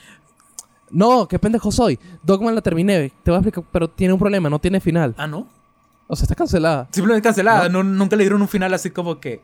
[0.90, 1.98] No, qué pendejo soy.
[2.22, 3.12] Dogma la terminé.
[3.22, 5.14] Te voy a explicar, pero tiene un problema, no tiene final.
[5.18, 5.46] Ah, ¿no?
[6.12, 6.88] O sea, está cancelada.
[6.90, 7.70] Simplemente cancelada.
[7.70, 9.40] No, nunca le dieron un final así como que...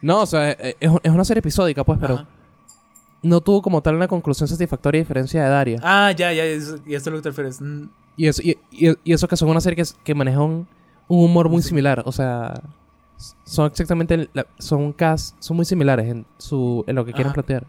[0.00, 2.26] No, o sea, eh, es, es una serie episódica, pues, pero Ajá.
[3.22, 5.80] no tuvo como tal una conclusión satisfactoria a diferencia de Daria.
[5.82, 7.60] Ah, ya, ya, es- y esto es lo que te refieres.
[7.60, 10.40] Mm, Y, eso, y, y- y eso que son una serie que, es- que maneja
[10.40, 10.66] un,
[11.06, 12.02] un humor muy similar.
[12.06, 12.54] O sea,
[13.44, 14.30] son exactamente.
[14.32, 17.34] la- son cast, son muy similares en, su, en lo que quieren Ajá.
[17.34, 17.66] plantear.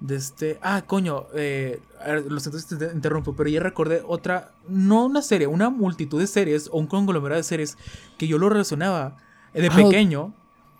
[0.00, 0.58] De este...
[0.62, 1.26] Ah, coño.
[1.34, 4.52] Eh, a ver, lo siento si te interrumpo, pero ya recordé otra...
[4.68, 7.78] No una serie, una multitud de series o un conglomerado de series
[8.18, 9.16] que yo lo relacionaba
[9.54, 10.32] eh, de Ah, pequeño.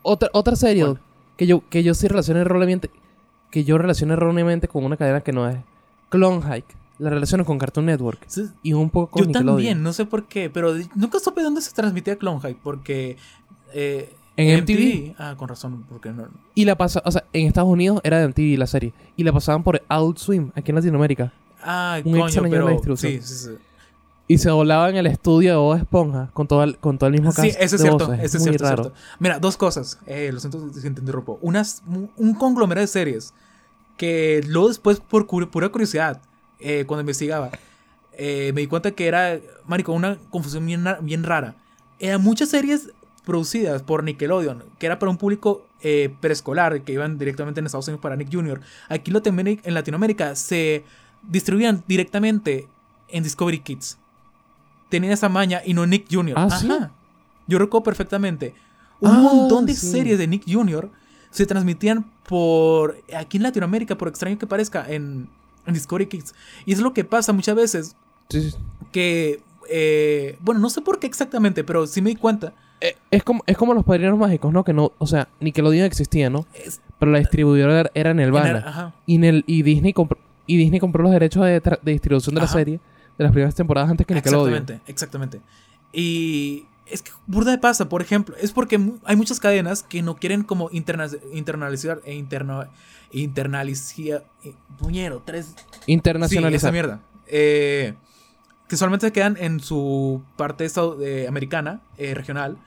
[0.02, 0.94] Otra, otra serie
[1.36, 2.90] que yo, que yo sí relaciono erróneamente.
[3.50, 5.56] Que yo relaciono erróneamente con una cadena que no es.
[6.10, 6.76] Clone Hike.
[6.98, 8.20] La relaciono con Cartoon Network.
[8.26, 9.56] Sí, Y un poco con Yo Nickelodeon.
[9.56, 13.16] también, no sé por qué, pero nunca supe dónde se transmitía Clone High, porque...
[13.72, 15.14] eh, En MTV.
[15.18, 16.26] Ah, con razón, porque no...
[16.54, 18.92] Y la pasa, o sea, en Estados Unidos era de MTV la serie.
[19.16, 21.32] Y la pasaban por Adult Swim, aquí en Latinoamérica.
[21.62, 22.68] Ah, Un coño, pero...
[22.68, 23.12] distribución.
[23.12, 23.50] Sí, sí, sí.
[24.26, 27.12] Y se volaba en el estudio de Bob Esponja con todo el, con todo el
[27.12, 28.24] mismo cast Sí, eso es de cierto, voces.
[28.24, 28.82] eso es Muy cierto, raro.
[28.84, 29.00] cierto.
[29.18, 29.98] Mira, dos cosas.
[30.06, 31.38] Eh, lo siento si te interrumpo.
[31.42, 31.82] Unas,
[32.16, 33.34] un- conglomerado de series
[33.98, 36.22] que luego después, por cu- pura curiosidad,
[36.58, 37.50] eh, cuando investigaba,
[38.16, 41.54] eh, me di cuenta que era, marico, una confusión bien, bien rara.
[41.98, 42.90] Eran muchas series
[43.24, 47.88] producidas por Nickelodeon, que era para un público eh, preescolar, que iban directamente en Estados
[47.88, 48.60] Unidos para Nick Jr.
[48.88, 50.84] Aquí en Latinoamérica- se
[51.22, 52.68] distribuían directamente
[53.08, 53.98] en Discovery Kids.
[54.90, 56.34] Tenían esa maña y no Nick Jr.
[56.36, 56.68] Ah, ¿sí?
[56.70, 56.90] Ajá.
[57.46, 58.54] Yo recuerdo perfectamente.
[59.00, 59.90] Un Ah, montón de sí.
[59.90, 60.90] series de Nick Jr.
[61.30, 65.28] se transmitían por aquí en Latinoamérica, por extraño que parezca, en,
[65.66, 66.34] en Discovery Kids.
[66.64, 67.96] Y es lo que pasa muchas veces
[68.28, 68.56] Sí, sí.
[68.92, 72.54] que, eh, bueno, no sé por qué exactamente, pero sí me di cuenta.
[72.86, 74.62] Eh, Es como, es como los padrinos mágicos, ¿no?
[74.64, 76.46] Que no, o sea, Nickelodeon existía, ¿no?
[76.54, 78.92] Es- Pero la distribuidora era- en-.
[79.06, 82.80] Y, Nel- y Disney compró, y Disney compró los derechos de, distribución de la serie
[83.18, 84.54] de las primeras temporadas antes que Nickelodeon.
[84.54, 85.40] Exactamente, exactamente.
[85.92, 90.16] Y es que burda de pasa, por ejemplo, es porque hay muchas cadenas que no
[90.16, 92.64] quieren como interna- internalizar e interno,
[93.12, 96.72] internalizar, eh, puñero, tres, Sí, esa Internacionalizar.
[96.72, 97.00] mierda.
[97.26, 97.94] Eh,
[98.68, 102.58] que solamente se quedan en su parte estado- eh, americana, eh, regional.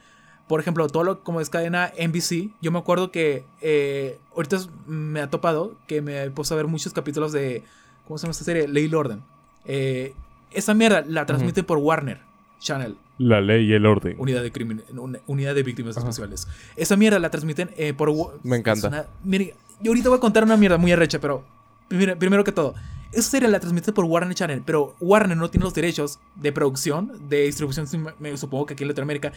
[0.48, 2.50] Por ejemplo, todo lo como es cadena NBC.
[2.62, 6.66] Yo me acuerdo que eh, ahorita me ha topado que me he puesto a ver
[6.66, 7.62] muchos capítulos de.
[8.06, 8.66] ¿Cómo se llama esta serie?
[8.66, 9.22] Ley Orden.
[9.66, 10.14] Eh,
[10.50, 12.20] esa mierda la transmiten por Warner
[12.60, 12.96] Channel.
[13.18, 14.14] La ley y el orden.
[14.18, 16.48] Unidad de crimen, un- unidad de víctimas especiales.
[16.76, 18.10] Esa mierda la transmiten eh, por
[18.44, 18.88] Me encanta.
[18.88, 21.44] una- mire, yo ahorita voy a contar una mierda muy arrecha, pero
[21.88, 22.74] primero, primero que todo,
[23.12, 27.28] esa serie la transmiten por Warner Channel, pero Warner no tiene los derechos de producción,
[27.28, 27.86] de distribución,
[28.20, 29.32] me supongo que aquí en Latinoamérica.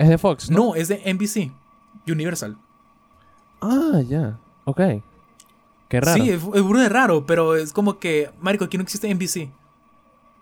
[0.00, 0.56] Es de Fox, ¿no?
[0.58, 1.52] No, es de NBC,
[2.10, 2.56] Universal.
[3.60, 4.38] Ah, ya.
[4.64, 4.80] Ok.
[5.88, 6.22] Qué raro.
[6.22, 9.50] Sí, es, es burda de raro, pero es como que, Marico, aquí no existe NBC.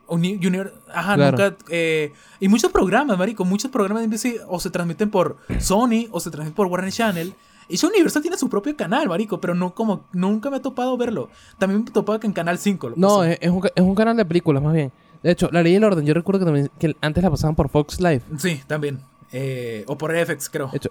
[0.07, 1.37] Uni- Junior, ajá, Claro.
[1.39, 1.57] nunca.
[1.71, 6.21] eh, y muchos programas, Marico, muchos programas de NBC o se transmiten por Sony o
[6.21, 7.35] se transmiten por Warner Channel.
[7.69, 10.97] Y eso Universal tiene su propio canal, Marico, pero no como, nunca me he topado
[10.97, 11.29] verlo.
[11.59, 13.95] También me he topado que en Canal 5 lo No, es, es un, es un
[13.95, 14.91] canal de películas, más bien.
[15.23, 17.55] De hecho, La Ley y el Orden, yo recuerdo que, también, que antes la pasaban
[17.57, 18.23] por Fox Live.
[18.39, 19.01] Sí, también.
[19.33, 20.71] Eh, o por FX, creo.
[20.73, 20.91] Hecho,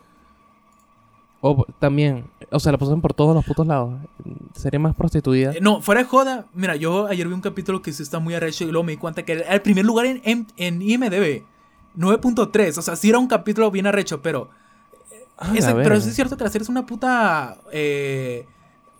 [1.42, 3.94] o también, o sea, la pasaban por todos los putos lados.
[4.56, 5.54] Sería más prostituida.
[5.54, 8.34] Eh, no, fuera de joda, mira, yo ayer vi un capítulo que sí está muy
[8.34, 11.44] arrecho y luego me di cuenta que era el primer lugar en, en, en IMDB.
[11.96, 14.50] 9.3, o sea, sí era un capítulo bien arrecho, pero...
[15.38, 17.58] Ah, ese- pero es cierto que la serie es una puta...
[17.72, 18.46] eh,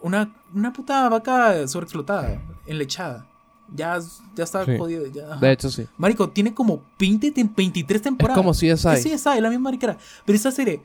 [0.02, 3.26] una, una puta vaca sobreexplotada, enlechada.
[3.76, 4.00] Ya,
[4.36, 4.78] ya está Sí.
[4.78, 5.08] jodida.
[5.14, 5.40] Ya, ajá.
[5.42, 5.86] De hecho, sí.
[5.98, 8.38] Marico, tiene como 20, tem- 23 temporadas.
[8.38, 8.90] como CSI.
[8.94, 9.98] Es CSI, la misma mariquera.
[10.26, 10.82] Pero esta serie,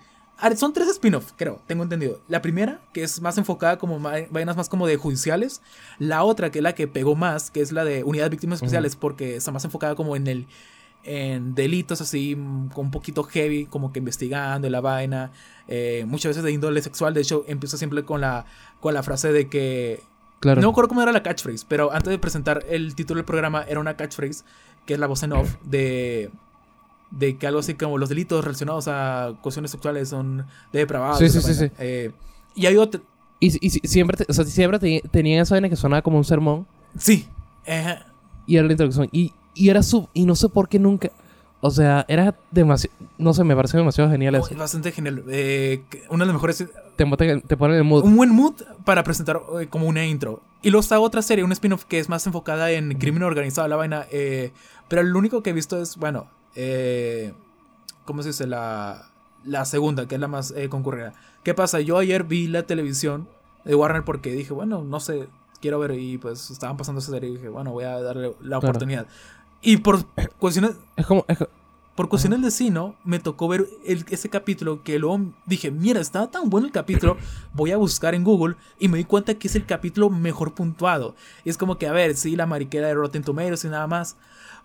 [0.56, 2.20] son tres spin-offs, creo, tengo entendido.
[2.28, 5.62] La primera, que es más enfocada como vainas más como de judiciales.
[6.00, 8.56] La otra, que es la que pegó más, que es la de unidades de víctimas
[8.56, 10.46] especiales, porque está más enfocada como en el
[11.04, 15.32] en delitos así, mm, con un poquito heavy, como que investigando la vaina,
[15.66, 18.46] eh, muchas veces de índole sexual, de hecho empieza siempre con la,
[18.78, 20.00] con la frase de que
[20.42, 20.60] Claro.
[20.60, 23.64] no me acuerdo cómo era la catchphrase, pero antes de presentar el título del programa
[23.66, 24.44] era una catchphrase,
[24.84, 26.30] que es la voz en off, de,
[27.12, 31.18] de que algo así como los delitos relacionados a cuestiones sexuales son depravados.
[31.20, 31.72] Sí, sí, sí, vaina.
[31.78, 32.10] Eh,
[32.56, 33.00] y hay otro...
[33.38, 36.18] Y, y si- siempre, te- o sea, siempre te- tenían esa vaina que sonaba como
[36.18, 36.66] un sermón.
[36.98, 37.26] Sí.
[37.66, 37.98] eh,
[38.46, 39.08] Y era la introducción.
[39.12, 40.08] Y, y era sub.
[40.12, 41.10] Y no sé por qué nunca.
[41.60, 42.96] O sea, era demasiado.
[43.18, 44.48] No sé, me pareció demasiado genial oh, eso.
[44.50, 45.24] es bastante genial.
[45.28, 46.66] Eh, una de las mejores...
[46.96, 47.30] Te, te,
[47.64, 48.04] en el mood.
[48.04, 48.54] Un buen mood
[48.84, 50.42] para presentar eh, como una intro.
[50.62, 53.76] Y luego está otra serie, un spin-off que es más enfocada en crimen organizado, la
[53.76, 54.06] vaina.
[54.10, 54.52] eh,
[54.88, 57.32] pero lo único que he visto es, bueno, eh,
[58.04, 58.46] ¿cómo se dice?
[58.46, 59.10] La,
[59.44, 61.14] la segunda, que es la más concurrida.
[61.42, 61.80] ¿Qué pasa?
[61.80, 63.28] Yo ayer vi la televisión
[63.64, 65.28] de Warner porque dije, bueno, no sé,
[65.60, 65.92] quiero ver.
[65.92, 69.06] Y pues estaban pasando esa serie y dije, bueno, voy a darle la oportunidad.
[69.62, 70.04] Y por
[70.38, 71.24] cuestiones, Es como.
[71.28, 71.38] es
[71.94, 76.30] por cuestiones de destino, me tocó ver el- ese capítulo que luego dije, mira, estaba
[76.30, 77.18] tan bueno el capítulo,
[77.52, 81.14] voy a buscar en Google y me di cuenta que es el capítulo mejor puntuado.
[81.44, 84.16] Y es como que, a ver, sí, la mariquera de Rotten Tomatoes y nada más,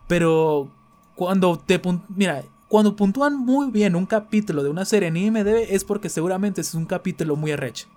[0.07, 0.69] pero
[1.15, 1.81] cuando te...
[2.15, 6.61] Mira, cuando puntúan muy bien un capítulo de una serie en IMDb es porque seguramente
[6.61, 7.87] es un capítulo muy arrecho.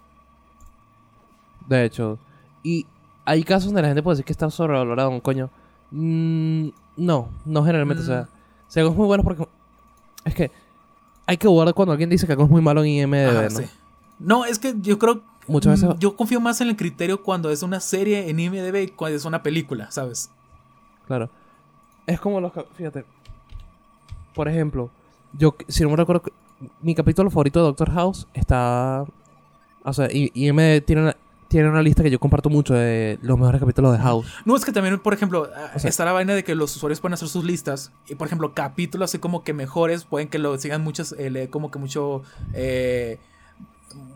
[1.69, 2.19] De hecho.
[2.63, 2.87] Y
[3.25, 5.51] hay casos donde la gente puede decir que está sobrevalorado, un coño.
[5.91, 8.03] Mm, no, no generalmente.
[8.03, 8.29] O sea,
[8.71, 9.47] si algo es muy bueno porque.
[10.25, 10.51] Es que
[11.27, 13.51] hay que guardar cuando alguien dice que algo es muy malo en IMDb, Ajá, ¿no?
[13.51, 13.65] sí.
[14.19, 15.23] No, es que yo creo...
[15.47, 18.77] Muchas veces- mm, Yo confío más en el criterio cuando es una serie en IMDb
[18.83, 20.31] y cuando es una película, ¿sabes?
[21.07, 21.31] Claro.
[22.07, 22.53] Es como los...
[22.77, 23.05] Fíjate.
[24.35, 24.91] Por ejemplo,
[25.33, 26.23] yo, si no me recuerdo,
[26.83, 29.05] mi capítulo favorito de Doctor House está...
[29.83, 31.17] O sea, me tiene una,
[31.51, 34.27] tiene una lista que yo comparto mucho de los mejores capítulos de House.
[34.45, 36.75] No, es que también, por ejemplo, ah, O sea- está la vaina de que los
[36.77, 37.91] usuarios pueden hacer sus listas.
[38.09, 41.51] Y, por ejemplo, capítulos así como que mejores, pueden que lo sigan muchos, eh, le-
[41.51, 42.23] como que mucho,
[42.55, 43.19] eh,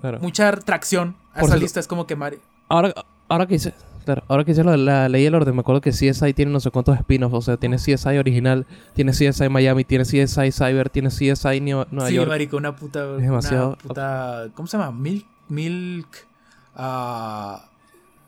[0.00, 0.20] Claro.
[0.20, 1.80] mucha tracción a Por esa cierto- lista.
[1.80, 2.38] Es como que, mari-
[2.68, 2.94] Ahora,
[3.28, 3.74] ahora que hice...
[4.04, 6.34] Claro, ahora que hice lo de la ley y el orden, me acuerdo que CSI
[6.34, 7.34] tiene no sé cuántos spin-offs.
[7.34, 12.10] O sea, tiene CSI original, tiene CSI Miami, tiene CSI Cyber, tiene CSI Neo- Nueva
[12.10, 12.28] sí, York.
[12.28, 14.92] marico, una puta, Es demasiado- una puta, ¿cómo se llama?
[14.92, 16.26] Milk, Milk,
[16.76, 17.68] ah,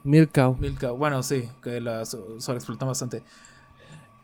[0.04, 0.56] Milk Cow.
[0.58, 3.22] Milk, ah, bueno, sí, que la so- sobreexplotan bastante.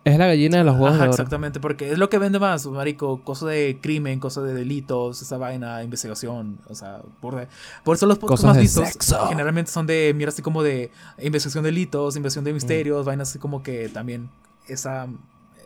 [0.05, 1.11] Es la gallina de los huevos Ajá, de oro.
[1.13, 5.39] exactamente, porque es lo que vende más, marico, cosas de crimen, cosas de delitos, esa
[5.39, 7.47] vaina, investigación, o sea, por,
[7.85, 9.27] por eso los podcasts más vistos sexo.
[9.29, 12.47] generalmente son de, mira, así como de investigación de delitos, investigación Mm.
[12.47, 14.29] de misterios, vainas así como que también
[14.67, 15.07] esa,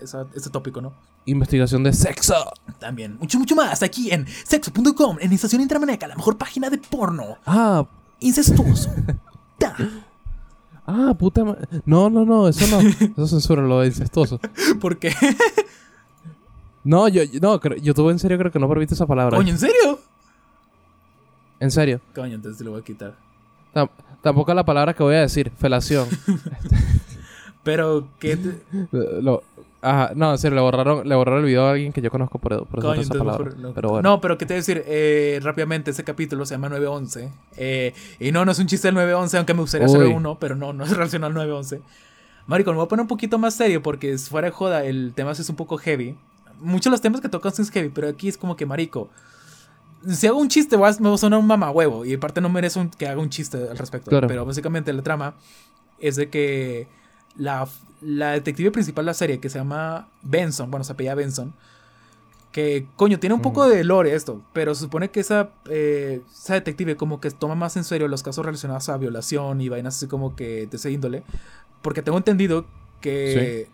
[0.02, 0.92] esa, ese tópico, ¿no?
[1.24, 2.34] Investigación de sexo.
[2.78, 7.38] También, mucho, mucho más aquí en sexo.com, en Estación Intramaneca, la mejor página de porno,
[7.46, 7.86] Ah,
[8.20, 8.90] incestuoso.
[10.88, 11.66] Ah, puta madre.
[11.84, 12.88] No, no, no, eso no.
[13.16, 14.38] Eso censura lo de incestuoso.
[14.80, 15.12] Porque,
[16.84, 19.36] No, yo, yo- no, creo- YouTube en serio creo que no permite esa palabra.
[19.36, 19.98] coño, ¿en serio?
[21.58, 22.00] En serio.
[22.14, 23.16] Coño, entonces te lo voy a quitar.
[23.74, 23.90] Tam-
[24.22, 26.06] tampoco la palabra que voy a decir, felación.
[27.64, 28.62] Pero, ¿qué te-
[29.22, 29.42] lo-
[29.88, 32.80] ajá, no, le borraron, le borraron el video a alguien que yo conozco por, por
[32.82, 33.50] Coño, esa palabra.
[33.56, 33.72] no.
[33.72, 34.08] Pero bueno.
[34.10, 37.30] No, pero qué te voy a decir eh, rápidamente, ese capítulo se llama 911.
[37.56, 40.56] eh, y no, no es un chiste del 911, aunque me gustaría hacer uno, pero
[40.56, 41.80] no, no es relacionado al 911.
[42.46, 45.12] Marico, me voy a poner un poquito más serio porque es fuera de joda, el
[45.14, 46.14] tema es un poco heavy.
[46.60, 49.08] Muchos de los temas que tocan son heavy, pero aquí es como que, marico,
[50.08, 52.90] si hago un chiste me va a sonar un mamahuevo y aparte no merece un-
[52.90, 54.10] que haga un chiste al respecto.
[54.10, 54.28] Claro.
[54.28, 55.34] Pero básicamente la trama
[55.98, 56.86] es de que
[57.38, 57.66] la,
[58.00, 61.54] la detective principal de la serie, que se llama Benson, bueno, se apellida Benson,
[62.52, 66.54] que coño, tiene un poco de lore esto, pero se supone que esa, eh, esa
[66.54, 70.06] detective como que toma más en serio los casos relacionados a violación y vainas así
[70.06, 71.22] como que de ese índole,
[71.82, 72.64] porque tengo entendido
[73.02, 73.68] que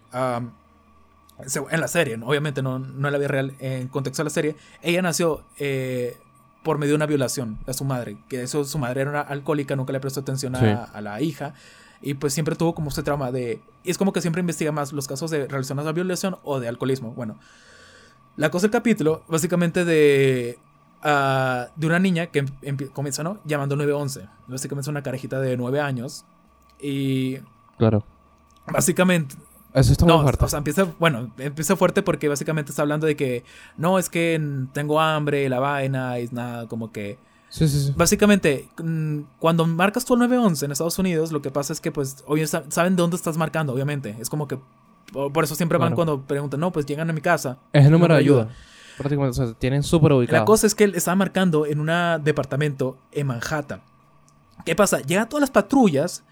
[1.70, 4.56] en la serie, obviamente no, no en la vida real, en contexto de la serie,
[4.82, 6.16] ella nació eh,
[6.62, 9.74] por medio de una violación a su madre, que eso su madre era una alcohólica,
[9.76, 10.90] nunca le prestó atención a, Sí.
[10.94, 11.55] a la hija.
[12.02, 13.62] Y pues siempre tuvo como ese trauma de...
[13.84, 16.68] Y es como que siempre investiga más los casos de relacionados a violación o de
[16.68, 17.12] alcoholismo.
[17.12, 17.38] Bueno,
[18.36, 20.58] la cosa del capítulo, básicamente de...
[21.02, 22.44] ah, de una niña que
[22.92, 23.38] comienza, ¿no?
[23.44, 24.28] Llamando 911.
[24.48, 26.24] Básicamente es una carajita de 9 años.
[26.80, 27.38] Y
[27.78, 28.04] Claro.
[28.66, 29.36] básicamente...
[29.74, 30.44] Eso está muy No, fuerte.
[30.44, 33.42] o sea, empieza, bueno, empieza fuerte porque básicamente está hablando de que
[33.78, 34.38] no, es que
[34.74, 37.16] tengo hambre, la vaina, y nada, como que...
[37.52, 37.92] sí, sí, sí.
[37.96, 41.92] Básicamente, mm, cuando marcas tú el 911 en Estados Unidos, lo que pasa es que,
[41.92, 44.16] pues, obvio, sa- saben de dónde estás marcando, obviamente.
[44.18, 44.58] Es como que,
[45.12, 45.96] por por eso siempre van Claro.
[45.96, 47.58] cuando preguntan, no, pues llegan a mi casa.
[47.72, 48.42] Es el número de ayuda.
[48.42, 48.54] ayuda.
[48.98, 50.38] Prácticamente, o sea, tienen súper ubicado.
[50.40, 51.90] La cosa es que él estaba marcando en un
[52.24, 53.80] departamento en Manhattan.
[54.64, 55.00] ¿Qué pasa?
[55.00, 56.24] Llegan todas las patrullas,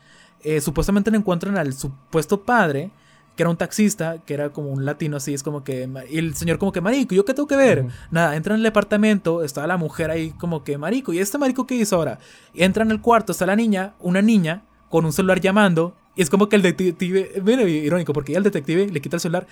[0.43, 2.91] eh, supuestamente le encuentran al supuesto padre,
[3.37, 5.89] que era un taxista, que era como un latino así, es como que...
[6.11, 7.87] Y el señor como que, marico, ¿yo qué tengo que ver?
[8.11, 11.67] Nada, entra en el departamento, está la mujer ahí como que, marico, ¿y este marico
[11.67, 12.19] qué hizo ahora?
[12.53, 16.23] Y entra en el cuarto, está la niña, una niña, con un celular llamando, y
[16.23, 19.47] es como que el detective, mira, irónico, porque ya el detective le quita el celular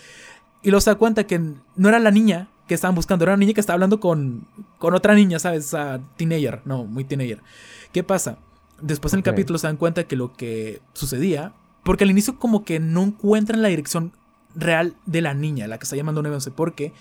[0.63, 1.39] y luego se da cuenta que
[1.77, 4.47] no era la niña que estaban buscando, era una niña que estaba hablando con,
[4.79, 5.67] con otra niña, ¿sabes?
[5.67, 7.41] Sea, teenager, no, muy teenager.
[7.93, 8.39] ¿Qué pasa?
[8.81, 11.53] Después en el capítulo se dan cuenta que lo que sucedía,
[11.85, 14.13] porque al inicio como que no encuentran la dirección
[14.55, 16.93] real de la niña, la que está llamando 911, porque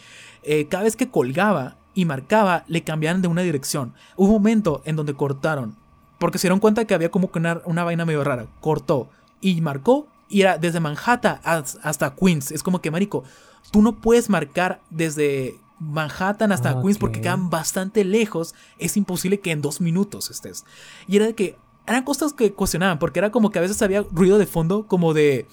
[0.43, 3.93] eh, cada vez que colgaba y marcaba, le cambiaban de una dirección.
[4.15, 5.75] Hubo un momento en donde cortaron,
[6.19, 8.47] porque se dieron cuenta que había como que una, una vaina medio rara.
[8.61, 9.09] Cortó
[9.41, 12.51] y marcó y era desde Manhattan as- hasta Queens.
[12.51, 13.23] Es como que, marico,
[13.71, 18.53] tú no puedes marcar desde Manhattan hasta Ah, Queens porque quedan bastante lejos.
[18.77, 20.65] Es imposible que en dos minutos estés.
[21.07, 24.03] Y era de que eran cosas que cuestionaban, porque era como que a veces había
[24.11, 25.47] ruido de fondo, como de.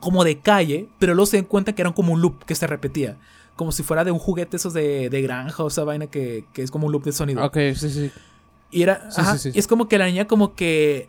[0.00, 2.66] como de calle, pero luego se dan cuenta que eran como un loop que se
[2.66, 3.16] repetía.
[3.56, 6.62] Como si fuera de un juguete esos de, de granja o esa vaina que, que
[6.62, 7.44] es como un loop de sonido.
[7.44, 8.10] Ok, sí, sí.
[8.70, 9.10] Y era.
[9.10, 9.56] Sí, ajá, sí, sí.
[9.56, 11.08] y es como que la niña como que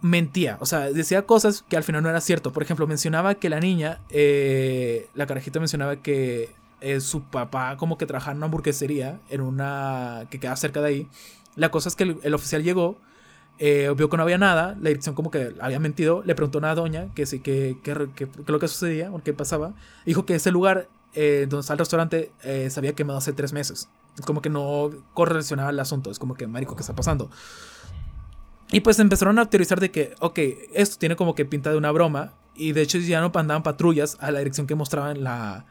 [0.00, 0.56] mentía.
[0.60, 2.52] O sea, decía cosas que al final no era cierto.
[2.52, 4.00] Por ejemplo, mencionaba que la niña.
[4.10, 6.50] eh, la carajita mencionaba que
[6.80, 9.18] eh, su papá como que trabajaba en una hamburguesería.
[9.28, 10.26] En una.
[10.30, 11.08] que quedaba cerca de ahí.
[11.56, 12.96] La cosa es que el, el oficial llegó.
[13.60, 14.74] Eh, vio que no había nada.
[14.80, 16.22] La dirección como que había mentido.
[16.24, 19.32] Le preguntó a una doña que sí, que, que, que- lo que sucedía o qué
[19.32, 19.74] pasaba.
[20.04, 23.52] Dijo que ese lugar eh, donde está el restaurante eh, se había quemado hace tres
[23.52, 23.88] meses.
[24.18, 26.10] Es como que no correlacionaba el asunto.
[26.10, 27.30] Es como que, marico, ¿qué está pasando?
[28.72, 30.38] Y pues empezaron a teorizar de que, ok,
[30.74, 32.34] esto tiene como que pinta de una broma.
[32.54, 35.66] Y de hecho ya no andaban patrullas a la dirección que mostraba en la.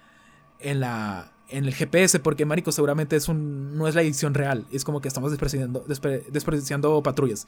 [0.60, 1.32] en la.
[1.50, 2.20] En el GPS.
[2.20, 3.78] Porque, marico, seguramente es un.
[3.78, 4.66] no es la dirección real.
[4.72, 7.48] Es como que estamos desperdiciando, despe- desperdiciando patrullas.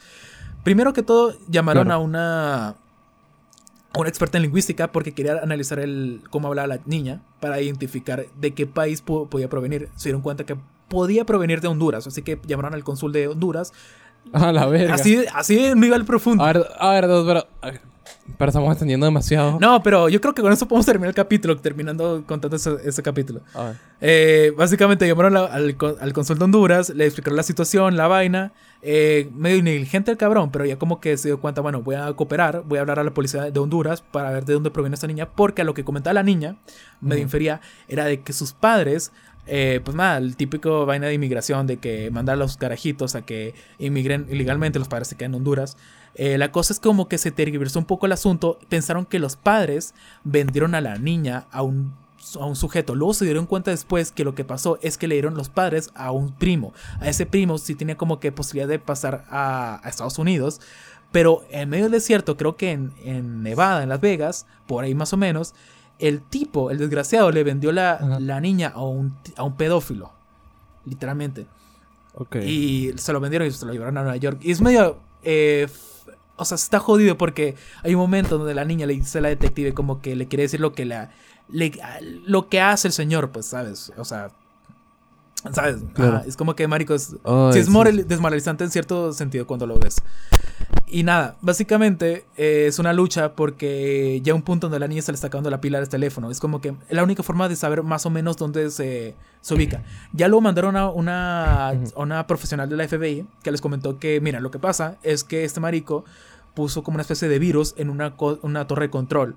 [0.63, 1.99] Primero que todo, llamaron Claro.
[1.99, 2.67] a una.
[2.69, 8.25] a una experta en lingüística porque quería analizar el cómo hablaba la niña para identificar
[8.39, 9.89] de qué país po- podía provenir.
[9.97, 10.55] Se dieron cuenta que
[10.87, 13.73] podía provenir de Honduras, así que llamaron al cónsul de Honduras.
[14.33, 14.93] A la verga.
[14.93, 16.43] Así, así de un nivel profundo.
[16.43, 17.81] A ver, a ver, dos, pero.
[18.37, 19.57] Pero estamos extendiendo demasiado.
[19.59, 23.03] No, pero yo creo que con eso podemos terminar el capítulo, terminando contando ese, ese
[23.03, 23.41] capítulo.
[23.53, 23.75] A ver.
[23.99, 28.53] Eh, básicamente llamaron la- al, al cónsul de Honduras, le explicaron la situación, la vaina.
[28.83, 32.11] eh, medio negligente el cabrón, pero ya como que se dio cuenta, bueno, voy a
[32.13, 35.05] cooperar, voy a hablar a la policía de Honduras para ver de dónde proviene esta
[35.05, 36.55] niña, porque a lo que comentaba la niña,
[36.99, 39.11] medio infería, era de que sus padres,
[39.45, 43.21] eh, pues nada, el típico vaina de inmigración, de que mandar a los carajitos a
[43.23, 45.77] que inmigren ilegalmente, los padres se quedan en Honduras.
[46.15, 49.35] Eh, la cosa es como que se tergiversó un poco el asunto, pensaron que los
[49.37, 49.93] padres
[50.23, 51.93] vendieron a la niña a un
[52.39, 52.93] a un sujeto.
[52.93, 55.89] Luego se dieron cuenta después que lo que pasó es que le dieron los padres
[55.95, 56.71] a un primo.
[56.99, 60.61] A ese primo sí tenía como que posibilidad de pasar a, a Estados Unidos.
[61.11, 64.93] Pero en medio del desierto, creo que en, en Nevada, en Las Vegas, por ahí
[64.93, 65.55] más o menos,
[65.97, 70.11] el tipo, el desgraciado, le vendió la, la niña a un, a un pedófilo.
[70.85, 71.47] Literalmente.
[72.45, 74.39] Y se lo vendieron y se lo llevaron a Nueva York.
[74.41, 74.99] Y es medio.
[75.23, 75.67] eh,
[76.35, 79.29] o sea, está jodido porque hay un momento donde la niña le dice a la
[79.29, 81.11] detective como que le quiere decir lo que la.
[82.25, 83.91] lo que hace el señor, pues, ¿sabes?
[83.97, 84.31] O sea.
[85.53, 85.77] ¿Sabes?
[85.93, 86.17] Claro.
[86.17, 87.03] Ajá, es como que, marico, es,
[87.53, 88.03] sí es sí, moral- sí.
[88.03, 89.95] desmoralizante en cierto sentido cuando lo ves.
[90.87, 95.11] Y nada, básicamente eh, es una lucha porque ya un punto donde la niña se
[95.11, 96.29] le está acabando la pila del teléfono.
[96.29, 99.83] Es como que la única forma de saber más o menos dónde se, se ubica.
[100.13, 104.19] Ya luego mandaron a una, a una profesional de la FBI que les comentó que,
[104.21, 106.03] mira, lo que pasa es que este marico
[106.53, 109.35] puso como una especie de virus en una, una torre de control.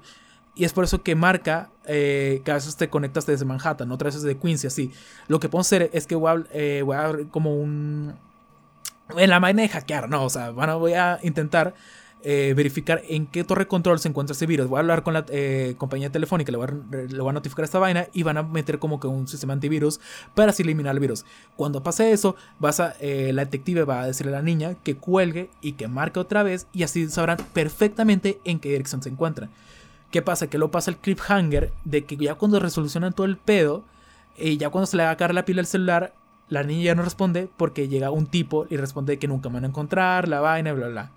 [0.55, 4.15] Y es por eso que marca eh, que a veces te conectas desde Manhattan, otras
[4.15, 4.93] veces de Queens y así.
[5.27, 6.85] Lo que puedo hacer es que voy a, eh,
[7.31, 8.15] como un...
[9.17, 11.75] En la máquina de hackear, no, o sea, voy a intentar
[12.27, 14.67] eh, verificar en qué torre control se encuentra ese virus.
[14.67, 17.67] Voy a hablar con la eh, compañía telefónica, le voy, a, le voy a notificar
[17.67, 20.01] esta vaina y van a meter como que un sistema antivirus
[20.35, 21.27] para así eliminar el virus.
[21.55, 25.73] Cuando pase eso, a, la detective va a decirle a la niña que cuelgue y
[25.73, 29.51] que marque otra vez y así sabrán perfectamente en qué dirección se encuentran.
[30.11, 30.49] ¿Qué pasa?
[30.49, 33.85] Que lo pasa el cliffhanger de que ya cuando resolucionan todo el pedo,
[34.37, 36.15] y ya cuando se le va a caer la pila al celular,
[36.49, 39.69] la niña ya no responde porque llega un tipo y responde que nunca van a
[39.69, 41.11] encontrar, la vaina, bla, bla.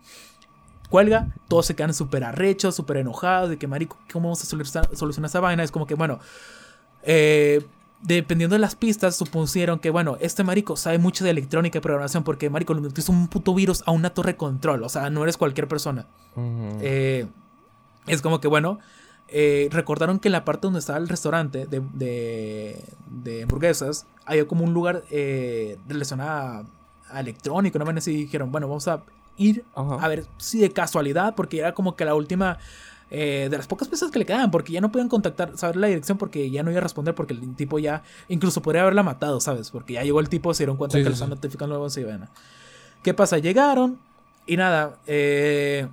[0.90, 4.96] Cuelga, todos se quedan súper arrechos, súper enojados, de que, marico, ¿cómo vamos a solucionar,
[4.96, 5.64] solucionar esa vaina?
[5.64, 6.20] Es como que, bueno,
[7.04, 7.66] eh,
[8.02, 12.24] dependiendo de las pistas, supusieron que, bueno, este marico sabe mucho de electrónica y programación
[12.24, 15.36] porque, marico, le metiste un puto virus a una torre control, o sea, no eres
[15.36, 16.08] cualquier persona.
[16.80, 17.28] Eh,
[18.08, 18.80] es como que, bueno,
[19.30, 24.48] eh, recordaron que en la parte donde estaba el restaurante de, de, de hamburguesas, había
[24.48, 26.66] como un lugar eh, relacionado a,
[27.10, 27.90] a electrónico, ¿no?
[27.98, 29.04] Así dijeron, bueno, vamos a
[29.38, 29.96] ir Ajá.
[30.04, 32.58] a ver si de casualidad, porque era como que la última
[33.10, 35.88] eh, de las pocas piezas que le quedaban, porque ya no podían contactar, saber la
[35.88, 39.40] dirección, porque ya no iba a responder, porque el tipo ya, incluso podría haberla matado,
[39.40, 39.72] ¿sabes?
[39.72, 41.36] Porque ya llegó el tipo, se dieron cuenta Sí, que sí, lo están sí.
[41.36, 42.30] notificando luego se iban.
[43.04, 43.38] ¿Qué pasa?
[43.38, 43.98] Llegaron
[44.46, 45.88] y nada, eh,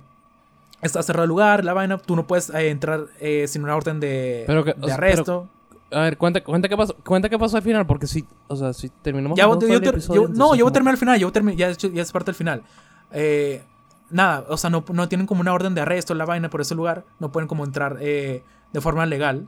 [0.81, 3.99] está cerrado el lugar, la vaina, tú no puedes eh, entrar eh, sin una orden
[3.99, 5.49] de, Pero que- de o sea, arresto.
[5.91, 8.73] A ver, cuenta, cuenta qué pasó, cuenta qué pasó al final, porque si, o sea,
[8.73, 10.93] si terminamos Ya, contando yo todo el ter- episodio, yo- no, yo voy a terminar
[10.93, 12.63] al final, yo ya, ya es parte del final.
[13.11, 13.63] Eh,
[14.09, 16.75] nada, o sea, no, no tienen como una orden de arresto la vaina por ese
[16.75, 18.43] lugar, no pueden como entrar de
[18.81, 19.47] forma legal.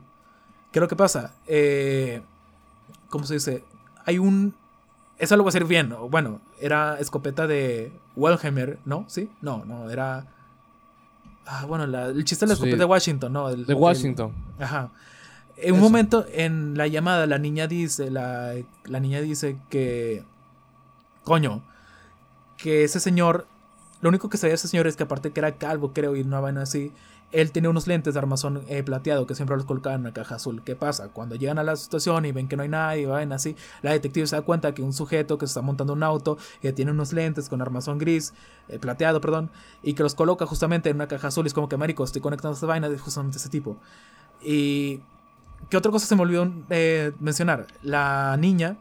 [0.72, 1.34] ¿Qué es lo que pasa?
[3.08, 3.64] ¿Cómo se dice?
[4.04, 4.54] Hay un...
[5.18, 6.08] Eso lo voy a hacer bien, ¿no?
[6.08, 9.04] bueno, era escopeta de Wellhammer, ¿no?
[9.08, 9.28] ¿Sí?
[9.42, 10.26] No, no, era...
[11.50, 12.60] Ah, bueno, la- el chiste de la Sí.
[12.62, 13.48] escopeta de Washington, ¿no?
[13.48, 14.32] El- De el- Washington.
[14.58, 14.90] Ajá.
[15.56, 15.88] En un Eso.
[15.88, 18.52] momento en la llamada la niña dice, la,
[18.84, 20.24] la niña dice que,
[21.24, 21.62] coño,
[22.58, 23.46] que ese señor
[24.00, 26.38] lo único que sabía ese señor es que aparte que era calvo, creo, y una
[26.38, 26.92] vaina así,
[27.30, 30.36] él tenía unos lentes de armazón eh, plateado que siempre los colocaba en una caja
[30.36, 30.62] azul.
[30.64, 31.08] ¿Qué pasa?
[31.08, 34.26] Cuando llegan a la situación y ven que no hay nadie, vaina así, la detective
[34.26, 37.12] se da cuenta que un sujeto que se está montando un auto que tiene unos
[37.12, 38.32] lentes con armazón gris,
[38.68, 39.50] eh, plateado, perdón,
[39.82, 41.44] y que los coloca justamente en una caja azul.
[41.44, 43.76] Y es como que, marico, estoy conectando esta vaina de justamente ese tipo.
[44.42, 45.00] Y...
[45.70, 47.66] ¿Qué otra cosa se me olvidó eh, mencionar?
[47.82, 48.76] La niña...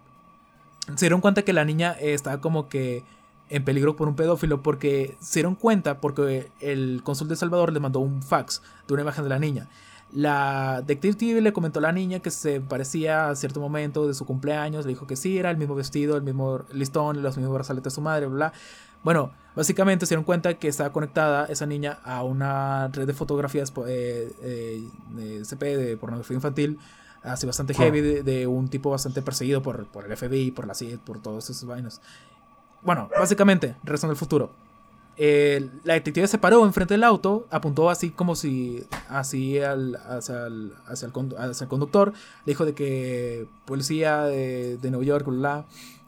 [0.96, 3.04] Se dieron cuenta que la niña eh, estaba como que
[3.50, 7.80] en peligro por un pedófilo porque se dieron cuenta porque el cónsul de Salvador le
[7.80, 9.68] mandó un fax de una imagen de la niña.
[10.14, 14.26] La detective le comentó a la niña que se parecía a cierto momento de su
[14.26, 17.92] cumpleaños, le dijo que sí, era el mismo vestido, el mismo listón, los mismos brazaletes
[17.92, 18.54] de su madre, bla, bla.
[19.04, 23.74] Bueno, básicamente se dieron cuenta que estaba conectada esa niña a una red de fotografías
[23.88, 26.80] eh, eh, de CP, de pornografía infantil,
[27.22, 30.74] así bastante heavy, de, de un tipo bastante perseguido por, por el FBI, por la
[30.74, 32.02] CIA, por todos esos vainos.
[32.88, 34.50] Bueno, básicamente, Regresando al futuro.
[35.18, 40.72] La detective se paró enfrente del auto, apuntó así como si así al, hacia, el,
[40.88, 42.14] hacia, el, hacia el conductor,
[42.46, 45.66] le dijo de que policía de, de Nueva York, bla,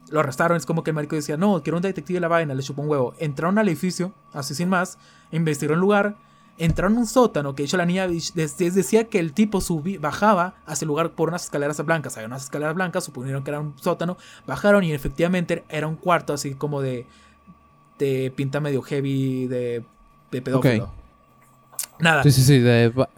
[0.10, 2.53] lo arrestaron, es como que el marico decía, no, quiero un detective de la vaina,
[2.53, 3.14] le chupó un huevo.
[3.19, 4.97] Entraron al edificio, así sin más,
[5.34, 6.15] investigaron el lugar,
[6.60, 10.53] entraron a un sótano, que de hecho la niña decía que el tipo subí, bajaba
[10.68, 13.73] hacia el lugar por unas escaleras blancas, había unas escaleras blancas, supusieron que era un
[13.80, 17.07] sótano, bajaron y efectivamente era un cuarto así como de,
[17.98, 19.84] de pinta medio heavy de,
[20.31, 20.91] de pedófilo.
[21.99, 22.23] Nada.
[22.23, 22.60] Sí, sí, sí.
[22.60, 22.90] De...
[22.90, 23.10] va-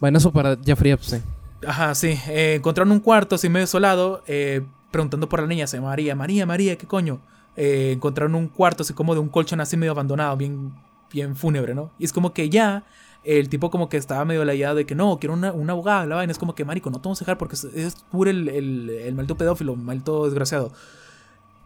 [0.00, 1.22] Vaina super Jeffrey Epstein.
[1.66, 2.18] Ajá, sí.
[2.28, 6.14] Eh, encontraron un cuarto así medio desolado, eh, preguntando por la niña, se llama María,
[6.14, 7.20] María, María, ¿qué coño?
[7.56, 10.72] Eh, encontraron un cuarto así como de un colchón así medio abandonado, bien,
[11.12, 11.90] bien fúnebre, ¿no?
[11.98, 12.84] Y es como que ya
[13.24, 16.16] el tipo como que estaba medio layado de que no, quiero una, una abogada, la
[16.16, 16.30] vaina.
[16.30, 18.90] Es como que, marico, no te vamos a dejar porque es, es puro el, el,
[18.90, 20.72] el maldito pedófilo, maldito desgraciado.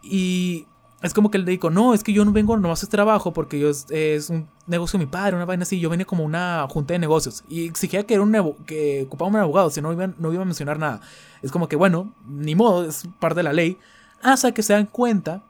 [0.01, 0.67] Y
[1.03, 3.33] es como que le digo, no, es que yo no vengo nomás a este trabajo
[3.33, 5.77] porque yo es, un negocio de mi padre, una vaina así.
[5.77, 9.35] Yo venía como una junta de negocios y exigía que era un que ocupaba un
[9.35, 11.01] abogado, si no iba, no iba a mencionar nada.
[11.41, 13.77] Es como que, bueno, ni modo, es parte de la ley.
[14.21, 15.43] Hasta que se dan cuenta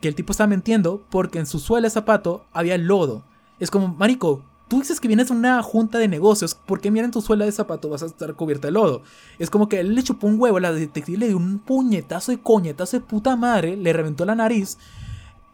[0.00, 3.24] que el tipo está mintiendo porque en su suela de zapato había lodo.
[3.60, 7.04] Es como, marico, tú dices que vienes de una junta de negocios, ¿por qué mira
[7.04, 9.02] en tu suela de zapato vas a estar cubierta de lodo?
[9.38, 12.38] Es como que él le chupó un huevo, la detective le dio un puñetazo de
[12.40, 14.78] coñetazo de puta madre, le reventó la nariz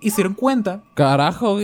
[0.00, 0.82] y se dieron cuenta.
[0.92, 1.58] Carajo,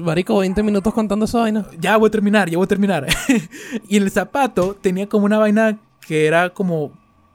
[0.00, 1.66] marico, 20 minutos contando esa vaina.
[1.80, 3.06] Ya voy a terminar, ya voy a terminar.
[3.88, 6.92] y el zapato tenía como una vaina que era como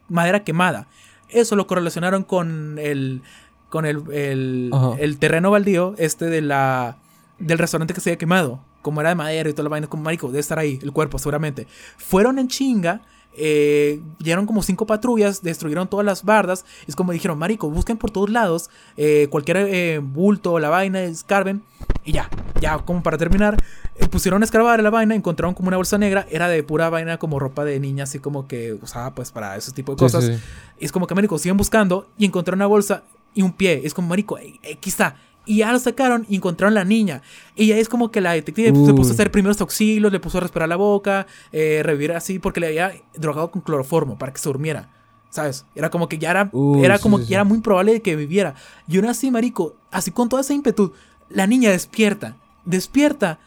[0.07, 0.87] madera quemada.
[1.27, 3.21] Eso lo correlacionaron con el
[3.67, 6.99] con el, el terreno baldío este de la
[7.39, 8.59] del restaurante que se había quemado.
[8.81, 11.19] Como era de madera y toda la vaina, como marico, debe estar ahí, el cuerpo
[11.19, 11.67] seguramente.
[11.97, 13.01] Fueron en chinga,
[13.33, 16.65] eh, llegaron como cinco patrullas, destruyeron todas las bardas.
[16.87, 21.63] Es como dijeron, marico, busquen por todos lados eh, cualquier eh, bulto, la vaina, escarben.
[22.03, 22.29] Y ya,
[22.61, 23.61] ya como para terminar,
[23.95, 27.17] eh, pusieron a escarbar la vaina, encontraron como una bolsa negra, era de pura vaina
[27.17, 30.23] como ropa de niña, así como que usaba pues para ese tipo de cosas.
[30.23, 30.43] sí, sí.
[30.79, 33.03] Y es como que, marico, siguen buscando y encontraron una bolsa
[33.33, 33.81] y un pie.
[33.83, 35.17] Es como, marico, eh, aquí está.
[35.47, 37.21] Y ya lo sacaron y encontraron la niña.
[37.55, 40.37] Y ya es como que la detective se puso a hacer primeros auxilios, le puso
[40.37, 44.39] a respirar la boca, eh, revivir así, porque le había drogado con cloroformo para que
[44.39, 44.89] se durmiera.
[45.29, 45.65] ¿Sabes?
[45.75, 46.49] Era como que ya era,
[46.83, 47.33] era como sí, que sí.
[47.33, 48.55] era muy probable de que viviera.
[48.87, 50.93] Y aún así, marico, así con toda esa ímpetu,
[51.29, 52.37] la niña despierta.
[52.65, 53.39] Despierta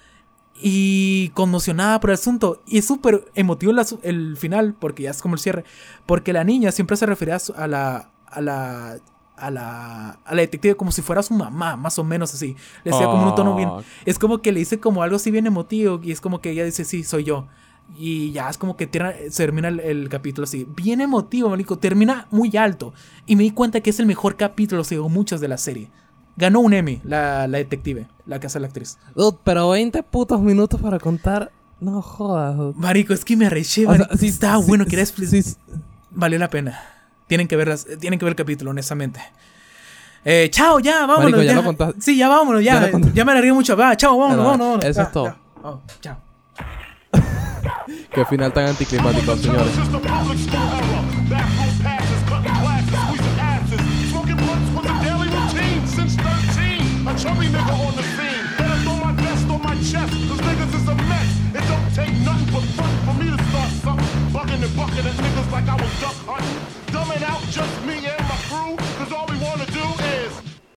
[0.62, 2.62] y conmocionada por el asunto.
[2.66, 5.64] Y es súper emotivo la- el final, porque ya es como el cierre.
[6.06, 8.10] Porque la niña siempre se refería a, su- a la.
[8.26, 8.98] a la.
[9.40, 10.10] A la.
[10.24, 12.56] a la detective como si fuera su mamá, más o menos así.
[12.84, 13.68] Le decía como un tono bien.
[13.70, 13.80] Ah.
[14.04, 16.00] Es como que le dice como algo así bien emotivo.
[16.02, 17.46] Y es como que ella dice, sí, soy yo.
[17.98, 20.66] Y ya es como que termina el, el capítulo así.
[20.76, 21.76] Bien emotivo, marico.
[21.78, 22.92] Termina muy alto.
[23.26, 25.90] Y me di cuenta que es el mejor capítulo, según muchos de la serie.
[26.36, 28.96] Ganó un Emmy, la, la detective, la que hace la actriz.
[29.16, 31.50] Dude, pero 20 putos minutos para contar.
[31.80, 32.56] No jodas.
[32.56, 32.74] dude.
[32.78, 34.16] Marico, es que me arreché, O sea, marico.
[34.18, 35.42] sí, Estaba sí, bueno, sí, quería sí, explicar.
[35.42, 35.56] sí.
[36.12, 36.78] Valió la pena.
[37.30, 39.20] Tienen que, verlas, tienen que ver el capítulo, honestamente.
[40.24, 41.30] Eh, chao, ya, vámonos.
[41.30, 42.00] Marico, ya lo contaste.
[42.00, 42.90] Sí, ya vámonos, ya.
[42.90, 43.76] Ya Ya, me alargué mucho.
[43.76, 44.84] Va, chao, vámonos, vámonos, vámonos.
[44.84, 45.26] eso es todo.
[45.26, 45.36] ya.
[45.62, 46.16] Oh, chao.
[48.12, 49.72] Qué final tan anticlimático, señores.